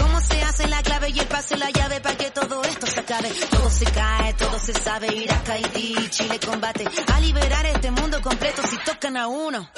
¿Cómo 0.00 0.20
se 0.20 0.42
hace 0.42 0.68
la 0.68 0.82
clave 0.82 1.10
y 1.10 1.18
el 1.18 1.26
pase 1.26 1.56
la 1.56 1.70
llave 1.70 2.00
para 2.00 2.16
que 2.16 2.30
todo 2.30 2.62
esto 2.64 2.86
se 2.86 3.00
acabe? 3.00 3.30
Todo 3.50 3.70
se 3.70 3.84
cae, 3.86 4.34
todo 4.34 4.58
se 4.58 4.72
sabe. 4.72 5.14
Irak, 5.14 5.48
Haití, 5.48 6.08
Chile 6.10 6.40
combate. 6.40 6.84
A 7.12 7.20
liberar 7.20 7.66
este 7.66 7.90
mundo 7.90 8.20
completo 8.20 8.62
si 8.66 8.76
tocan 8.78 9.16
a 9.16 9.26
uno. 9.28 9.68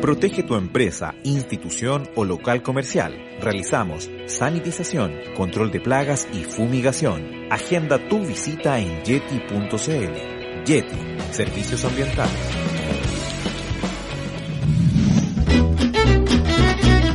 Protege 0.00 0.42
tu 0.42 0.54
empresa, 0.54 1.14
institución 1.22 2.08
o 2.16 2.24
local 2.24 2.62
comercial. 2.62 3.12
Realizamos 3.42 4.08
sanitización, 4.24 5.12
control 5.36 5.70
de 5.70 5.80
plagas 5.80 6.26
y 6.32 6.44
fumigación. 6.44 7.26
Agenda 7.50 7.98
tu 8.08 8.20
visita 8.20 8.78
en 8.80 9.02
yeti.cl. 9.04 10.64
Yeti, 10.64 10.96
servicios 11.30 11.84
ambientales. 11.84 12.47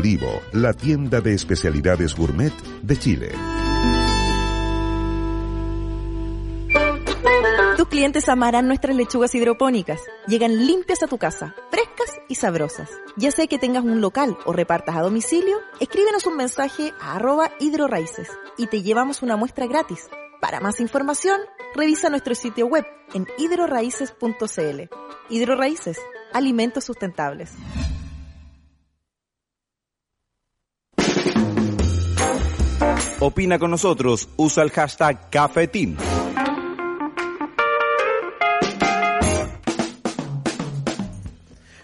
Olivo, 0.00 0.40
la 0.54 0.72
tienda 0.72 1.20
de 1.20 1.34
especialidades 1.34 2.16
gourmet 2.16 2.54
de 2.80 2.96
Chile. 2.96 3.32
Tus 7.76 7.86
clientes 7.86 8.26
amarán 8.30 8.66
nuestras 8.66 8.96
lechugas 8.96 9.34
hidropónicas. 9.34 10.00
Llegan 10.26 10.66
limpias 10.66 11.02
a 11.02 11.06
tu 11.06 11.18
casa, 11.18 11.54
frescas 11.70 12.16
y 12.28 12.36
sabrosas. 12.36 12.88
Ya 13.18 13.30
sea 13.30 13.46
que 13.46 13.58
tengas 13.58 13.84
un 13.84 14.00
local 14.00 14.38
o 14.46 14.54
repartas 14.54 14.96
a 14.96 15.02
domicilio, 15.02 15.58
escríbenos 15.80 16.24
un 16.24 16.38
mensaje 16.38 16.94
a 16.98 17.16
arroba 17.16 17.50
hidroraíces 17.60 18.30
y 18.56 18.68
te 18.68 18.80
llevamos 18.80 19.20
una 19.20 19.36
muestra 19.36 19.66
gratis. 19.66 20.08
Para 20.40 20.60
más 20.60 20.80
información, 20.80 21.42
revisa 21.74 22.08
nuestro 22.08 22.34
sitio 22.34 22.66
web 22.68 22.86
en 23.12 23.26
hidroraíces.cl. 23.36 24.80
Hidroraíces, 25.28 25.98
alimentos 26.32 26.84
sustentables. 26.84 27.52
Opina 33.22 33.58
con 33.58 33.70
nosotros, 33.70 34.30
usa 34.36 34.62
el 34.62 34.70
hashtag 34.70 35.28
Cafetín. 35.28 35.94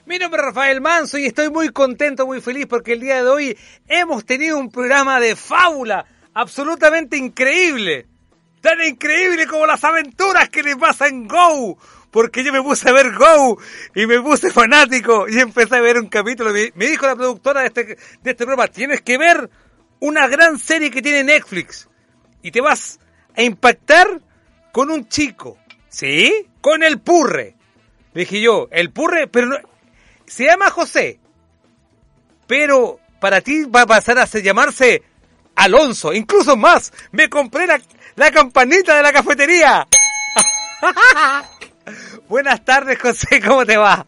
Mi 0.06 0.18
nombre 0.18 0.40
es 0.40 0.46
Rafael 0.46 0.80
Manso 0.80 1.18
y 1.18 1.26
estoy 1.26 1.50
muy 1.50 1.68
contento, 1.68 2.24
muy 2.24 2.40
feliz 2.40 2.64
porque 2.66 2.94
el 2.94 3.00
día 3.00 3.22
de 3.22 3.28
hoy 3.28 3.58
hemos 3.86 4.24
tenido 4.24 4.58
un 4.58 4.70
programa 4.70 5.20
de 5.20 5.36
fábula 5.36 6.06
absolutamente 6.32 7.18
increíble. 7.18 8.06
Tan 8.62 8.82
increíble 8.82 9.46
como 9.46 9.66
las 9.66 9.84
aventuras 9.84 10.48
que 10.48 10.62
le 10.62 10.74
pasan 10.74 11.08
en 11.08 11.28
Go. 11.28 11.76
Porque 12.10 12.42
yo 12.44 12.50
me 12.50 12.62
puse 12.62 12.88
a 12.88 12.92
ver 12.92 13.12
Go 13.12 13.58
y 13.94 14.06
me 14.06 14.22
puse 14.22 14.50
fanático 14.50 15.28
y 15.28 15.38
empecé 15.38 15.76
a 15.76 15.80
ver 15.82 15.98
un 15.98 16.08
capítulo. 16.08 16.50
Me, 16.50 16.72
me 16.76 16.86
dijo 16.86 17.06
la 17.06 17.14
productora 17.14 17.60
de 17.60 17.66
este, 17.66 17.84
de 17.84 18.30
este 18.30 18.46
programa, 18.46 18.68
tienes 18.68 19.02
que 19.02 19.18
ver 19.18 19.50
una 20.00 20.28
gran 20.28 20.58
serie 20.58 20.90
que 20.90 21.02
tiene 21.02 21.24
Netflix. 21.24 21.88
Y 22.42 22.50
te 22.50 22.60
vas 22.60 23.00
a 23.36 23.42
impactar 23.42 24.20
con 24.72 24.90
un 24.90 25.08
chico. 25.08 25.58
¿Sí? 25.88 26.48
Con 26.60 26.82
el 26.82 27.00
purre. 27.00 27.54
Dije 28.14 28.40
yo, 28.40 28.68
el 28.70 28.90
purre, 28.90 29.26
pero 29.26 29.46
no, 29.46 29.56
se 30.26 30.44
llama 30.44 30.70
José. 30.70 31.20
Pero 32.46 33.00
para 33.20 33.40
ti 33.40 33.64
va 33.64 33.82
a 33.82 33.86
pasar 33.86 34.18
a 34.18 34.26
llamarse 34.26 35.02
Alonso. 35.54 36.12
Incluso 36.12 36.56
más. 36.56 36.92
Me 37.12 37.28
compré 37.28 37.66
la, 37.66 37.80
la 38.14 38.30
campanita 38.30 38.96
de 38.96 39.02
la 39.02 39.12
cafetería. 39.12 39.86
Buenas 42.28 42.64
tardes, 42.64 42.98
José. 43.00 43.40
¿Cómo 43.40 43.64
te 43.64 43.76
va? 43.76 44.06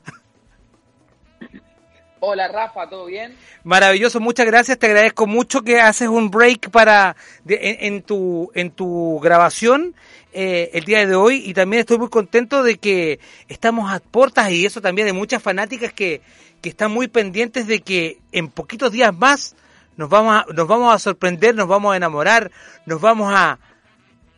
Hola 2.20 2.48
Rafa, 2.48 2.88
¿todo 2.88 3.06
bien? 3.06 3.36
Maravilloso, 3.62 4.18
muchas 4.18 4.46
gracias. 4.46 4.78
Te 4.78 4.86
agradezco 4.86 5.26
mucho 5.26 5.62
que 5.62 5.80
haces 5.80 6.08
un 6.08 6.30
break 6.30 6.70
para 6.70 7.16
en, 7.46 8.02
tu 8.02 8.50
en 8.54 8.70
tu 8.70 9.20
grabación 9.20 9.94
eh, 10.32 10.70
el 10.74 10.84
día 10.84 11.06
de 11.06 11.14
hoy 11.14 11.42
y 11.46 11.54
también 11.54 11.80
estoy 11.80 11.98
muy 11.98 12.08
contento 12.08 12.62
de 12.62 12.78
que 12.78 13.20
estamos 13.48 13.92
a 13.92 14.00
puertas 14.00 14.50
y 14.50 14.66
eso 14.66 14.80
también 14.80 15.06
de 15.06 15.12
muchas 15.12 15.42
fanáticas 15.42 15.92
que, 15.92 16.20
que 16.60 16.68
están 16.68 16.90
muy 16.90 17.06
pendientes 17.06 17.66
de 17.68 17.80
que 17.80 18.18
en 18.32 18.48
poquitos 18.48 18.90
días 18.90 19.16
más 19.16 19.54
nos 19.96 20.08
vamos 20.08 20.34
a, 20.34 20.52
nos 20.52 20.66
vamos 20.66 20.92
a 20.92 20.98
sorprender, 20.98 21.54
nos 21.54 21.68
vamos 21.68 21.92
a 21.92 21.96
enamorar, 21.96 22.50
nos 22.84 23.00
vamos 23.00 23.32
a, 23.32 23.58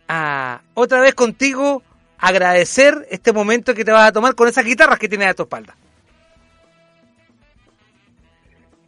a 0.07 0.61
otra 0.75 1.01
vez 1.01 1.15
contigo 1.15 1.83
agradecer 2.19 3.07
este 3.11 3.33
momento 3.33 3.75
que 3.75 3.85
te 3.85 3.93
vas 3.93 4.09
a 4.09 4.13
tomar 4.13 4.35
con 4.35 4.49
esas 4.49 4.65
guitarras 4.65 4.99
que 4.99 5.09
tienes 5.09 5.29
a 5.29 5.35
tu 5.35 5.45
espalda. 5.45 5.77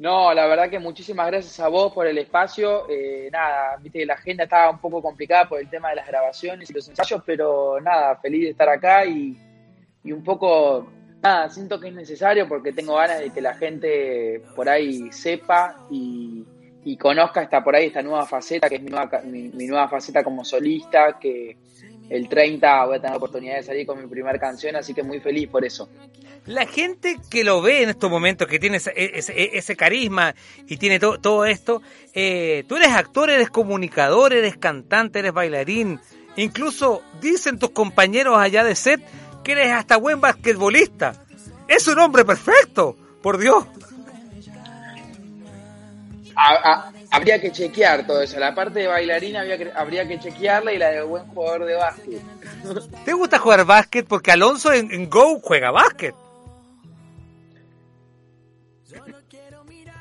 No, 0.02 0.34
la 0.34 0.48
verdad 0.48 0.68
que 0.68 0.80
muchísimas 0.80 1.28
gracias 1.28 1.60
a 1.60 1.68
vos 1.68 1.92
por 1.92 2.08
el 2.08 2.18
espacio. 2.18 2.88
Eh, 2.90 3.28
nada, 3.30 3.76
viste 3.80 4.00
que 4.00 4.06
la 4.06 4.14
agenda 4.14 4.42
estaba 4.42 4.68
un 4.68 4.80
poco 4.80 5.00
complicada 5.00 5.48
por 5.48 5.60
el 5.60 5.70
tema 5.70 5.90
de 5.90 5.94
las 5.94 6.08
grabaciones 6.08 6.68
y 6.68 6.72
los 6.72 6.88
ensayos, 6.88 7.22
pero 7.24 7.80
nada, 7.80 8.16
feliz 8.16 8.42
de 8.42 8.50
estar 8.50 8.68
acá 8.68 9.06
y, 9.06 9.38
y 10.02 10.10
un 10.10 10.24
poco, 10.24 10.90
nada, 11.22 11.48
siento 11.50 11.78
que 11.78 11.86
es 11.86 11.94
necesario 11.94 12.48
porque 12.48 12.72
tengo 12.72 12.96
ganas 12.96 13.20
de 13.20 13.30
que 13.30 13.40
la 13.40 13.54
gente 13.54 14.42
por 14.56 14.68
ahí 14.68 15.12
sepa 15.12 15.86
y, 15.88 16.44
y 16.84 16.96
conozca 16.96 17.42
esta 17.42 17.62
por 17.62 17.76
ahí 17.76 17.86
esta 17.86 18.02
nueva 18.02 18.26
faceta, 18.26 18.68
que 18.68 18.74
es 18.74 18.82
mi 18.82 18.90
nueva, 18.90 19.22
mi, 19.24 19.66
nueva 19.68 19.88
faceta 19.88 20.24
como 20.24 20.44
solista, 20.44 21.16
que 21.20 21.56
el 22.10 22.28
30 22.28 22.86
voy 22.86 22.96
a 22.96 22.98
tener 22.98 23.12
la 23.12 23.16
oportunidad 23.16 23.56
de 23.56 23.62
salir 23.62 23.86
con 23.86 24.00
mi 24.00 24.08
primera 24.08 24.38
canción, 24.38 24.76
así 24.76 24.94
que 24.94 25.02
muy 25.02 25.20
feliz 25.20 25.48
por 25.48 25.64
eso. 25.64 25.88
La 26.46 26.66
gente 26.66 27.18
que 27.30 27.44
lo 27.44 27.62
ve 27.62 27.82
en 27.82 27.90
estos 27.90 28.10
momentos, 28.10 28.48
que 28.48 28.58
tiene 28.58 28.78
ese, 28.78 28.92
ese, 28.96 29.76
carisma 29.76 30.34
y 30.66 30.76
tiene 30.76 30.98
todo 30.98 31.44
esto, 31.44 31.82
eh, 32.14 32.64
tú 32.68 32.76
eres 32.76 32.90
actor, 32.90 33.30
eres 33.30 33.48
comunicador, 33.48 34.32
eres 34.32 34.56
cantante, 34.56 35.20
eres 35.20 35.32
bailarín, 35.32 36.00
incluso 36.36 37.02
dicen 37.20 37.58
tus 37.58 37.70
compañeros 37.70 38.38
allá 38.38 38.64
de 38.64 38.74
set 38.74 39.00
que 39.44 39.52
eres 39.52 39.70
hasta 39.70 39.96
buen 39.96 40.20
basquetbolista. 40.20 41.14
Es 41.68 41.86
un 41.86 41.98
hombre 42.00 42.24
perfecto, 42.24 42.96
por 43.22 43.38
Dios 43.38 43.64
habría 47.12 47.40
que 47.40 47.52
chequear 47.52 48.06
todo 48.06 48.22
eso. 48.22 48.40
La 48.40 48.54
parte 48.54 48.80
de 48.80 48.86
bailarina 48.88 49.40
habría 49.40 49.58
que, 49.58 49.70
habría 49.74 50.08
que 50.08 50.18
chequearla 50.18 50.72
y 50.72 50.78
la 50.78 50.88
de 50.88 51.02
buen 51.02 51.26
jugador 51.28 51.66
de 51.66 51.74
básquet. 51.74 52.22
¿Te 53.04 53.12
gusta 53.12 53.38
jugar 53.38 53.64
básquet? 53.64 54.06
Porque 54.06 54.32
Alonso 54.32 54.72
en, 54.72 55.08
Go 55.08 55.38
juega 55.40 55.70
básquet. 55.70 56.14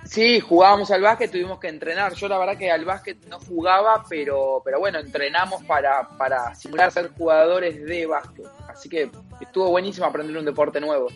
Sí, 0.06 0.42
jugábamos 0.42 0.92
al 0.92 1.02
básquet, 1.02 1.32
tuvimos 1.32 1.58
que 1.60 1.70
entrenar. 1.70 2.14
Yo 2.16 2.28
la 2.28 2.38
verdad 2.38 2.58
que 2.58 2.70
al 2.70 2.84
básquet 2.84 3.18
no 3.28 3.40
jugaba, 3.40 4.04
pero, 4.10 4.62
pero 4.64 4.80
bueno, 4.80 5.00
entrenamos 5.00 5.64
para, 5.64 6.06
para 6.18 6.54
simular 6.56 6.92
ser 6.92 7.12
jugadores 7.12 7.82
de 7.86 8.06
básquet. 8.08 8.46
Así 8.68 8.90
que 8.90 9.10
estuvo 9.40 9.70
buenísimo 9.70 10.06
aprender 10.06 10.38
un 10.38 10.44
deporte 10.44 10.82
nuevo. 10.82 11.08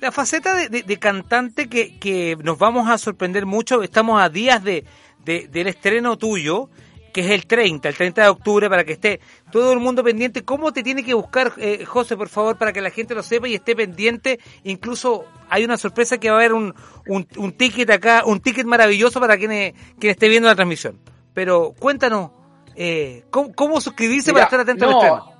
La 0.00 0.12
faceta 0.12 0.54
de, 0.54 0.98
cantante 0.98 1.68
que, 1.68 1.98
que, 1.98 2.36
nos 2.42 2.58
vamos 2.58 2.88
a 2.88 2.98
sorprender 2.98 3.46
mucho, 3.46 3.82
estamos 3.82 4.20
a 4.20 4.28
días 4.28 4.62
de, 4.62 4.84
del 5.24 5.66
estreno 5.66 6.18
tuyo, 6.18 6.68
que 7.12 7.22
es 7.22 7.30
el 7.30 7.46
30, 7.46 7.88
el 7.88 7.94
30 7.94 8.22
de 8.22 8.28
octubre, 8.28 8.68
para 8.68 8.84
que 8.84 8.92
esté 8.92 9.20
todo 9.50 9.72
el 9.72 9.80
mundo 9.80 10.04
pendiente. 10.04 10.44
¿Cómo 10.44 10.72
te 10.72 10.82
tiene 10.82 11.02
que 11.02 11.14
buscar, 11.14 11.54
eh, 11.56 11.86
José, 11.86 12.14
por 12.14 12.28
favor, 12.28 12.58
para 12.58 12.74
que 12.74 12.82
la 12.82 12.90
gente 12.90 13.14
lo 13.14 13.22
sepa 13.22 13.48
y 13.48 13.54
esté 13.54 13.74
pendiente? 13.74 14.38
Incluso 14.64 15.24
hay 15.48 15.64
una 15.64 15.78
sorpresa 15.78 16.18
que 16.18 16.28
va 16.28 16.36
a 16.36 16.40
haber 16.40 16.52
un, 16.52 16.74
un, 17.06 17.52
ticket 17.52 17.88
acá, 17.90 18.22
un 18.26 18.40
ticket 18.40 18.66
maravilloso 18.66 19.18
para 19.18 19.38
quien, 19.38 19.74
quien 19.98 20.10
esté 20.10 20.28
viendo 20.28 20.46
la 20.46 20.54
transmisión. 20.54 21.00
Pero 21.32 21.72
cuéntanos, 21.78 22.32
eh, 22.74 23.24
¿cómo, 23.30 23.80
suscribirse 23.80 24.32
para 24.34 24.44
estar 24.44 24.60
atento 24.60 24.84
al 24.84 24.92
estreno? 24.92 25.35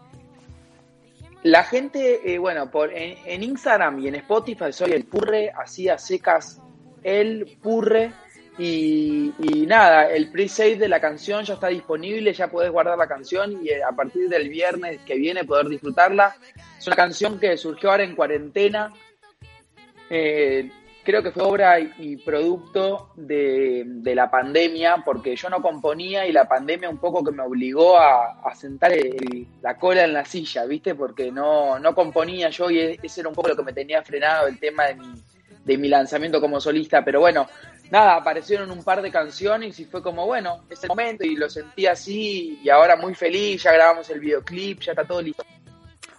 La 1.46 1.62
gente, 1.62 2.20
eh, 2.24 2.38
bueno, 2.38 2.68
por, 2.72 2.90
en, 2.92 3.40
Instagram 3.40 4.00
y 4.00 4.08
en 4.08 4.16
Spotify 4.16 4.72
soy 4.72 4.90
el 4.90 5.04
Purre, 5.04 5.52
así 5.56 5.88
a 5.88 5.96
secas 5.96 6.60
el 7.04 7.56
Purre. 7.62 8.12
Y, 8.58 9.32
nada, 9.68 10.10
el 10.10 10.32
pre-save 10.32 10.74
de 10.74 10.88
la 10.88 10.98
canción 10.98 11.44
ya 11.44 11.54
está 11.54 11.68
disponible, 11.68 12.32
ya 12.32 12.48
podés 12.48 12.72
guardar 12.72 12.98
la 12.98 13.06
canción 13.06 13.64
y 13.64 13.68
eh, 13.68 13.80
a 13.80 13.94
partir 13.94 14.28
del 14.28 14.48
viernes 14.48 14.98
que 15.06 15.14
viene 15.14 15.44
poder 15.44 15.68
disfrutarla. 15.68 16.36
Es 16.76 16.86
una 16.88 16.96
canción 16.96 17.38
que 17.38 17.56
surgió 17.56 17.92
ahora 17.92 18.02
en 18.02 18.16
cuarentena. 18.16 18.92
Eh, 20.10 20.68
creo 21.06 21.22
que 21.22 21.30
fue 21.30 21.44
obra 21.44 21.78
y 21.78 22.16
producto 22.16 23.12
de, 23.14 23.86
la 24.02 24.28
pandemia, 24.28 25.04
porque 25.04 25.36
yo 25.36 25.48
no 25.48 25.62
componía 25.62 26.26
y 26.26 26.32
la 26.32 26.48
pandemia 26.48 26.90
un 26.90 26.98
poco 26.98 27.22
que 27.22 27.30
me 27.30 27.44
obligó 27.44 27.96
a, 27.96 28.52
sentar 28.56 28.90
la 29.62 29.76
cola 29.76 30.04
en 30.04 30.12
la 30.12 30.24
silla, 30.24 30.66
¿viste? 30.66 30.96
Porque 30.96 31.30
no, 31.30 31.78
no 31.78 31.94
componía 31.94 32.50
yo 32.50 32.70
y 32.70 32.80
e, 32.80 32.98
ese 33.00 33.20
era 33.20 33.28
un 33.28 33.36
poco 33.36 33.48
lo 33.48 33.56
que 33.56 33.62
me 33.62 33.72
tenía 33.72 34.02
frenado 34.02 34.48
el 34.48 34.58
tema 34.58 34.86
de 34.86 34.96
mi, 34.96 35.22
de 35.64 35.78
mi 35.78 35.88
lanzamiento 35.88 36.40
como 36.40 36.60
solista. 36.60 37.04
Pero 37.04 37.20
bueno, 37.20 37.46
nada, 37.92 38.16
aparecieron 38.16 38.72
un 38.72 38.82
par 38.82 39.00
de 39.00 39.12
canciones 39.12 39.78
y 39.78 39.84
fue 39.84 40.02
como, 40.02 40.26
bueno, 40.26 40.64
es 40.68 40.82
el 40.82 40.88
momento 40.88 41.24
y 41.24 41.36
lo 41.36 41.48
sentí 41.48 41.86
así 41.86 42.58
y 42.64 42.68
ahora 42.68 42.96
muy 42.96 43.14
feliz, 43.14 43.62
ya 43.62 43.72
grabamos 43.72 44.10
el 44.10 44.18
videoclip, 44.18 44.80
ya 44.80 44.90
está 44.90 45.04
todo 45.04 45.22
listo. 45.22 45.44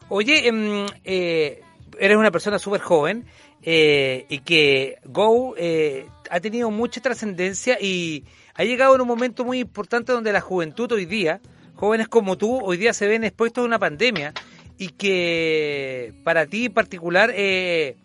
Oye, 0.08 0.48
em, 0.48 0.86
eh, 1.04 1.62
eres 2.00 2.16
una 2.16 2.32
persona 2.32 2.58
súper 2.58 2.80
joven 2.80 3.26
eh, 3.62 4.26
y 4.30 4.40
que 4.40 4.98
Go 5.06 5.56
eh, 5.58 6.08
ha 6.30 6.40
tenido 6.40 6.72
mucha 6.72 7.02
trascendencia 7.02 7.78
y 7.82 8.26
ha 8.56 8.64
llegado 8.64 8.96
en 8.96 9.02
un 9.02 9.08
momento 9.08 9.44
muy 9.44 9.60
importante 9.60 10.12
donde 10.12 10.32
la 10.32 10.42
juventud 10.42 10.92
hoy 10.92 11.06
día, 11.06 11.42
jóvenes 11.76 12.08
como 12.08 12.38
tú, 12.38 12.60
hoy 12.64 12.78
día 12.78 12.94
se 12.94 13.08
ven 13.08 13.24
expuestos 13.24 13.64
a 13.64 13.66
una 13.66 13.80
pandemia 13.80 14.34
y 14.78 14.90
que 14.90 16.14
para 16.24 16.46
ti 16.46 16.66
en 16.66 16.74
particular, 16.74 17.32
eh, 17.36 17.98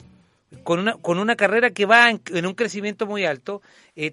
con, 0.64 0.80
una, 0.80 0.94
con 0.94 1.18
una 1.18 1.36
carrera 1.36 1.70
que 1.70 1.86
va 1.86 2.10
en, 2.10 2.46
un 2.46 2.54
crecimiento 2.54 3.06
muy 3.06 3.24
alto, 3.24 3.62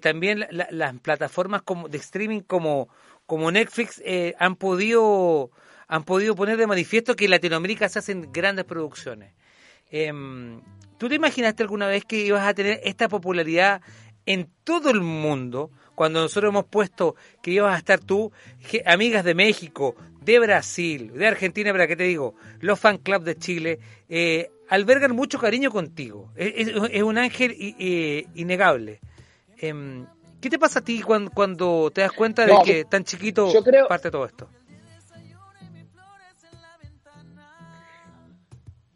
también 0.00 0.46
las 0.50 0.98
plataformas 1.00 1.62
como, 1.62 1.88
de 1.88 1.98
streaming 1.98 2.40
como, 2.40 2.88
como 3.26 3.50
Netflix 3.50 4.02
han 4.38 4.56
podido 4.56 5.50
han 5.90 6.04
podido 6.04 6.36
poner 6.36 6.56
de 6.56 6.68
manifiesto 6.68 7.16
que 7.16 7.24
en 7.24 7.32
Latinoamérica 7.32 7.88
se 7.88 7.98
hacen 7.98 8.30
grandes 8.32 8.64
producciones. 8.64 9.32
Em, 9.90 10.60
¿Tú 11.00 11.08
te 11.08 11.14
imaginaste 11.14 11.62
alguna 11.62 11.86
vez 11.86 12.04
que 12.04 12.26
ibas 12.26 12.46
a 12.46 12.52
tener 12.52 12.78
esta 12.84 13.08
popularidad 13.08 13.80
en 14.26 14.50
todo 14.64 14.90
el 14.90 15.00
mundo? 15.00 15.70
Cuando 15.94 16.20
nosotros 16.20 16.50
hemos 16.50 16.66
puesto 16.66 17.16
que 17.40 17.52
ibas 17.52 17.74
a 17.74 17.78
estar 17.78 18.00
tú, 18.00 18.30
amigas 18.84 19.24
de 19.24 19.34
México, 19.34 19.96
de 20.20 20.38
Brasil, 20.38 21.10
de 21.14 21.26
Argentina, 21.26 21.72
para 21.72 21.86
qué 21.86 21.96
te 21.96 22.02
digo, 22.04 22.34
los 22.60 22.78
fan 22.78 22.98
club 22.98 23.22
de 23.22 23.34
Chile, 23.34 23.78
eh, 24.10 24.50
albergan 24.68 25.16
mucho 25.16 25.38
cariño 25.38 25.70
contigo. 25.70 26.32
Es, 26.36 27.02
un 27.02 27.16
ángel 27.16 27.56
innegable. 28.34 29.00
Em, 29.56 30.04
¿Qué 30.38 30.50
te 30.50 30.58
pasa 30.58 30.80
a 30.80 30.82
ti 30.82 31.00
cuando, 31.00 31.90
te 31.94 32.02
das 32.02 32.12
cuenta 32.12 32.44
de 32.44 32.58
que 32.62 32.84
tan 32.84 33.04
chiquito 33.04 33.50
parte 33.88 34.10
todo 34.10 34.26
esto? 34.26 34.50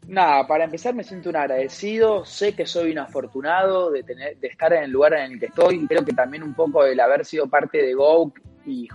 Nada, 0.07 0.45
para 0.45 0.65
empezar 0.65 0.93
me 0.93 1.03
siento 1.03 1.29
un 1.29 1.35
agradecido, 1.35 2.25
sé 2.25 2.55
que 2.55 2.67
soy 2.67 2.91
un 2.91 2.99
afortunado 2.99 3.89
de, 3.89 4.03
tener, 4.03 4.37
de 4.37 4.47
estar 4.47 4.71
en 4.73 4.83
el 4.83 4.91
lugar 4.91 5.13
en 5.13 5.33
el 5.33 5.39
que 5.39 5.47
estoy, 5.47 5.85
creo 5.87 6.05
que 6.05 6.13
también 6.13 6.43
un 6.43 6.53
poco 6.53 6.85
el 6.85 6.99
haber 6.99 7.25
sido 7.25 7.47
parte 7.47 7.81
de 7.81 7.95
Go 7.95 8.31
y 8.67 8.87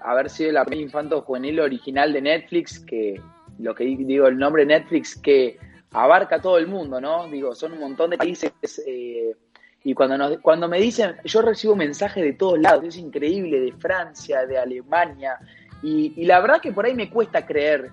haber 0.00 0.30
sido 0.30 0.52
la 0.52 0.64
primera 0.64 0.86
infanto 0.86 1.20
juvenil 1.20 1.60
original 1.60 2.12
de 2.14 2.22
Netflix, 2.22 2.80
que 2.80 3.20
lo 3.58 3.74
que 3.74 3.84
digo, 3.84 4.26
el 4.26 4.38
nombre 4.38 4.64
Netflix, 4.64 5.16
que 5.16 5.58
abarca 5.92 6.40
todo 6.40 6.56
el 6.56 6.66
mundo, 6.66 6.98
¿no? 6.98 7.28
Digo, 7.28 7.54
son 7.54 7.74
un 7.74 7.80
montón 7.80 8.10
de 8.10 8.18
países 8.18 8.52
eh, 8.86 9.36
y 9.82 9.92
cuando, 9.92 10.40
cuando 10.40 10.66
me 10.66 10.80
dicen, 10.80 11.16
yo 11.24 11.42
recibo 11.42 11.76
mensajes 11.76 12.24
de 12.24 12.32
todos 12.32 12.58
lados, 12.58 12.84
es 12.84 12.96
increíble, 12.96 13.60
de 13.60 13.72
Francia, 13.72 14.46
de 14.46 14.56
Alemania, 14.56 15.38
y, 15.82 16.14
y 16.16 16.24
la 16.24 16.40
verdad 16.40 16.60
que 16.60 16.72
por 16.72 16.86
ahí 16.86 16.94
me 16.94 17.10
cuesta 17.10 17.44
creer 17.44 17.90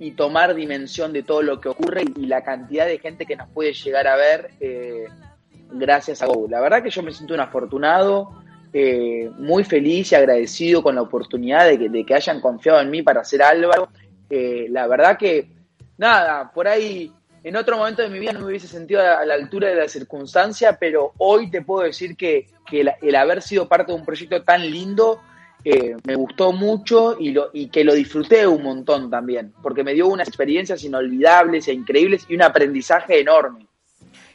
y 0.00 0.12
tomar 0.12 0.54
dimensión 0.54 1.12
de 1.12 1.22
todo 1.22 1.42
lo 1.42 1.60
que 1.60 1.68
ocurre 1.68 2.02
y 2.16 2.26
la 2.26 2.42
cantidad 2.42 2.86
de 2.86 2.98
gente 2.98 3.26
que 3.26 3.36
nos 3.36 3.48
puede 3.50 3.74
llegar 3.74 4.08
a 4.08 4.16
ver 4.16 4.50
eh, 4.58 5.04
gracias 5.70 6.22
a 6.22 6.26
Go. 6.26 6.48
La 6.48 6.60
verdad 6.60 6.82
que 6.82 6.88
yo 6.90 7.02
me 7.02 7.12
siento 7.12 7.34
un 7.34 7.40
afortunado, 7.40 8.42
eh, 8.72 9.30
muy 9.36 9.62
feliz 9.62 10.10
y 10.10 10.14
agradecido 10.14 10.82
con 10.82 10.94
la 10.94 11.02
oportunidad 11.02 11.68
de 11.68 12.04
que, 12.04 12.14
hayan 12.14 12.40
confiado 12.40 12.80
en 12.80 12.90
mí 12.90 13.02
para 13.02 13.22
ser 13.24 13.42
Álvaro. 13.42 13.90
Eh, 14.30 14.68
la 14.70 14.86
verdad 14.86 15.18
que, 15.18 15.50
nada, 15.98 16.50
por 16.50 16.66
ahí 16.66 17.12
en 17.42 17.56
otro 17.56 17.76
momento 17.76 18.00
de 18.00 18.08
mi 18.08 18.18
vida 18.18 18.32
no 18.32 18.40
me 18.40 18.46
hubiese 18.46 18.68
sentido 18.68 19.02
a 19.02 19.24
la 19.26 19.34
altura 19.34 19.68
de 19.68 19.74
la 19.74 19.88
circunstancia, 19.88 20.78
pero 20.78 21.12
hoy 21.18 21.50
te 21.50 21.60
puedo 21.60 21.84
decir 21.84 22.16
que, 22.16 22.46
el 22.72 23.16
haber 23.16 23.42
sido 23.42 23.68
parte 23.68 23.92
de 23.92 23.98
un 23.98 24.04
proyecto 24.04 24.44
tan 24.44 24.62
lindo 24.62 25.20
me 26.04 26.14
gustó 26.14 26.52
mucho 26.52 27.16
y, 27.18 27.32
lo, 27.32 27.50
y 27.52 27.68
que 27.68 27.84
lo 27.84 27.94
disfruté 27.94 28.46
un 28.46 28.62
montón 28.62 29.10
también, 29.10 29.52
porque 29.62 29.84
me 29.84 29.94
dio 29.94 30.08
unas 30.08 30.28
experiencias 30.28 30.82
inolvidables 30.84 31.68
e 31.68 31.72
increíbles 31.72 32.24
y 32.28 32.34
un 32.34 32.42
aprendizaje 32.42 33.20
enorme. 33.20 33.66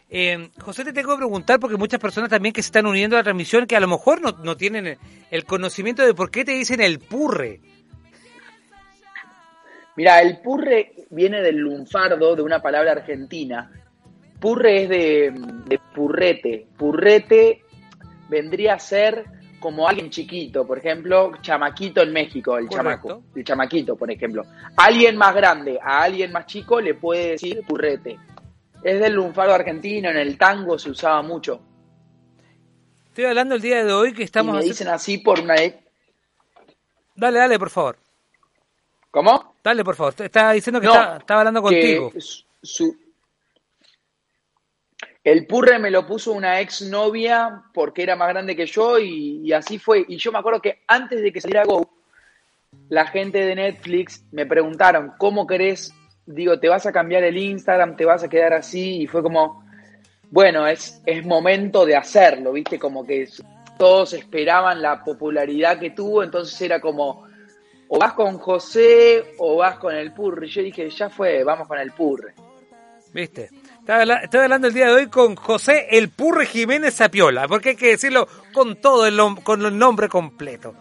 Eh, 0.09 0.49
José, 0.61 0.85
te 0.85 0.93
tengo 0.93 1.11
que 1.11 1.17
preguntar, 1.17 1.59
porque 1.59 1.77
muchas 1.77 1.99
personas 1.99 2.29
también 2.29 2.53
que 2.53 2.61
se 2.61 2.67
están 2.67 2.85
uniendo 2.85 3.15
a 3.15 3.19
la 3.19 3.23
transmisión, 3.23 3.65
que 3.65 3.75
a 3.75 3.79
lo 3.79 3.87
mejor 3.87 4.21
no, 4.21 4.31
no 4.43 4.55
tienen 4.55 4.97
el 5.31 5.45
conocimiento 5.45 6.05
de 6.05 6.13
por 6.13 6.29
qué 6.29 6.45
te 6.45 6.51
dicen 6.51 6.79
el 6.79 6.99
purre. 6.99 7.59
Mira, 9.95 10.21
el 10.21 10.41
purre 10.41 10.93
viene 11.09 11.41
del 11.41 11.57
lunfardo, 11.57 12.35
de 12.35 12.41
una 12.41 12.61
palabra 12.61 12.91
argentina. 12.91 13.71
Purre 14.39 14.83
es 14.83 14.89
de, 14.89 15.33
de 15.65 15.79
purrete. 15.95 16.67
Purrete 16.77 17.63
vendría 18.29 18.73
a 18.73 18.79
ser 18.79 19.25
como 19.59 19.87
alguien 19.87 20.09
chiquito, 20.09 20.65
por 20.65 20.77
ejemplo, 20.77 21.31
chamaquito 21.41 22.01
en 22.01 22.11
México, 22.13 22.57
el 22.57 22.67
Correcto. 22.67 23.07
chamaco, 23.07 23.23
el 23.35 23.43
chamaquito, 23.43 23.95
por 23.95 24.11
ejemplo. 24.11 24.43
Alguien 24.77 25.17
más 25.17 25.33
grande 25.35 25.79
a 25.81 26.03
alguien 26.03 26.31
más 26.31 26.45
chico 26.45 26.79
le 26.81 26.93
puede 26.95 27.31
decir 27.31 27.61
purrete. 27.67 28.19
Es 28.83 28.99
del 28.99 29.13
lunfardo 29.13 29.53
argentino, 29.53 30.09
en 30.09 30.17
el 30.17 30.37
tango 30.37 30.77
se 30.77 30.91
usaba 30.91 31.21
mucho. 31.21 31.59
Estoy 33.07 33.25
hablando 33.25 33.55
el 33.55 33.61
día 33.61 33.83
de 33.83 33.91
hoy 33.93 34.13
que 34.13 34.21
Y 34.21 34.25
estamos... 34.25 34.53
me 34.53 34.59
hace- 34.59 34.67
dicen 34.69 34.87
así 34.89 35.17
por 35.19 35.39
una... 35.39 35.55
Dale, 37.15 37.39
dale, 37.39 37.57
por 37.57 37.69
favor. 37.69 37.97
¿Cómo? 39.09 39.55
Dale, 39.63 39.83
por 39.83 39.95
favor. 39.95 40.13
Estaba 40.19 40.51
diciendo 40.51 40.81
que 40.81 40.87
No, 40.87 40.93
estaba, 40.93 41.17
estaba 41.17 41.39
hablando 41.41 41.63
que 41.63 41.63
contigo. 41.63 42.11
su- 42.19 42.43
su- 42.61 42.97
el 45.25 45.47
purre 45.47 45.79
me 45.79 45.89
lo 45.89 46.05
puso 46.05 46.31
una 46.33 46.61
ex 46.61 46.83
novia 46.83 47.63
porque 47.73 48.03
era 48.03 48.15
más 48.15 48.29
grande 48.29 48.55
que 48.55 48.67
yo 48.67 48.99
y, 48.99 49.41
y 49.43 49.53
así 49.53 49.79
fue. 49.79 50.05
Y 50.07 50.17
yo 50.17 50.31
me 50.31 50.37
acuerdo 50.37 50.61
que 50.61 50.83
antes 50.87 51.19
de 51.19 51.33
que 51.33 51.41
saliera 51.41 51.65
Go, 51.65 51.89
la 52.89 53.07
gente 53.07 53.39
de 53.39 53.55
Netflix 53.55 54.23
me 54.31 54.45
preguntaron, 54.45 55.13
¿cómo 55.17 55.47
querés? 55.47 55.91
Digo, 56.27 56.59
¿te 56.59 56.69
vas 56.69 56.85
a 56.85 56.91
cambiar 56.91 57.23
el 57.23 57.37
Instagram? 57.37 57.95
¿Te 57.95 58.05
vas 58.05 58.23
a 58.23 58.29
quedar 58.29 58.53
así? 58.53 59.01
Y 59.01 59.07
fue 59.07 59.23
como, 59.23 59.65
bueno, 60.29 60.67
es, 60.67 61.01
es 61.07 61.25
momento 61.25 61.87
de 61.87 61.95
hacerlo, 61.95 62.51
¿viste? 62.51 62.77
Como 62.77 63.03
que 63.03 63.27
todos 63.79 64.13
esperaban 64.13 64.79
la 64.79 65.03
popularidad 65.03 65.79
que 65.79 65.89
tuvo, 65.89 66.21
entonces 66.21 66.61
era 66.61 66.79
como, 66.79 67.27
o 67.87 67.97
vas 67.97 68.13
con 68.13 68.37
José 68.37 69.33
o 69.39 69.55
vas 69.55 69.79
con 69.79 69.95
el 69.95 70.13
purre. 70.13 70.45
Y 70.45 70.49
yo 70.51 70.61
dije, 70.61 70.87
ya 70.91 71.09
fue, 71.09 71.43
vamos 71.43 71.67
con 71.67 71.79
el 71.79 71.91
purre. 71.93 72.35
¿Viste? 73.11 73.49
Estaba 73.87 74.43
hablando 74.45 74.67
el 74.67 74.73
día 74.73 74.87
de 74.87 74.93
hoy 74.93 75.07
con 75.09 75.35
José 75.35 75.87
El 75.91 76.09
Purre 76.09 76.47
Jiménez 76.47 76.95
Sapiola, 76.95 77.47
porque 77.47 77.69
hay 77.69 77.75
que 77.75 77.89
decirlo 77.89 78.27
con 78.51 78.77
todo 78.81 79.05
el, 79.05 79.19
con 79.43 79.63
el 79.63 79.77
nombre 79.77 80.09
completo. 80.09 80.73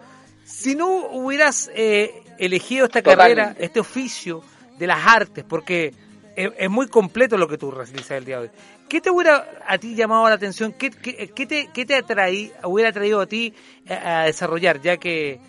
Si 0.42 0.74
no 0.74 1.08
hubieras 1.08 1.70
eh, 1.74 2.22
elegido 2.38 2.86
esta 2.86 3.02
Totalmente. 3.02 3.42
carrera, 3.42 3.56
este 3.62 3.80
oficio 3.80 4.42
de 4.78 4.86
las 4.86 5.06
artes, 5.06 5.44
porque 5.46 5.92
es, 6.34 6.50
es 6.56 6.70
muy 6.70 6.88
completo 6.88 7.36
lo 7.36 7.46
que 7.46 7.58
tú 7.58 7.70
realizas 7.70 8.10
el 8.12 8.24
día 8.24 8.38
de 8.40 8.42
hoy, 8.44 8.50
¿qué 8.88 9.02
te 9.02 9.10
hubiera 9.10 9.50
a 9.66 9.76
ti 9.76 9.94
llamado 9.94 10.26
la 10.26 10.36
atención? 10.36 10.72
¿Qué, 10.72 10.90
qué, 10.90 11.30
qué 11.34 11.44
te, 11.46 11.68
qué 11.74 11.84
te 11.84 11.96
atraí, 11.96 12.52
hubiera 12.62 12.90
traído 12.90 13.20
a 13.20 13.26
ti 13.26 13.52
a, 13.86 14.22
a 14.22 14.24
desarrollar, 14.24 14.80
ya 14.80 14.96
que 14.96 15.40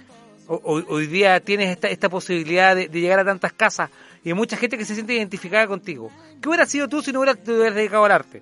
ho- 0.47 0.59
hoy, 0.65 0.85
hoy 0.89 1.07
día 1.07 1.39
tienes 1.39 1.69
esta, 1.69 1.87
esta 1.87 2.09
posibilidad 2.09 2.75
de, 2.75 2.89
de 2.89 2.99
llegar 2.99 3.19
a 3.19 3.23
tantas 3.23 3.53
casas 3.53 3.89
y 4.25 4.29
hay 4.29 4.33
mucha 4.33 4.57
gente 4.57 4.77
que 4.77 4.83
se 4.83 4.93
siente 4.95 5.13
identificada 5.13 5.65
contigo? 5.67 6.11
¿Qué 6.41 6.49
hubiera 6.49 6.65
sido 6.65 6.89
tú 6.89 7.01
si 7.01 7.13
no 7.13 7.19
hubieras, 7.21 7.41
te 7.43 7.51
hubieras 7.53 7.75
dedicado 7.75 8.03
al 8.03 8.11
arte? 8.11 8.41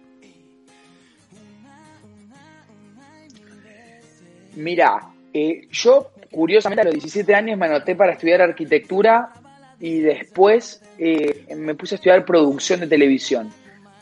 Mira, 4.56 5.00
eh, 5.34 5.68
yo 5.72 6.12
curiosamente 6.32 6.82
a 6.82 6.86
los 6.86 6.94
17 6.94 7.34
años 7.36 7.58
me 7.58 7.66
anoté 7.66 7.96
para 7.96 8.14
estudiar 8.14 8.42
arquitectura 8.42 9.32
y 9.80 10.00
después 10.00 10.82
eh, 10.98 11.46
me 11.56 11.76
puse 11.76 11.96
a 11.96 11.98
estudiar 11.98 12.26
producción 12.26 12.80
de 12.80 12.88
televisión. 12.88 13.52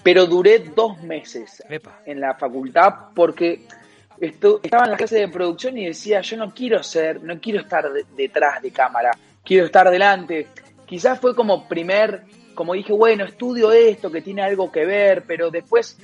Pero 0.03 0.25
duré 0.25 0.59
dos 0.59 1.01
meses 1.03 1.63
Epa. 1.69 1.99
en 2.05 2.19
la 2.19 2.33
facultad 2.35 2.93
porque 3.15 3.61
esto, 4.19 4.59
estaba 4.63 4.85
en 4.85 4.91
la 4.91 4.97
clase 4.97 5.15
de 5.17 5.27
producción 5.29 5.77
y 5.77 5.85
decía, 5.85 6.21
yo 6.21 6.37
no 6.37 6.53
quiero 6.53 6.81
ser, 6.83 7.23
no 7.23 7.39
quiero 7.39 7.61
estar 7.61 7.91
de- 7.91 8.05
detrás 8.15 8.61
de 8.61 8.71
cámara, 8.71 9.11
quiero 9.43 9.65
estar 9.65 9.89
delante. 9.89 10.47
Quizás 10.91 11.21
fue 11.21 11.33
como 11.33 11.69
primer, 11.69 12.23
como 12.53 12.73
dije, 12.73 12.91
bueno, 12.91 13.23
estudio 13.23 13.71
esto 13.71 14.11
que 14.11 14.21
tiene 14.21 14.41
algo 14.41 14.69
que 14.69 14.85
ver, 14.85 15.23
pero 15.25 15.49
después 15.49 15.97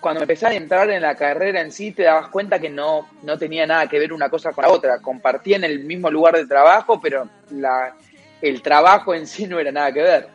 cuando 0.00 0.22
empecé 0.22 0.48
a 0.48 0.54
entrar 0.54 0.90
en 0.90 1.00
la 1.00 1.14
carrera 1.14 1.60
en 1.60 1.70
sí 1.70 1.92
te 1.92 2.02
dabas 2.02 2.26
cuenta 2.26 2.58
que 2.58 2.68
no, 2.68 3.08
no 3.22 3.38
tenía 3.38 3.68
nada 3.68 3.86
que 3.86 4.00
ver 4.00 4.12
una 4.12 4.28
cosa 4.28 4.50
con 4.50 4.62
la 4.62 4.72
otra. 4.72 4.98
Compartían 4.98 5.62
el 5.62 5.84
mismo 5.84 6.10
lugar 6.10 6.34
de 6.34 6.48
trabajo, 6.48 7.00
pero 7.00 7.28
la, 7.52 7.94
el 8.40 8.62
trabajo 8.62 9.14
en 9.14 9.28
sí 9.28 9.46
no 9.46 9.60
era 9.60 9.70
nada 9.70 9.92
que 9.92 10.02
ver. 10.02 10.28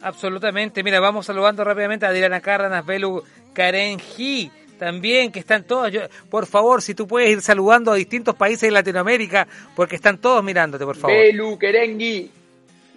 Absolutamente. 0.00 0.82
Mira, 0.82 0.98
vamos 0.98 1.26
saludando 1.26 1.62
rápidamente 1.62 2.06
a 2.06 2.08
Adriana 2.08 2.40
Cárdenas, 2.40 2.86
Belu 2.86 3.22
Karenji, 3.52 4.50
también, 4.78 5.30
que 5.30 5.40
están 5.40 5.64
todos. 5.64 5.92
Yo, 5.92 6.00
por 6.30 6.46
favor, 6.46 6.80
si 6.80 6.94
tú 6.94 7.06
puedes 7.06 7.28
ir 7.28 7.42
saludando 7.42 7.92
a 7.92 7.96
distintos 7.96 8.34
países 8.36 8.62
de 8.62 8.70
Latinoamérica, 8.70 9.46
porque 9.76 9.96
están 9.96 10.16
todos 10.16 10.42
mirándote, 10.42 10.86
por 10.86 10.96
favor. 10.96 11.14
Belu, 11.14 11.58
Kerengui, 11.58 12.39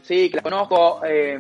sí, 0.04 0.30
que 0.30 0.36
la 0.38 0.44
conozco. 0.44 1.04
eh, 1.06 1.40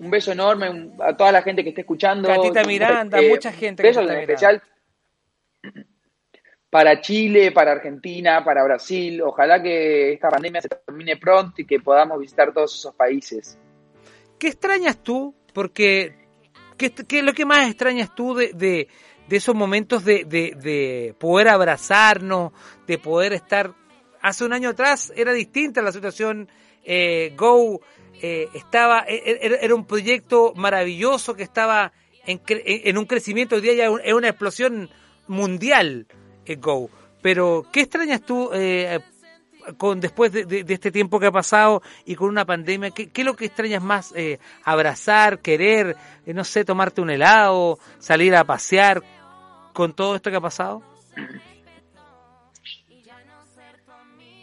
un 0.00 0.10
beso 0.10 0.32
enorme 0.32 0.68
un- 0.68 0.96
a 1.00 1.16
toda 1.16 1.30
la 1.30 1.42
gente 1.42 1.62
que 1.62 1.68
esté 1.68 1.82
escuchando. 1.82 2.26
Catita 2.28 2.64
Miranda, 2.64 3.20
Eh, 3.20 3.28
mucha 3.28 3.52
gente 3.52 3.82
Besos 3.82 4.10
en 4.10 4.16
especial 4.18 4.62
para 6.70 7.00
Chile, 7.00 7.52
para 7.52 7.72
Argentina, 7.72 8.44
para 8.44 8.64
Brasil. 8.64 9.20
Ojalá 9.22 9.62
que 9.62 10.12
esta 10.12 10.28
pandemia 10.28 10.60
se 10.60 10.68
termine 10.68 11.16
pronto 11.16 11.60
y 11.60 11.66
que 11.66 11.80
podamos 11.80 12.18
visitar 12.18 12.52
todos 12.52 12.74
esos 12.74 12.94
países. 12.94 13.58
¿Qué 14.38 14.48
extrañas 14.48 14.96
tú? 15.02 15.34
Porque, 15.52 16.14
¿qué, 16.78 16.90
qué 16.92 17.18
es 17.18 17.24
lo 17.24 17.32
que 17.32 17.44
más 17.44 17.68
extrañas 17.68 18.14
tú 18.14 18.34
de, 18.34 18.52
de, 18.54 18.88
de 19.28 19.36
esos 19.36 19.54
momentos 19.54 20.04
de, 20.04 20.24
de 20.24 21.14
poder 21.18 21.48
abrazarnos, 21.48 22.52
de 22.86 22.98
poder 22.98 23.32
estar... 23.34 23.74
Hace 24.22 24.44
un 24.44 24.52
año 24.52 24.70
atrás 24.70 25.12
era 25.16 25.32
distinta 25.32 25.82
la 25.82 25.92
situación. 25.92 26.48
eh, 26.84 27.32
Go 27.36 27.80
eh, 28.22 28.48
estaba 28.54 29.04
e- 29.08 29.14
e- 29.24 29.38
era, 29.42 29.56
era 29.56 29.74
un 29.74 29.84
proyecto 29.86 30.52
maravilloso 30.56 31.34
que 31.34 31.42
estaba 31.42 31.92
en, 32.26 32.38
cre- 32.42 32.62
en 32.64 32.98
un 32.98 33.04
crecimiento. 33.06 33.54
Hoy 33.56 33.60
día 33.62 33.74
ya 33.74 33.86
es 34.04 34.12
una 34.14 34.28
explosión 34.28 34.88
mundial 35.26 36.06
eh, 36.46 36.56
Go. 36.56 36.90
Pero, 37.22 37.66
¿qué 37.72 37.80
extrañas 37.82 38.22
tú 38.22 38.50
eh, 38.54 38.98
con 39.76 40.00
después 40.00 40.32
de, 40.32 40.44
de- 40.46 40.64
este 40.74 40.90
tiempo 40.90 41.20
que 41.20 41.26
ha 41.26 41.32
pasado 41.32 41.82
y 42.06 42.14
con 42.14 42.28
una 42.30 42.44
pandemia, 42.46 42.90
¿qué, 42.90 43.10
qué 43.10 43.20
es 43.22 43.26
lo 43.26 43.36
que 43.36 43.44
extrañas 43.46 43.82
más? 43.82 44.12
Eh, 44.16 44.38
abrazar, 44.64 45.40
querer, 45.40 45.96
no 46.26 46.44
sé, 46.44 46.64
tomarte 46.64 47.00
un 47.02 47.10
helado, 47.10 47.78
salir 47.98 48.34
a 48.34 48.44
pasear 48.44 49.02
con 49.74 49.92
todo 49.94 50.16
esto 50.16 50.30
que 50.30 50.36
ha 50.36 50.40
pasado. 50.40 50.82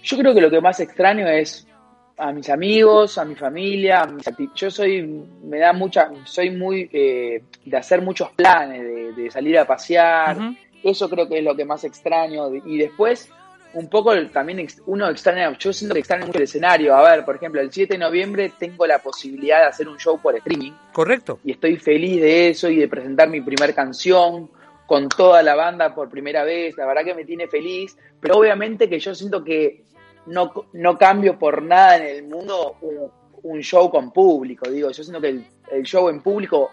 Yo 0.08 0.18
creo 0.18 0.34
que 0.34 0.40
lo 0.40 0.50
que 0.50 0.62
más 0.62 0.80
extraño 0.80 1.28
es 1.28 1.68
a 2.16 2.32
mis 2.32 2.50
amigos, 2.50 3.18
a 3.18 3.26
mi 3.26 3.36
familia, 3.36 4.04
a 4.04 4.08
mis 4.08 4.26
yo 4.56 4.72
soy, 4.72 5.02
me 5.44 5.60
da 5.60 5.74
mucha, 5.74 6.10
soy 6.24 6.50
muy 6.50 6.90
eh, 6.94 7.44
de 7.66 7.78
hacer 7.78 8.02
muchos 8.02 8.32
planes, 8.32 8.82
de, 8.82 9.12
de 9.12 9.30
salir 9.30 9.60
a 9.60 9.66
pasear, 9.66 10.38
eso 10.82 11.10
creo 11.10 11.28
que 11.28 11.40
es 11.40 11.44
lo 11.44 11.58
que 11.58 11.66
más 11.66 11.84
extraño, 11.84 12.56
y 12.56 12.78
después 12.78 13.30
un 13.74 13.90
poco 13.90 14.16
también 14.30 14.66
uno 14.86 15.10
extraña, 15.10 15.56
yo 15.60 15.74
siento 15.74 15.94
que 15.94 16.00
extraño 16.00 16.26
mucho 16.26 16.38
el 16.38 16.46
escenario, 16.46 16.96
a 16.96 17.02
ver, 17.02 17.26
por 17.26 17.36
ejemplo, 17.36 17.60
el 17.60 17.70
7 17.70 17.96
de 17.96 18.00
noviembre 18.00 18.54
tengo 18.58 18.88
la 18.88 19.00
posibilidad 19.00 19.60
de 19.60 19.66
hacer 19.66 19.90
un 19.90 19.98
show 19.98 20.22
por 20.22 20.38
streaming, 20.38 20.72
Correcto. 20.94 21.40
y 21.44 21.52
estoy 21.52 21.76
feliz 21.76 22.22
de 22.22 22.48
eso 22.48 22.70
y 22.70 22.78
de 22.78 22.88
presentar 22.88 23.30
mi 23.30 23.42
primer 23.42 23.76
canción 23.76 24.50
con 24.86 25.10
toda 25.10 25.44
la 25.44 25.54
banda 25.54 25.94
por 25.94 26.10
primera 26.10 26.46
vez, 26.46 26.78
la 26.78 26.86
verdad 26.88 27.04
que 27.04 27.14
me 27.14 27.26
tiene 27.26 27.48
feliz, 27.48 27.98
pero 28.22 28.38
obviamente 28.38 28.88
que 28.88 29.00
yo 29.00 29.14
siento 29.14 29.44
que 29.44 29.84
no, 30.28 30.52
no 30.74 30.98
cambio 30.98 31.38
por 31.40 31.62
nada 31.62 31.98
en 31.98 32.18
el 32.18 32.24
mundo 32.28 32.78
un, 32.82 33.12
un 33.44 33.62
show 33.62 33.90
con 33.90 34.12
público, 34.12 34.70
digo, 34.70 34.92
yo 34.92 35.04
siento 35.04 35.22
que 35.22 35.30
el, 35.30 35.48
el 35.72 35.84
show 35.84 36.10
en 36.10 36.22
público, 36.22 36.72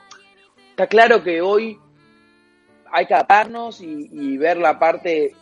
está 0.71 0.87
claro 0.87 1.23
que 1.23 1.41
hoy 1.41 1.79
hay 2.93 3.07
que 3.07 3.15
adaptarnos 3.15 3.81
y, 3.81 4.09
y 4.13 4.37
ver 4.37 4.57
la 4.57 4.79
parte 4.79 5.35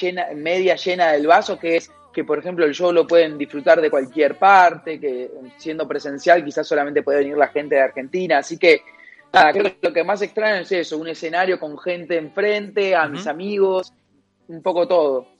llena, 0.00 0.26
media 0.34 0.76
llena 0.76 1.12
del 1.12 1.26
vaso, 1.26 1.58
que 1.58 1.76
es 1.76 1.90
que 2.12 2.24
por 2.24 2.38
ejemplo 2.38 2.64
el 2.64 2.74
show 2.74 2.92
lo 2.92 3.06
pueden 3.06 3.36
disfrutar 3.36 3.80
de 3.80 3.90
cualquier 3.90 4.38
parte, 4.38 4.98
que 4.98 5.30
siendo 5.58 5.86
presencial 5.86 6.44
quizás 6.44 6.66
solamente 6.66 7.02
puede 7.02 7.18
venir 7.18 7.36
la 7.36 7.48
gente 7.48 7.74
de 7.74 7.82
Argentina, 7.82 8.38
así 8.38 8.58
que 8.58 8.80
nada, 9.32 9.52
creo 9.52 9.64
que 9.64 9.76
lo 9.82 9.92
que 9.92 10.04
más 10.04 10.22
extraño 10.22 10.62
es 10.62 10.72
eso, 10.72 10.98
un 10.98 11.08
escenario 11.08 11.60
con 11.60 11.76
gente 11.78 12.16
enfrente, 12.16 12.94
a 12.94 13.06
mis 13.06 13.26
amigos, 13.26 13.92
un 14.48 14.62
poco 14.62 14.88
todo. 14.88 15.35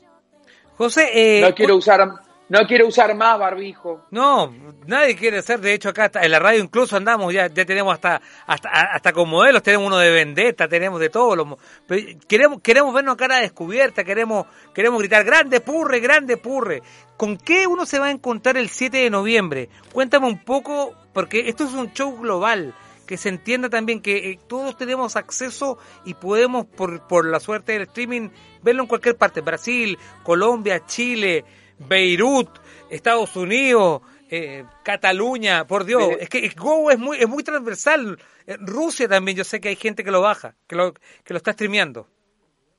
José, 0.76 1.10
eh, 1.14 1.40
No 1.40 1.54
quiero 1.54 1.76
usar, 1.76 2.06
no 2.48 2.58
quiero 2.68 2.86
usar 2.86 3.14
más 3.16 3.38
barbijo. 3.38 4.06
No, 4.10 4.54
nadie 4.86 5.16
quiere 5.16 5.38
hacer, 5.38 5.60
de 5.60 5.74
hecho 5.74 5.88
acá 5.88 6.10
en 6.14 6.30
la 6.30 6.38
radio 6.38 6.62
incluso 6.62 6.96
andamos, 6.96 7.32
ya, 7.32 7.48
ya 7.48 7.64
tenemos 7.64 7.94
hasta, 7.94 8.20
hasta 8.46 8.68
hasta 8.68 9.12
con 9.12 9.28
modelos, 9.28 9.62
tenemos 9.62 9.86
uno 9.86 9.98
de 9.98 10.10
vendetta, 10.10 10.68
tenemos 10.68 11.00
de 11.00 11.08
todo, 11.08 11.58
pero 11.86 12.18
queremos 12.28 12.60
queremos 12.60 12.94
vernos 12.94 13.14
a 13.14 13.16
cara 13.16 13.38
descubierta, 13.38 14.04
queremos 14.04 14.46
queremos 14.74 15.00
gritar 15.00 15.24
grande 15.24 15.60
purre, 15.60 16.00
grande 16.00 16.36
purre. 16.36 16.82
¿Con 17.16 17.38
qué 17.38 17.66
uno 17.66 17.86
se 17.86 17.98
va 17.98 18.06
a 18.06 18.10
encontrar 18.10 18.58
el 18.58 18.68
7 18.68 18.98
de 18.98 19.10
noviembre? 19.10 19.70
Cuéntame 19.92 20.26
un 20.26 20.44
poco, 20.44 20.94
porque 21.14 21.48
esto 21.48 21.64
es 21.64 21.72
un 21.72 21.92
show 21.94 22.16
global. 22.18 22.74
Que 23.06 23.16
se 23.16 23.28
entienda 23.28 23.70
también 23.70 24.02
que 24.02 24.30
eh, 24.30 24.38
todos 24.46 24.76
tenemos 24.76 25.16
acceso 25.16 25.78
y 26.04 26.14
podemos, 26.14 26.66
por, 26.66 27.06
por 27.06 27.26
la 27.26 27.40
suerte 27.40 27.72
del 27.72 27.82
streaming, 27.82 28.30
verlo 28.62 28.82
en 28.82 28.88
cualquier 28.88 29.16
parte. 29.16 29.40
Brasil, 29.40 29.98
Colombia, 30.22 30.84
Chile, 30.86 31.44
Beirut, 31.78 32.50
Estados 32.90 33.36
Unidos, 33.36 34.02
eh, 34.28 34.64
Cataluña, 34.82 35.66
por 35.66 35.84
Dios. 35.84 36.02
es 36.18 36.28
que 36.28 36.48
Go 36.50 36.90
es 36.90 36.98
muy, 36.98 37.18
es 37.18 37.28
muy 37.28 37.42
transversal. 37.42 38.18
Rusia 38.60 39.08
también, 39.08 39.36
yo 39.36 39.44
sé 39.44 39.60
que 39.60 39.68
hay 39.68 39.76
gente 39.76 40.04
que 40.04 40.10
lo 40.10 40.20
baja, 40.20 40.54
que 40.66 40.76
lo, 40.76 40.92
que 40.92 41.32
lo 41.32 41.36
está 41.36 41.52
streameando. 41.52 42.08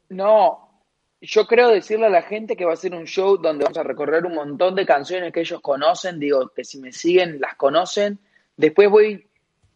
No, 0.09 0.67
yo 1.21 1.47
creo 1.47 1.69
decirle 1.69 2.05
a 2.05 2.09
la 2.09 2.21
gente 2.21 2.55
que 2.55 2.65
va 2.65 2.73
a 2.73 2.77
ser 2.77 2.93
un 2.93 3.05
show 3.05 3.37
donde 3.37 3.63
vamos 3.63 3.77
a 3.77 3.83
recorrer 3.83 4.25
un 4.25 4.35
montón 4.35 4.75
de 4.75 4.85
canciones 4.85 5.33
que 5.33 5.41
ellos 5.41 5.61
conocen, 5.61 6.19
digo, 6.19 6.49
que 6.49 6.63
si 6.63 6.79
me 6.79 6.91
siguen 6.91 7.39
las 7.39 7.55
conocen. 7.55 8.19
Después 8.55 8.89
voy, 8.89 9.27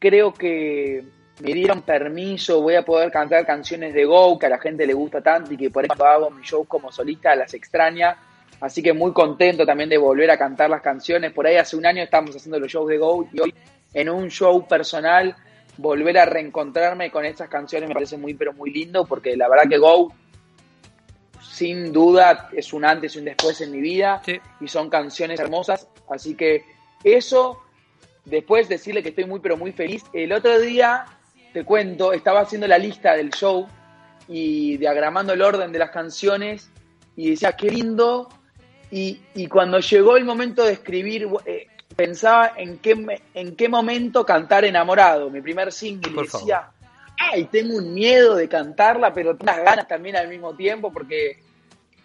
creo 0.01 0.33
que 0.33 1.03
me 1.41 1.53
dieron 1.53 1.83
permiso, 1.83 2.59
voy 2.61 2.73
a 2.73 2.81
poder 2.81 3.11
cantar 3.11 3.45
canciones 3.45 3.93
de 3.93 4.03
Go 4.03 4.37
que 4.39 4.47
a 4.47 4.49
la 4.49 4.57
gente 4.57 4.87
le 4.87 4.93
gusta 4.93 5.21
tanto 5.21 5.53
y 5.53 5.57
que 5.57 5.69
por 5.69 5.85
eso 5.85 6.03
hago 6.03 6.31
mi 6.31 6.41
show 6.41 6.65
como 6.65 6.91
solista 6.91 7.35
las 7.35 7.53
extraña. 7.53 8.17
Así 8.59 8.81
que 8.81 8.93
muy 8.93 9.13
contento 9.13 9.63
también 9.63 9.89
de 9.89 9.97
volver 9.97 10.31
a 10.31 10.37
cantar 10.37 10.71
las 10.71 10.81
canciones. 10.81 11.31
Por 11.31 11.45
ahí 11.45 11.55
hace 11.55 11.75
un 11.77 11.85
año 11.85 12.01
estamos 12.01 12.35
haciendo 12.35 12.59
los 12.59 12.71
shows 12.71 12.89
de 12.89 12.97
Go 12.97 13.27
y 13.31 13.39
hoy 13.39 13.53
en 13.93 14.09
un 14.09 14.29
show 14.29 14.67
personal 14.67 15.35
volver 15.77 16.17
a 16.17 16.25
reencontrarme 16.25 17.11
con 17.11 17.23
esas 17.23 17.47
canciones 17.47 17.87
me 17.87 17.93
parece 17.93 18.17
muy 18.17 18.33
pero 18.33 18.53
muy 18.53 18.71
lindo 18.71 19.05
porque 19.05 19.37
la 19.37 19.47
verdad 19.47 19.69
que 19.69 19.77
Go 19.77 20.11
sin 21.39 21.93
duda 21.93 22.49
es 22.53 22.73
un 22.73 22.85
antes 22.85 23.15
y 23.15 23.19
un 23.19 23.25
después 23.25 23.61
en 23.61 23.71
mi 23.71 23.81
vida 23.81 24.21
y 24.59 24.67
son 24.67 24.89
canciones 24.89 25.39
hermosas, 25.39 25.87
así 26.09 26.35
que 26.35 26.63
eso, 27.03 27.61
después 28.26 28.69
decirle 28.69 29.03
que 29.03 29.09
estoy 29.09 29.26
muy 29.26 29.39
pero 29.39 29.57
muy 29.57 29.72
feliz. 29.72 30.03
El 30.13 30.34
otro 30.34 30.59
día, 30.59 31.05
te 31.53 31.63
cuento, 31.63 32.13
estaba 32.13 32.41
haciendo 32.41 32.67
la 32.67 32.78
lista 32.78 33.13
del 33.15 33.32
show 33.32 33.67
y 34.28 34.78
diagramando 34.78 35.34
el 35.34 35.41
orden 35.41 35.72
de 35.72 35.80
las 35.80 35.91
canciones 35.91 36.69
y 37.15 37.32
decía, 37.32 37.53
qué 37.53 37.69
lindo. 37.69 38.30
Y, 38.89 39.47
cuando 39.47 39.80
llegó 39.80 40.17
el 40.17 40.26
momento 40.26 40.65
de 40.65 40.74
escribir, 40.74 41.28
eh, 41.45 41.67
pensaba 41.95 42.53
en 42.57 42.78
qué, 42.80 43.22
en 43.34 43.55
qué 43.55 43.69
momento 43.69 44.26
cantar 44.26 44.65
enamorado, 44.65 45.30
mi 45.30 45.41
primer 45.41 45.72
single, 45.72 46.11
y 46.11 46.24
decía, 46.24 46.72
ay, 47.17 47.45
tengo 47.45 47.78
un 47.78 47.93
miedo 47.93 48.36
de 48.36 48.49
cantarla, 48.49 49.13
pero 49.13 49.36
tengo 49.36 49.53
unas 49.53 49.63
ganas 49.63 49.88
también 49.88 50.17
al 50.17 50.28
mismo 50.28 50.55
tiempo, 50.55 50.91
porque 50.91 51.38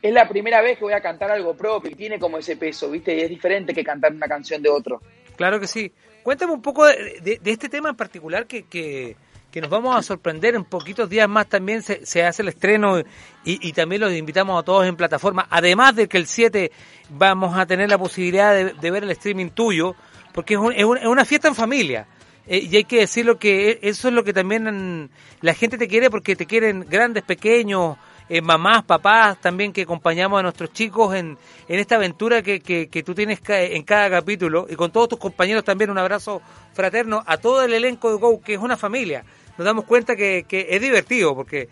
es 0.00 0.12
la 0.12 0.28
primera 0.28 0.60
vez 0.62 0.78
que 0.78 0.84
voy 0.84 0.92
a 0.92 1.00
cantar 1.00 1.30
algo 1.30 1.56
propio 1.56 1.90
y 1.90 1.94
tiene 1.94 2.18
como 2.18 2.38
ese 2.38 2.56
peso, 2.56 2.90
¿viste? 2.90 3.16
Y 3.16 3.20
es 3.20 3.28
diferente 3.28 3.74
que 3.74 3.82
cantar 3.82 4.12
una 4.12 4.28
canción 4.28 4.62
de 4.62 4.68
otro. 4.68 5.00
Claro 5.36 5.58
que 5.58 5.66
sí. 5.66 5.92
Cuéntame 6.26 6.52
un 6.54 6.60
poco 6.60 6.84
de, 6.84 7.40
este 7.44 7.68
tema 7.68 7.90
en 7.90 7.94
particular 7.94 8.48
que, 8.48 8.64
que, 8.64 9.14
nos 9.60 9.70
vamos 9.70 9.94
a 9.94 10.02
sorprender 10.02 10.56
en 10.56 10.64
poquitos 10.64 11.08
días 11.08 11.28
más 11.28 11.48
también 11.48 11.82
se, 11.82 12.24
hace 12.24 12.42
el 12.42 12.48
estreno 12.48 13.00
y, 13.44 13.72
también 13.74 14.00
los 14.00 14.12
invitamos 14.12 14.60
a 14.60 14.64
todos 14.64 14.84
en 14.86 14.96
plataforma. 14.96 15.46
Además 15.48 15.94
de 15.94 16.08
que 16.08 16.16
el 16.16 16.26
7 16.26 16.72
vamos 17.10 17.56
a 17.56 17.64
tener 17.64 17.88
la 17.88 17.96
posibilidad 17.96 18.52
de, 18.56 18.90
ver 18.90 19.04
el 19.04 19.10
streaming 19.12 19.50
tuyo, 19.50 19.94
porque 20.34 20.54
es, 20.54 20.60
es, 20.74 20.84
una 20.84 21.24
fiesta 21.24 21.46
en 21.46 21.54
familia. 21.54 22.08
Eh, 22.48 22.58
y 22.72 22.74
hay 22.74 22.84
que 22.84 22.98
decirlo 22.98 23.38
que 23.38 23.70
e, 23.70 23.78
eso 23.82 24.08
es 24.08 24.14
lo 24.14 24.24
que 24.24 24.32
también 24.32 25.08
la 25.42 25.54
gente 25.54 25.78
te 25.78 25.86
quiere 25.86 26.10
porque 26.10 26.34
te 26.34 26.46
quieren 26.46 26.86
grandes, 26.88 27.22
pequeños, 27.22 27.98
eh, 28.28 28.40
mamás, 28.40 28.82
papás 28.84 29.40
también 29.40 29.72
que 29.72 29.82
acompañamos 29.82 30.40
a 30.40 30.42
nuestros 30.42 30.72
chicos 30.72 31.14
en, 31.14 31.38
en 31.68 31.78
esta 31.78 31.94
aventura 31.94 32.42
que, 32.42 32.60
que, 32.60 33.02
tú 33.02 33.14
tienes 33.14 33.40
en 33.48 33.82
cada 33.84 34.10
capítulo 34.10 34.66
y 34.68 34.74
con 34.74 34.90
todos 34.90 35.10
tus 35.10 35.18
compañeros 35.18 35.64
también 35.64 35.90
un 35.90 35.98
abrazo 35.98 36.42
fraterno 36.72 37.22
a 37.26 37.36
todo 37.36 37.62
el 37.62 37.72
elenco 37.72 38.10
de 38.10 38.18
Go, 38.18 38.40
que 38.40 38.54
es 38.54 38.60
una 38.60 38.76
familia. 38.76 39.24
Nos 39.56 39.64
damos 39.64 39.84
cuenta 39.84 40.16
que, 40.16 40.44
que 40.48 40.66
es 40.70 40.80
divertido 40.80 41.34
porque, 41.34 41.68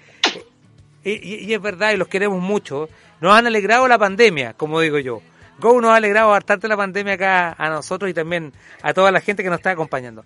eh, 1.05 1.21
y, 1.23 1.53
es 1.53 1.61
verdad, 1.61 1.93
y 1.93 1.97
los 1.97 2.09
queremos 2.09 2.41
mucho. 2.41 2.89
Nos 3.21 3.35
han 3.35 3.47
alegrado 3.47 3.89
la 3.89 3.99
pandemia, 3.99 4.55
como 4.55 4.81
digo 4.81 4.99
yo. 4.99 5.23
Go 5.59 5.81
nos 5.81 5.91
ha 5.91 5.97
alegrado 5.97 6.31
bastante 6.31 6.69
la 6.69 6.77
pandemia 6.77 7.15
acá 7.15 7.55
a 7.59 7.69
nosotros 7.69 8.11
y 8.11 8.15
también 8.15 8.53
a 8.83 8.93
toda 8.95 9.11
la 9.11 9.21
gente 9.21 9.43
que 9.43 9.51
nos 9.51 9.59
está 9.59 9.71
acompañando. 9.71 10.25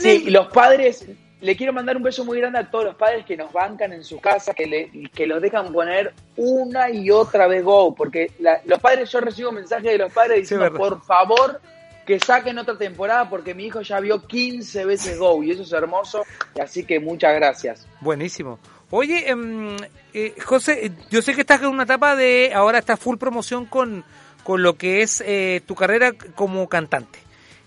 Sí, 0.00 0.30
los 0.30 0.48
padres, 0.48 1.06
le 1.44 1.56
quiero 1.56 1.74
mandar 1.74 1.98
un 1.98 2.02
beso 2.02 2.24
muy 2.24 2.38
grande 2.38 2.58
a 2.58 2.70
todos 2.70 2.86
los 2.86 2.94
padres 2.94 3.26
que 3.26 3.36
nos 3.36 3.52
bancan 3.52 3.92
en 3.92 4.02
su 4.02 4.18
casa, 4.18 4.54
que, 4.54 4.66
le, 4.66 5.10
que 5.10 5.26
los 5.26 5.42
dejan 5.42 5.74
poner 5.74 6.14
una 6.36 6.88
y 6.88 7.10
otra 7.10 7.46
vez 7.46 7.62
Go, 7.62 7.94
porque 7.94 8.32
los 8.64 8.80
padres, 8.80 9.12
yo 9.12 9.20
recibo 9.20 9.52
mensajes 9.52 9.92
de 9.92 9.98
los 9.98 10.10
padres 10.10 10.38
diciendo, 10.40 10.72
por 10.72 11.02
favor, 11.02 11.60
que 12.06 12.18
saquen 12.18 12.56
otra 12.56 12.78
temporada 12.78 13.28
porque 13.28 13.54
mi 13.54 13.66
hijo 13.66 13.82
ya 13.82 14.00
vio 14.00 14.26
15 14.26 14.86
veces 14.86 15.18
Go 15.18 15.42
y 15.42 15.50
eso 15.50 15.64
es 15.64 15.72
hermoso, 15.72 16.24
así 16.58 16.86
que 16.86 16.98
muchas 16.98 17.34
gracias. 17.34 17.86
Buenísimo. 18.00 18.58
Oye, 18.88 19.28
em, 19.28 19.76
eh, 20.14 20.34
José, 20.42 20.92
yo 21.10 21.20
sé 21.20 21.34
que 21.34 21.42
estás 21.42 21.60
en 21.60 21.68
una 21.68 21.82
etapa 21.82 22.16
de, 22.16 22.52
ahora 22.54 22.78
estás 22.78 22.98
full 22.98 23.18
promoción 23.18 23.66
con, 23.66 24.02
con 24.44 24.62
lo 24.62 24.78
que 24.78 25.02
es 25.02 25.22
eh, 25.26 25.60
tu 25.66 25.74
carrera 25.74 26.12
como 26.34 26.66
cantante. 26.70 27.23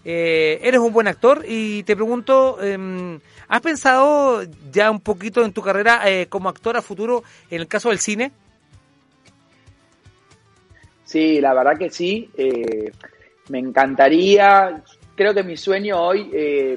Eh, 0.10 0.66
eres 0.66 0.80
un 0.80 0.94
buen 0.94 1.10
actor 1.10 1.44
y 1.46 1.84
te 1.84 1.94
pregunto, 1.94 2.64
em, 2.64 3.20
¿has 3.50 3.60
pensado 3.60 4.42
ya 4.72 4.90
un 4.90 5.02
poquito 5.02 5.44
en 5.44 5.52
tu 5.52 5.62
carrera 5.62 6.10
eh, 6.10 6.28
como 6.28 6.48
actor 6.48 6.78
a 6.78 6.82
futuro 6.82 7.26
en 7.52 7.60
el 7.60 7.68
caso 7.68 7.90
del 7.90 8.00
cine? 8.00 8.32
Sí, 11.04 11.42
la 11.42 11.54
verdad 11.54 11.78
que 11.78 11.90
sí. 11.90 12.30
Eh, 12.38 12.90
me 13.50 13.60
encantaría, 13.60 14.82
creo 15.14 15.34
que 15.34 15.44
mi 15.44 15.58
sueño 15.58 16.02
hoy, 16.02 16.32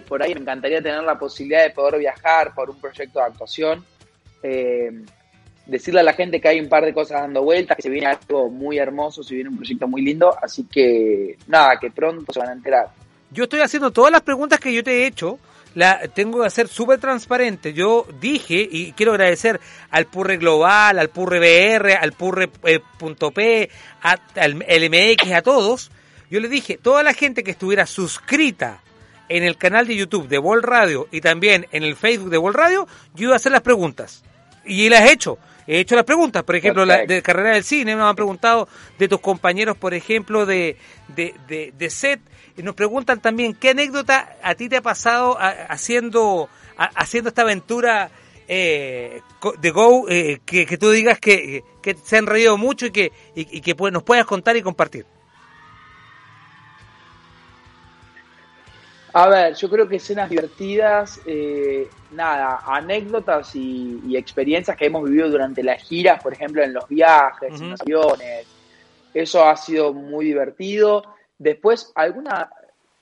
por 0.08 0.24
ahí 0.24 0.34
me 0.34 0.40
encantaría 0.40 0.82
tener 0.82 1.04
la 1.04 1.16
posibilidad 1.16 1.62
de 1.62 1.70
poder 1.70 2.00
viajar 2.00 2.52
por 2.52 2.68
un 2.68 2.80
proyecto 2.80 3.20
de 3.20 3.26
actuación. 3.26 3.84
decirle 5.66 6.00
a 6.00 6.02
la 6.02 6.14
gente 6.14 6.40
que 6.40 6.48
hay 6.48 6.58
un 6.58 6.68
par 6.68 6.84
de 6.84 6.92
cosas 6.92 7.20
dando 7.20 7.44
vueltas, 7.44 7.76
que 7.76 7.82
se 7.82 7.90
viene 7.90 8.08
algo 8.08 8.50
muy 8.50 8.78
hermoso, 8.78 9.22
se 9.22 9.36
viene 9.36 9.50
un 9.50 9.56
proyecto 9.56 9.86
muy 9.86 10.02
lindo, 10.02 10.34
así 10.42 10.64
que 10.64 11.38
nada, 11.46 11.78
que 11.78 11.92
pronto 11.92 12.32
se 12.32 12.40
van 12.40 12.48
a 12.48 12.54
enterar. 12.54 12.88
Yo 13.30 13.44
estoy 13.44 13.60
haciendo 13.60 13.90
todas 13.90 14.10
las 14.10 14.22
preguntas 14.22 14.58
que 14.58 14.72
yo 14.72 14.82
te 14.82 15.02
he 15.02 15.06
hecho, 15.06 15.38
la 15.74 16.08
tengo 16.08 16.40
que 16.40 16.46
hacer 16.46 16.68
súper 16.68 16.98
transparente. 16.98 17.72
Yo 17.72 18.06
dije, 18.20 18.68
y 18.70 18.92
quiero 18.92 19.12
agradecer 19.12 19.60
al 19.90 20.06
Purre 20.06 20.36
Global, 20.36 20.98
al 20.98 21.10
Purre 21.10 21.38
BR, 21.38 21.92
al 21.92 22.12
Purre.p, 22.12 23.62
eh, 23.62 23.70
al 24.02 24.52
LMX, 24.58 25.32
a 25.32 25.42
todos. 25.42 25.90
Yo 26.30 26.40
le 26.40 26.48
dije, 26.48 26.76
toda 26.76 27.02
la 27.02 27.14
gente 27.14 27.44
que 27.44 27.52
estuviera 27.52 27.86
suscrita 27.86 28.82
en 29.28 29.44
el 29.44 29.56
canal 29.56 29.86
de 29.86 29.96
YouTube 29.96 30.28
de 30.28 30.38
Vol 30.38 30.62
Radio 30.62 31.08
y 31.12 31.20
también 31.20 31.66
en 31.70 31.84
el 31.84 31.96
Facebook 31.96 32.30
de 32.30 32.38
Vol 32.38 32.54
Radio, 32.54 32.88
yo 33.14 33.26
iba 33.26 33.34
a 33.34 33.36
hacer 33.36 33.52
las 33.52 33.62
preguntas. 33.62 34.24
Y 34.64 34.88
las 34.88 35.02
he 35.02 35.12
hecho. 35.12 35.38
He 35.70 35.78
hecho 35.78 35.94
las 35.94 36.04
preguntas, 36.04 36.42
por 36.42 36.56
ejemplo, 36.56 36.84
la 36.84 37.06
de 37.06 37.22
carrera 37.22 37.50
del 37.50 37.62
cine, 37.62 37.94
me 37.94 38.02
han 38.02 38.16
preguntado 38.16 38.66
de 38.98 39.06
tus 39.06 39.20
compañeros, 39.20 39.76
por 39.76 39.94
ejemplo, 39.94 40.44
de, 40.44 40.76
de, 41.14 41.32
de, 41.46 41.72
de 41.78 41.90
set, 41.90 42.20
y 42.56 42.64
nos 42.64 42.74
preguntan 42.74 43.20
también, 43.20 43.54
¿qué 43.54 43.70
anécdota 43.70 44.36
a 44.42 44.56
ti 44.56 44.68
te 44.68 44.78
ha 44.78 44.82
pasado 44.82 45.38
haciendo, 45.38 46.48
haciendo 46.76 47.28
esta 47.28 47.42
aventura 47.42 48.10
eh, 48.48 49.20
de 49.60 49.70
Go, 49.70 50.08
eh, 50.08 50.40
que, 50.44 50.66
tú 50.76 50.90
digas 50.90 51.20
que, 51.20 51.62
se 52.02 52.16
han 52.16 52.26
reído 52.26 52.58
mucho 52.58 52.86
y 52.86 52.90
que, 52.90 53.12
y, 53.36 53.60
que 53.60 53.76
pues, 53.76 53.92
nos 53.92 54.02
puedas 54.02 54.26
contar 54.26 54.56
y 54.56 54.62
compartir? 54.62 55.06
A 59.12 59.28
ver, 59.28 59.54
yo 59.54 59.68
creo 59.68 59.88
que 59.88 59.96
escenas 59.96 60.30
divertidas, 60.30 61.20
eh, 61.26 61.88
nada, 62.12 62.60
anécdotas 62.64 63.56
y, 63.56 64.16
experiencias 64.16 64.76
que 64.76 64.86
hemos 64.86 65.04
vivido 65.04 65.30
durante 65.30 65.62
las 65.62 65.82
giras, 65.82 66.22
por 66.22 66.32
ejemplo, 66.32 66.62
en 66.62 66.74
los 66.74 66.86
viajes, 66.88 67.60
en 67.60 67.70
los 67.70 67.80
aviones. 67.80 68.46
Eso 69.12 69.44
ha 69.44 69.56
sido 69.56 69.92
muy 69.92 70.26
divertido. 70.26 71.02
Después, 71.38 71.90
alguna, 71.96 72.50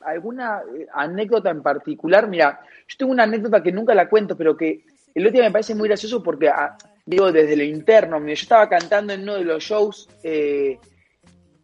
alguna 0.00 0.62
eh, 0.78 0.86
anécdota 0.94 1.50
en 1.50 1.62
particular, 1.62 2.26
mira, 2.26 2.60
yo 2.86 2.96
tengo 2.96 3.12
una 3.12 3.24
anécdota 3.24 3.62
que 3.62 3.72
nunca 3.72 3.94
la 3.94 4.08
cuento, 4.08 4.36
pero 4.36 4.56
que 4.56 4.84
el 5.14 5.26
otro 5.26 5.34
día 5.34 5.44
me 5.44 5.52
parece 5.52 5.74
muy 5.74 5.88
gracioso 5.88 6.22
porque, 6.22 6.48
ah, 6.48 6.76
digo, 7.04 7.30
desde 7.32 7.56
lo 7.56 7.64
interno, 7.64 8.18
yo 8.24 8.32
estaba 8.32 8.68
cantando 8.68 9.12
en 9.12 9.22
uno 9.22 9.34
de 9.34 9.44
los 9.44 9.62
shows, 9.62 10.08
eh, 10.22 10.78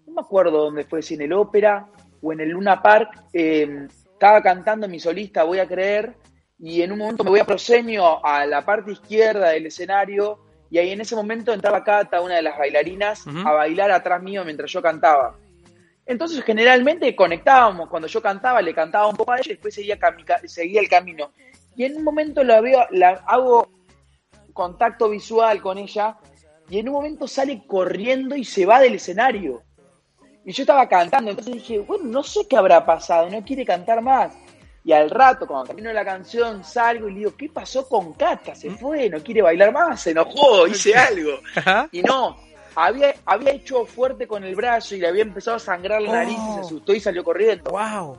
no 0.07 0.15
me 0.15 0.21
acuerdo 0.21 0.65
dónde 0.65 0.85
fue, 0.85 1.01
si 1.01 1.15
en 1.15 1.23
el 1.23 1.33
ópera 1.33 1.87
o 2.21 2.33
en 2.33 2.41
el 2.41 2.51
Luna 2.51 2.83
Park, 2.83 3.23
em, 3.33 3.89
estaba 4.15 4.43
cantando 4.43 4.89
mi 4.89 4.99
solista, 4.99 5.45
voy 5.45 5.59
a 5.59 5.69
creer, 5.69 6.15
y 6.59 6.83
en 6.83 6.93
un 6.93 6.99
momento 6.99 7.25
me 7.25 7.31
voy 7.31 7.41
a 7.41 7.45
proseño 7.45 8.25
a 8.25 8.47
la 8.47 8.65
parte 8.65 8.93
izquierda 8.93 9.51
del 9.51 9.67
escenario, 9.67 10.39
y 10.71 10.79
ahí 10.79 10.91
en 10.91 11.01
ese 11.01 11.15
momento 11.15 11.53
entraba 11.53 11.85
Cata, 11.85 12.21
una 12.21 12.37
de 12.37 12.43
las 12.43 12.59
bailarinas, 12.59 13.27
a 13.27 13.53
bailar 13.53 13.91
atrás 13.91 14.23
mío 14.23 14.45
mientras 14.45 14.73
yo 14.73 14.81
cantaba. 14.81 15.37
Entonces, 16.07 16.43
generalmente 16.45 17.15
conectábamos. 17.15 17.89
Cuando 17.89 18.09
yo 18.09 18.21
cantaba, 18.21 18.61
le 18.61 18.75
cantaba 18.75 19.07
un 19.07 19.17
poco 19.17 19.33
a 19.33 19.37
ella 19.37 19.47
y 19.47 19.55
después 19.55 19.75
seguía, 19.75 19.99
seguía 20.47 20.81
el 20.81 20.89
camino. 20.89 21.33
Y 21.77 21.85
en 21.85 21.97
un 21.97 22.05
momento 22.05 22.43
la 22.43 22.61
veo, 22.61 22.87
la 22.91 23.23
hago 23.27 23.69
contacto 24.53 25.09
visual 25.11 25.61
con 25.61 25.79
ella 25.79 26.17
y 26.69 26.79
en 26.79 26.89
un 26.89 26.95
momento 26.95 27.27
sale 27.27 27.65
corriendo 27.67 28.37
y 28.37 28.45
se 28.45 28.67
va 28.67 28.81
del 28.81 28.95
escenario. 28.95 29.63
Y 30.45 30.53
yo 30.53 30.63
estaba 30.63 30.87
cantando, 30.89 31.31
entonces 31.31 31.55
dije, 31.55 31.79
bueno, 31.79 32.05
no 32.05 32.23
sé 32.23 32.47
qué 32.49 32.57
habrá 32.57 32.85
pasado, 32.85 33.31
no 33.31 33.43
quiere 33.43 33.65
cantar 33.65 34.03
más. 34.03 34.33
Y 34.85 34.93
al 34.93 35.09
rato, 35.09 35.47
cuando 35.47 35.67
termino 35.69 35.91
la 35.93 36.05
canción, 36.05 36.63
salgo 36.63 37.09
y 37.09 37.13
le 37.15 37.19
digo, 37.21 37.35
¿qué 37.37 37.49
pasó 37.49 37.89
con 37.89 38.13
Cata? 38.13 38.55
Se 38.55 38.71
fue, 38.71 39.09
no 39.09 39.19
quiere 39.23 39.41
bailar 39.41 39.73
más, 39.73 40.03
se 40.03 40.11
enojó, 40.11 40.67
hice 40.67 40.95
algo. 40.97 41.31
Ajá. 41.57 41.89
Y 41.91 42.03
no, 42.03 42.37
había, 42.75 43.15
había 43.25 43.53
hecho 43.53 43.87
fuerte 43.87 44.27
con 44.27 44.45
el 44.45 44.55
brazo 44.55 44.95
y 44.95 45.01
le 45.01 45.09
había 45.09 45.23
empezado 45.23 45.57
a 45.57 45.61
sangrar 45.61 46.03
la 46.03 46.13
nariz 46.13 46.37
y 46.37 46.41
Oh. 46.41 46.55
se 46.57 46.61
asustó 46.61 46.93
y 46.95 47.01
salió 47.01 47.25
corriendo. 47.25 47.71
Wow. 47.71 48.19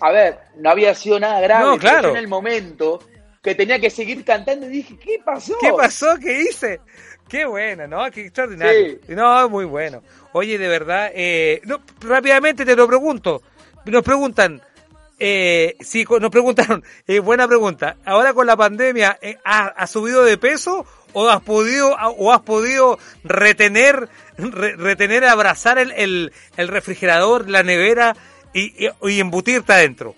A 0.00 0.10
ver, 0.10 0.38
no 0.56 0.68
había 0.68 0.94
sido 0.94 1.18
nada 1.18 1.40
grave, 1.40 1.64
No, 1.64 1.78
claro. 1.78 2.10
en 2.10 2.16
el 2.16 2.28
momento 2.28 2.98
que 3.42 3.54
tenía 3.54 3.80
que 3.80 3.90
seguir 3.90 4.24
cantando 4.24 4.66
y 4.66 4.70
dije, 4.70 4.96
¿qué 4.98 5.18
pasó? 5.24 5.54
¿Qué 5.60 5.72
pasó? 5.72 6.16
¿Qué 6.20 6.42
hice? 6.42 6.80
Qué 7.28 7.44
bueno, 7.44 7.86
¿no? 7.88 8.10
Qué 8.10 8.22
extraordinario. 8.22 8.98
No, 9.08 9.48
muy 9.48 9.64
bueno. 9.64 10.02
Oye, 10.32 10.58
de 10.58 10.68
verdad, 10.68 11.10
eh, 11.14 11.60
no, 11.64 11.80
rápidamente 12.00 12.64
te 12.64 12.76
lo 12.76 12.86
pregunto. 12.86 13.42
Nos 13.86 14.02
preguntan, 14.04 14.62
eh, 15.18 15.76
sí, 15.80 16.04
nos 16.20 16.30
preguntaron, 16.30 16.84
eh, 17.06 17.18
buena 17.18 17.48
pregunta. 17.48 17.96
Ahora 18.04 18.32
con 18.32 18.46
la 18.46 18.56
pandemia, 18.56 19.18
eh, 19.20 19.38
¿has, 19.44 19.72
has 19.76 19.90
subido 19.90 20.24
de 20.24 20.38
peso 20.38 20.86
o 21.12 21.28
has 21.28 21.42
podido 21.42 21.96
o 22.16 22.32
has 22.32 22.40
podido 22.42 22.98
retener, 23.24 24.08
re- 24.38 24.76
retener, 24.76 25.24
abrazar 25.24 25.78
el, 25.78 25.90
el, 25.92 26.32
el 26.56 26.68
refrigerador, 26.68 27.48
la 27.50 27.62
nevera 27.64 28.14
y, 28.54 28.86
y, 28.86 28.90
y 29.10 29.20
embutirte 29.20 29.72
adentro? 29.72 30.14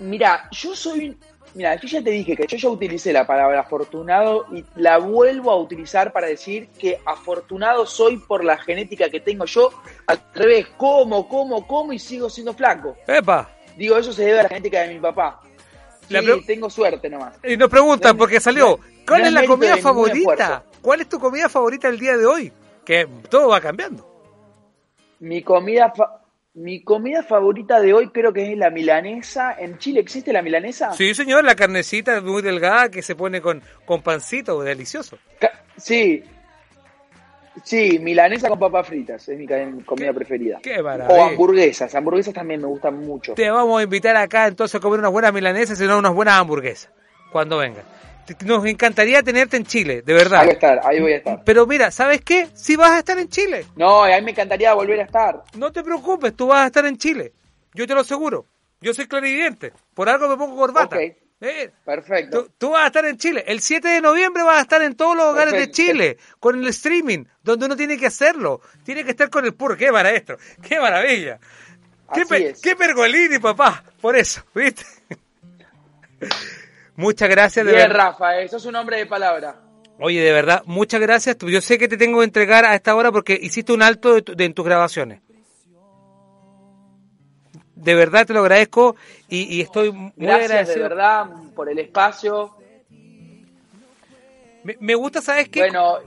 Mira, 0.00 0.48
yo 0.50 0.74
soy. 0.74 1.16
Mira, 1.54 1.74
yo 1.80 1.88
ya 1.88 2.02
te 2.02 2.10
dije 2.10 2.36
que 2.36 2.46
yo 2.46 2.56
ya 2.56 2.68
utilicé 2.68 3.12
la 3.12 3.26
palabra 3.26 3.60
afortunado 3.60 4.46
y 4.52 4.64
la 4.76 4.98
vuelvo 4.98 5.50
a 5.50 5.56
utilizar 5.56 6.12
para 6.12 6.28
decir 6.28 6.68
que 6.78 7.00
afortunado 7.04 7.86
soy 7.86 8.18
por 8.18 8.44
la 8.44 8.56
genética 8.56 9.10
que 9.10 9.18
tengo 9.20 9.44
yo. 9.46 9.70
Al 10.06 10.20
revés, 10.32 10.68
como, 10.76 11.28
como, 11.28 11.66
como 11.66 11.92
y 11.92 11.98
sigo 11.98 12.30
siendo 12.30 12.54
flaco. 12.54 12.96
¡Epa! 13.06 13.48
Digo, 13.76 13.96
eso 13.96 14.12
se 14.12 14.24
debe 14.24 14.40
a 14.40 14.42
la 14.44 14.48
genética 14.48 14.82
de 14.82 14.94
mi 14.94 15.00
papá. 15.00 15.40
Sí, 16.08 16.14
pre- 16.14 16.42
tengo 16.46 16.70
suerte 16.70 17.08
nomás. 17.10 17.36
Y 17.44 17.56
nos 17.56 17.68
preguntan, 17.68 18.16
porque 18.16 18.38
salió, 18.40 18.78
¿cuál 19.06 19.22
no 19.22 19.26
es 19.28 19.32
la 19.32 19.44
comida 19.46 19.76
favorita? 19.76 20.64
¿Cuál 20.80 21.00
es 21.00 21.08
tu 21.08 21.18
comida 21.18 21.48
favorita 21.48 21.88
el 21.88 21.98
día 21.98 22.16
de 22.16 22.26
hoy? 22.26 22.52
Que 22.84 23.08
todo 23.28 23.48
va 23.48 23.60
cambiando. 23.60 24.06
Mi 25.18 25.42
comida, 25.42 25.92
fa- 25.94 26.19
mi 26.54 26.82
comida 26.82 27.22
favorita 27.22 27.80
de 27.80 27.92
hoy 27.92 28.08
creo 28.10 28.32
que 28.32 28.52
es 28.52 28.58
la 28.58 28.70
milanesa. 28.70 29.54
¿En 29.58 29.78
Chile 29.78 30.00
existe 30.00 30.32
la 30.32 30.42
milanesa? 30.42 30.92
Sí, 30.92 31.14
señor, 31.14 31.44
la 31.44 31.54
carnecita 31.54 32.20
muy 32.20 32.42
delgada 32.42 32.90
que 32.90 33.02
se 33.02 33.14
pone 33.14 33.40
con, 33.40 33.62
con 33.84 34.02
pancito, 34.02 34.60
delicioso. 34.62 35.18
Ca- 35.38 35.62
Sí. 35.76 36.22
Sí, 37.64 37.98
milanesa 37.98 38.48
con 38.48 38.58
papas 38.58 38.86
fritas, 38.86 39.28
es 39.28 39.38
mi 39.38 39.46
comida 39.82 40.12
preferida. 40.12 40.60
Qué 40.62 40.82
maravilla. 40.82 41.20
O 41.20 41.24
hamburguesas, 41.26 41.94
hamburguesas 41.94 42.32
también 42.32 42.60
me 42.60 42.66
gustan 42.68 42.94
mucho. 43.04 43.34
Te 43.34 43.50
vamos 43.50 43.80
a 43.80 43.82
invitar 43.82 44.16
acá 44.16 44.46
entonces 44.46 44.76
a 44.76 44.80
comer 44.80 45.00
unas 45.00 45.10
buenas 45.12 45.32
milanesas 45.34 45.78
y 45.80 45.84
no 45.84 45.98
unas 45.98 46.14
buenas 46.14 46.34
hamburguesas 46.40 46.90
cuando 47.32 47.58
vengas. 47.58 47.84
Nos 48.44 48.64
encantaría 48.66 49.22
tenerte 49.22 49.56
en 49.56 49.64
Chile, 49.64 50.02
de 50.02 50.12
Ahí 50.12 50.18
voy 50.18 50.20
a 50.20 50.28
verdad. 50.28 50.48
estar, 50.48 50.80
ahí 50.84 51.00
voy 51.00 51.12
a 51.12 51.16
estar. 51.16 51.42
Pero 51.44 51.66
mira, 51.66 51.90
¿sabes 51.90 52.20
qué? 52.22 52.48
Si 52.54 52.76
vas 52.76 52.90
a 52.92 52.98
estar 52.98 53.18
en 53.18 53.28
Chile, 53.28 53.66
No, 53.76 54.04
a 54.04 54.08
mí 54.08 54.22
me 54.22 54.30
encantaría 54.30 54.72
volver 54.74 55.00
a 55.00 55.04
estar. 55.04 55.42
no 55.56 55.72
te 55.72 55.82
preocupes, 55.82 56.34
tú 56.34 56.46
vas 56.48 56.62
a 56.62 56.66
estar 56.66 56.86
en 56.86 56.96
Chile. 56.96 57.32
Yo 57.74 57.86
te 57.86 57.94
lo 57.94 58.00
aseguro. 58.00 58.46
Yo 58.80 58.94
soy 58.94 59.06
clarividente. 59.06 59.72
Por 59.94 60.08
algo 60.08 60.28
me 60.28 60.36
pongo 60.36 60.56
corbata. 60.56 60.96
Eh, 61.42 61.70
Perfecto. 61.84 62.44
Tú, 62.44 62.52
tú 62.58 62.70
vas 62.70 62.84
a 62.84 62.86
estar 62.88 63.04
en 63.06 63.16
Chile. 63.16 63.42
El 63.46 63.60
7 63.60 63.88
de 63.88 64.00
noviembre 64.02 64.42
vas 64.42 64.58
a 64.58 64.62
estar 64.62 64.82
en 64.82 64.94
todos 64.94 65.16
los 65.16 65.26
hogares 65.26 65.54
de. 65.54 65.70
Chile, 65.70 66.18
con 66.38 66.58
el 66.58 66.66
streaming, 66.68 67.24
donde 67.42 67.66
uno 67.66 67.76
tiene 67.76 67.96
que 67.96 68.06
hacerlo. 68.06 68.60
Tiene 68.84 69.04
que 69.04 69.10
estar 69.12 69.30
con 69.30 69.44
el 69.46 69.54
puro. 69.54 69.76
¡Qué 69.76 69.90
maestro! 69.90 70.36
¡Qué 70.66 70.78
maravilla! 70.78 71.38
¡Qué, 72.12 72.20
Así 72.22 72.28
pe- 72.28 72.48
es. 72.50 72.60
qué 72.60 72.76
pergolini, 72.76 73.38
papá! 73.38 73.82
Por 74.00 74.16
eso, 74.16 74.42
¿viste? 74.54 74.84
Muchas 77.00 77.30
gracias, 77.30 77.64
de 77.64 77.72
Bien, 77.72 77.88
verdad. 77.88 78.10
Rafa, 78.10 78.40
eh, 78.40 78.48
sos 78.48 78.66
un 78.66 78.76
hombre 78.76 78.98
de 78.98 79.06
palabra. 79.06 79.58
Oye, 79.98 80.20
de 80.20 80.32
verdad, 80.32 80.62
muchas 80.66 81.00
gracias. 81.00 81.36
Yo 81.38 81.60
sé 81.62 81.78
que 81.78 81.88
te 81.88 81.96
tengo 81.96 82.18
que 82.18 82.24
entregar 82.24 82.64
a 82.66 82.74
esta 82.74 82.94
hora 82.94 83.10
porque 83.10 83.38
hiciste 83.40 83.72
un 83.72 83.82
alto 83.82 84.12
de 84.14 84.22
tu- 84.22 84.34
de- 84.34 84.44
en 84.44 84.52
tus 84.54 84.64
grabaciones. 84.66 85.20
De 87.74 87.94
verdad 87.94 88.26
te 88.26 88.34
lo 88.34 88.40
agradezco 88.40 88.96
y, 89.28 89.56
y 89.56 89.62
estoy 89.62 89.90
muy 89.92 90.12
Gracias 90.16 90.68
de 90.68 90.78
verdad 90.80 91.26
por 91.54 91.70
el 91.70 91.78
espacio. 91.78 92.54
Me, 94.62 94.76
me 94.80 94.94
gusta, 94.94 95.22
¿sabes 95.22 95.48
qué? 95.48 95.60
Bueno, 95.60 95.98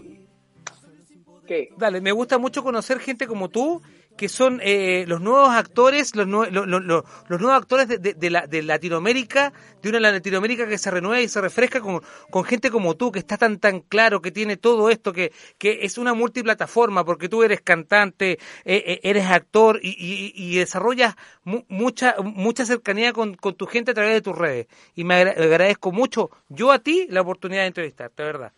¿qué? 1.47 1.69
Dale, 1.75 2.01
me 2.01 2.11
gusta 2.11 2.37
mucho 2.37 2.61
conocer 2.63 2.99
gente 2.99 3.25
como 3.25 3.49
tú, 3.49 3.81
que 4.23 4.29
son 4.29 4.61
eh, 4.63 5.03
los 5.05 5.19
nuevos 5.19 5.49
actores, 5.49 6.15
los, 6.15 6.25
nue- 6.25 6.49
lo- 6.49 6.65
lo- 6.65 6.79
lo- 6.79 7.03
los 7.27 7.41
nuevos 7.41 7.61
actores 7.61 7.89
de, 7.89 7.97
de- 7.97 8.13
de 8.13 8.29
la, 8.29 8.47
de 8.47 8.63
Latinoamérica, 8.63 9.51
de 9.81 9.89
una 9.89 9.99
Latinoamérica 9.99 10.65
que 10.65 10.77
se 10.77 10.89
renueva 10.89 11.19
y 11.19 11.27
se 11.27 11.41
refresca 11.41 11.81
con, 11.81 12.01
con 12.29 12.45
gente 12.45 12.71
como 12.71 12.95
tú, 12.95 13.11
que 13.11 13.19
está 13.19 13.35
tan 13.37 13.59
tan 13.59 13.81
claro, 13.81 14.21
que 14.21 14.31
tiene 14.31 14.55
todo 14.55 14.89
esto, 14.89 15.11
que, 15.11 15.33
que 15.57 15.79
es 15.81 15.97
una 15.97 16.13
multiplataforma, 16.13 17.03
porque 17.03 17.27
tú 17.27 17.43
eres 17.43 17.59
cantante, 17.59 18.31
eh, 18.31 18.39
eh, 18.63 18.99
eres 19.03 19.25
actor 19.29 19.81
y, 19.83 19.89
y- 19.89 20.31
y 20.33 20.55
desarrollas 20.59 21.15
mu- 21.43 21.65
mucha 21.67 22.15
mucha 22.23 22.65
cercanía 22.65 23.11
con, 23.11 23.35
con 23.35 23.55
tu 23.55 23.65
gente 23.65 23.91
a 23.91 23.93
través 23.93 24.13
de 24.13 24.21
tus 24.21 24.37
redes. 24.37 24.67
Y 24.95 25.03
me 25.03 25.15
agra- 25.15 25.31
agradezco 25.31 25.91
mucho 25.91 26.29
yo 26.47 26.71
a 26.71 26.79
ti 26.79 27.07
la 27.09 27.19
oportunidad 27.19 27.63
de 27.63 27.67
entrevistarte, 27.67 28.23
de 28.23 28.27
verdad. 28.31 28.53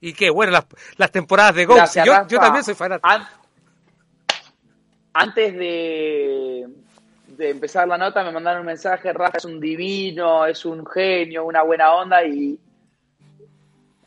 Y 0.00 0.14
qué 0.14 0.30
bueno, 0.30 0.50
las, 0.52 0.64
las 0.96 1.12
temporadas 1.12 1.54
de. 1.54 1.66
Gracias, 1.76 2.06
yo, 2.06 2.12
yo 2.26 2.38
también 2.40 2.64
soy 2.64 2.74
fanático. 2.74 3.06
An- 5.12 5.28
antes 5.28 5.54
de, 5.56 6.66
de 7.36 7.50
empezar 7.50 7.86
la 7.88 7.98
nota 7.98 8.22
me 8.24 8.32
mandaron 8.32 8.60
un 8.60 8.66
mensaje, 8.66 9.12
Rafa 9.12 9.38
es 9.38 9.44
un 9.44 9.60
divino, 9.60 10.46
es 10.46 10.64
un 10.64 10.86
genio, 10.86 11.44
una 11.44 11.62
buena 11.62 11.94
onda 11.94 12.24
y 12.24 12.58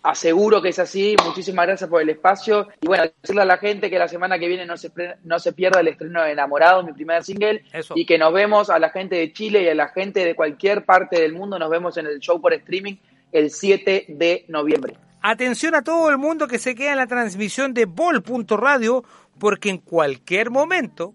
aseguro 0.02 0.62
que 0.62 0.70
es 0.70 0.80
así. 0.80 1.16
Muchísimas 1.26 1.66
gracias 1.66 1.90
por 1.90 2.02
el 2.02 2.10
espacio. 2.10 2.68
Y 2.82 2.88
bueno, 2.88 3.06
decirle 3.22 3.42
a 3.42 3.46
la 3.46 3.58
gente 3.58 3.90
que 3.90 3.98
la 4.00 4.08
semana 4.08 4.38
que 4.38 4.48
viene 4.48 4.66
no 4.66 4.76
se, 4.78 4.92
no 5.24 5.40
se 5.40 5.54
pierda 5.54 5.80
el 5.80 5.88
estreno 5.88 6.22
de 6.24 6.32
Enamorado, 6.32 6.84
mi 6.84 6.94
primer 6.94 7.24
single. 7.24 7.64
Eso. 7.72 7.94
Y 7.98 8.06
que 8.06 8.18
nos 8.18 8.34
vemos 8.34 8.70
a 8.70 8.80
la 8.80 8.90
gente 8.90 9.16
de 9.16 9.32
Chile 9.32 9.64
y 9.64 9.70
a 9.70 9.76
la 9.76 9.88
gente 9.90 10.26
de 10.26 10.36
cualquier 10.36 10.84
parte 10.86 11.22
del 11.22 11.34
mundo. 11.34 11.58
Nos 11.58 11.70
vemos 11.70 11.98
en 11.98 12.08
el 12.08 12.20
show 12.20 12.40
por 12.42 12.54
streaming 12.54 12.96
el 13.32 13.50
7 13.50 14.06
de 14.10 14.46
noviembre. 14.50 14.94
Atención 15.26 15.74
a 15.74 15.82
todo 15.84 16.10
el 16.10 16.18
mundo 16.18 16.48
que 16.50 16.60
se 16.60 16.76
queda 16.76 16.92
en 16.92 16.98
la 16.98 17.08
transmisión 17.08 17.74
de 17.74 17.86
Bol.radio, 17.86 19.04
porque 19.40 19.70
en 19.70 19.78
cualquier 19.78 20.52
momento, 20.52 21.14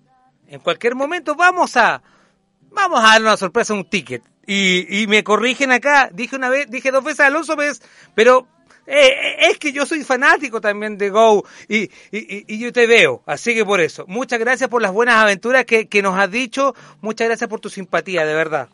en 0.48 0.60
cualquier 0.60 0.94
momento 0.94 1.34
vamos 1.34 1.76
a, 1.76 2.02
vamos 2.72 3.00
a 3.00 3.08
dar 3.08 3.20
una 3.20 3.36
sorpresa, 3.36 3.74
un 3.74 3.84
ticket. 3.88 4.22
Y, 4.46 5.02
y 5.02 5.06
me 5.08 5.22
corrigen 5.22 5.72
acá, 5.72 6.08
dije 6.10 6.34
una 6.36 6.48
vez, 6.48 6.70
dije 6.70 6.90
dos 6.90 7.04
veces 7.04 7.20
Alonso 7.20 7.54
Pérez, 7.54 7.82
pero 8.14 8.48
eh, 8.86 9.36
es 9.50 9.58
que 9.58 9.72
yo 9.72 9.84
soy 9.84 10.02
fanático 10.04 10.58
también 10.62 10.96
de 10.96 11.10
Go 11.10 11.44
y, 11.68 11.82
y- 12.10 12.44
y 12.46 12.58
yo 12.58 12.72
te 12.72 12.86
veo, 12.86 13.22
así 13.26 13.54
que 13.54 13.66
por 13.66 13.82
eso. 13.82 14.06
Muchas 14.08 14.38
gracias 14.38 14.70
por 14.70 14.80
las 14.80 14.92
buenas 14.92 15.16
aventuras 15.16 15.66
que, 15.66 15.86
que 15.86 16.00
nos 16.00 16.18
has 16.18 16.30
dicho, 16.30 16.74
muchas 17.02 17.28
gracias 17.28 17.50
por 17.50 17.60
tu 17.60 17.68
simpatía, 17.68 18.24
de 18.24 18.32
verdad. 18.32 18.70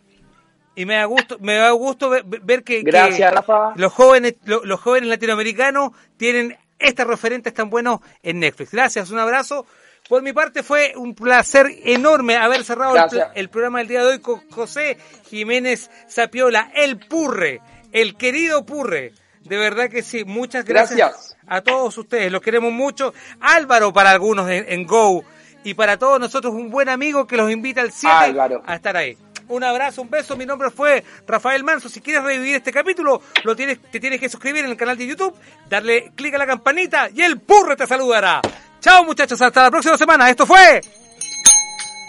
Y 0.76 0.86
me 0.86 0.94
da 0.96 1.04
gusto, 1.04 1.36
me 1.40 1.54
da 1.56 1.70
gusto 1.70 2.10
ver, 2.10 2.24
ver 2.24 2.64
que, 2.64 2.78
que 2.84 2.90
Gracias, 2.90 3.32
Rafa. 3.32 3.72
los 3.76 3.92
jóvenes, 3.92 4.34
lo- 4.44 4.64
los 4.64 4.80
jóvenes 4.80 5.08
latinoamericanos 5.08 5.92
tienen 6.16 6.56
estos 6.78 7.06
referentes 7.06 7.54
tan 7.54 7.70
buenos 7.70 8.00
en 8.22 8.40
Netflix. 8.40 8.72
Gracias, 8.72 9.10
un 9.10 9.18
abrazo. 9.20 9.66
Por 10.08 10.20
mi 10.22 10.32
parte 10.34 10.62
fue 10.62 10.92
un 10.96 11.14
placer 11.14 11.66
enorme 11.84 12.36
haber 12.36 12.62
cerrado 12.64 12.94
el, 13.34 13.48
programa 13.48 13.78
del 13.78 13.88
día 13.88 14.00
de 14.02 14.06
hoy 14.08 14.18
con 14.18 14.46
José 14.50 14.98
Jiménez 15.30 15.90
Sapiola, 16.08 16.70
el 16.74 16.98
Purre, 16.98 17.60
el 17.92 18.16
querido 18.16 18.66
Purre. 18.66 19.12
De 19.40 19.56
verdad 19.56 19.88
que 19.88 20.02
sí, 20.02 20.24
muchas 20.24 20.64
gracias, 20.64 20.98
Gracias. 20.98 21.36
a 21.46 21.60
todos 21.62 21.96
ustedes, 21.96 22.30
los 22.32 22.42
queremos 22.42 22.72
mucho. 22.72 23.14
Álvaro 23.40 23.92
para 23.92 24.10
algunos 24.10 24.50
en, 24.50 24.64
en 24.68 24.86
Go 24.86 25.24
y 25.62 25.72
para 25.74 25.96
todos 25.98 26.18
nosotros 26.20 26.52
un 26.52 26.68
buen 26.70 26.88
amigo 26.90 27.26
que 27.26 27.36
los 27.38 27.50
invita 27.50 27.80
al 27.80 27.92
7 27.92 28.14
Álvaro. 28.14 28.62
a 28.66 28.74
estar 28.74 28.96
ahí. 28.98 29.16
Un 29.48 29.64
abrazo, 29.64 30.02
un 30.02 30.10
beso. 30.10 30.36
Mi 30.36 30.46
nombre 30.46 30.70
fue 30.70 31.04
Rafael 31.26 31.64
Manso. 31.64 31.88
Si 31.88 32.00
quieres 32.00 32.22
revivir 32.22 32.56
este 32.56 32.72
capítulo, 32.72 33.22
lo 33.44 33.54
tienes, 33.56 33.80
te 33.90 34.00
tienes 34.00 34.20
que 34.20 34.28
suscribir 34.28 34.64
en 34.64 34.70
el 34.70 34.76
canal 34.76 34.96
de 34.96 35.06
YouTube, 35.06 35.34
darle 35.68 36.12
clic 36.14 36.34
a 36.34 36.38
la 36.38 36.46
campanita 36.46 37.08
y 37.14 37.22
el 37.22 37.40
purre 37.40 37.76
te 37.76 37.86
saludará. 37.86 38.40
Chao 38.80 39.04
muchachos, 39.04 39.40
hasta 39.40 39.62
la 39.62 39.70
próxima 39.70 39.96
semana. 39.96 40.28
Esto 40.28 40.46
fue 40.46 40.80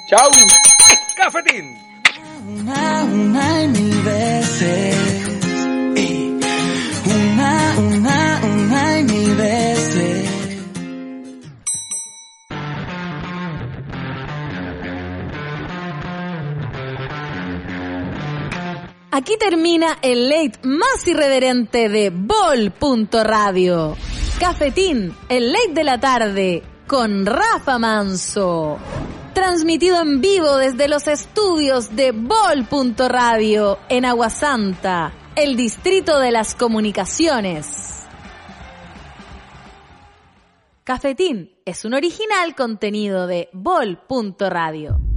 Chau. 0.09 0.29
Cafetín. 1.17 1.77
Aquí 19.15 19.37
termina 19.37 19.97
el 20.01 20.27
late 20.27 20.59
más 20.63 21.07
irreverente 21.07 21.87
de 21.87 22.09
Bol.radio. 22.09 23.95
Cafetín, 24.41 25.15
el 25.29 25.53
late 25.53 25.71
de 25.73 25.83
la 25.85 26.01
tarde, 26.01 26.61
con 26.85 27.25
Rafa 27.25 27.79
Manso. 27.79 28.77
transmitido 29.33 30.01
en 30.01 30.19
vivo 30.19 30.57
desde 30.57 30.89
los 30.89 31.07
estudios 31.07 31.95
de 31.95 32.11
Bol.radio 32.11 33.79
en 33.87 34.03
Aguasanta, 34.03 35.13
el 35.37 35.55
distrito 35.55 36.19
de 36.19 36.31
las 36.31 36.53
comunicaciones. 36.53 38.05
Cafetín 40.83 41.51
es 41.63 41.85
un 41.85 41.93
original 41.93 42.53
contenido 42.53 43.27
de 43.27 43.47
Bol.radio. 43.53 45.14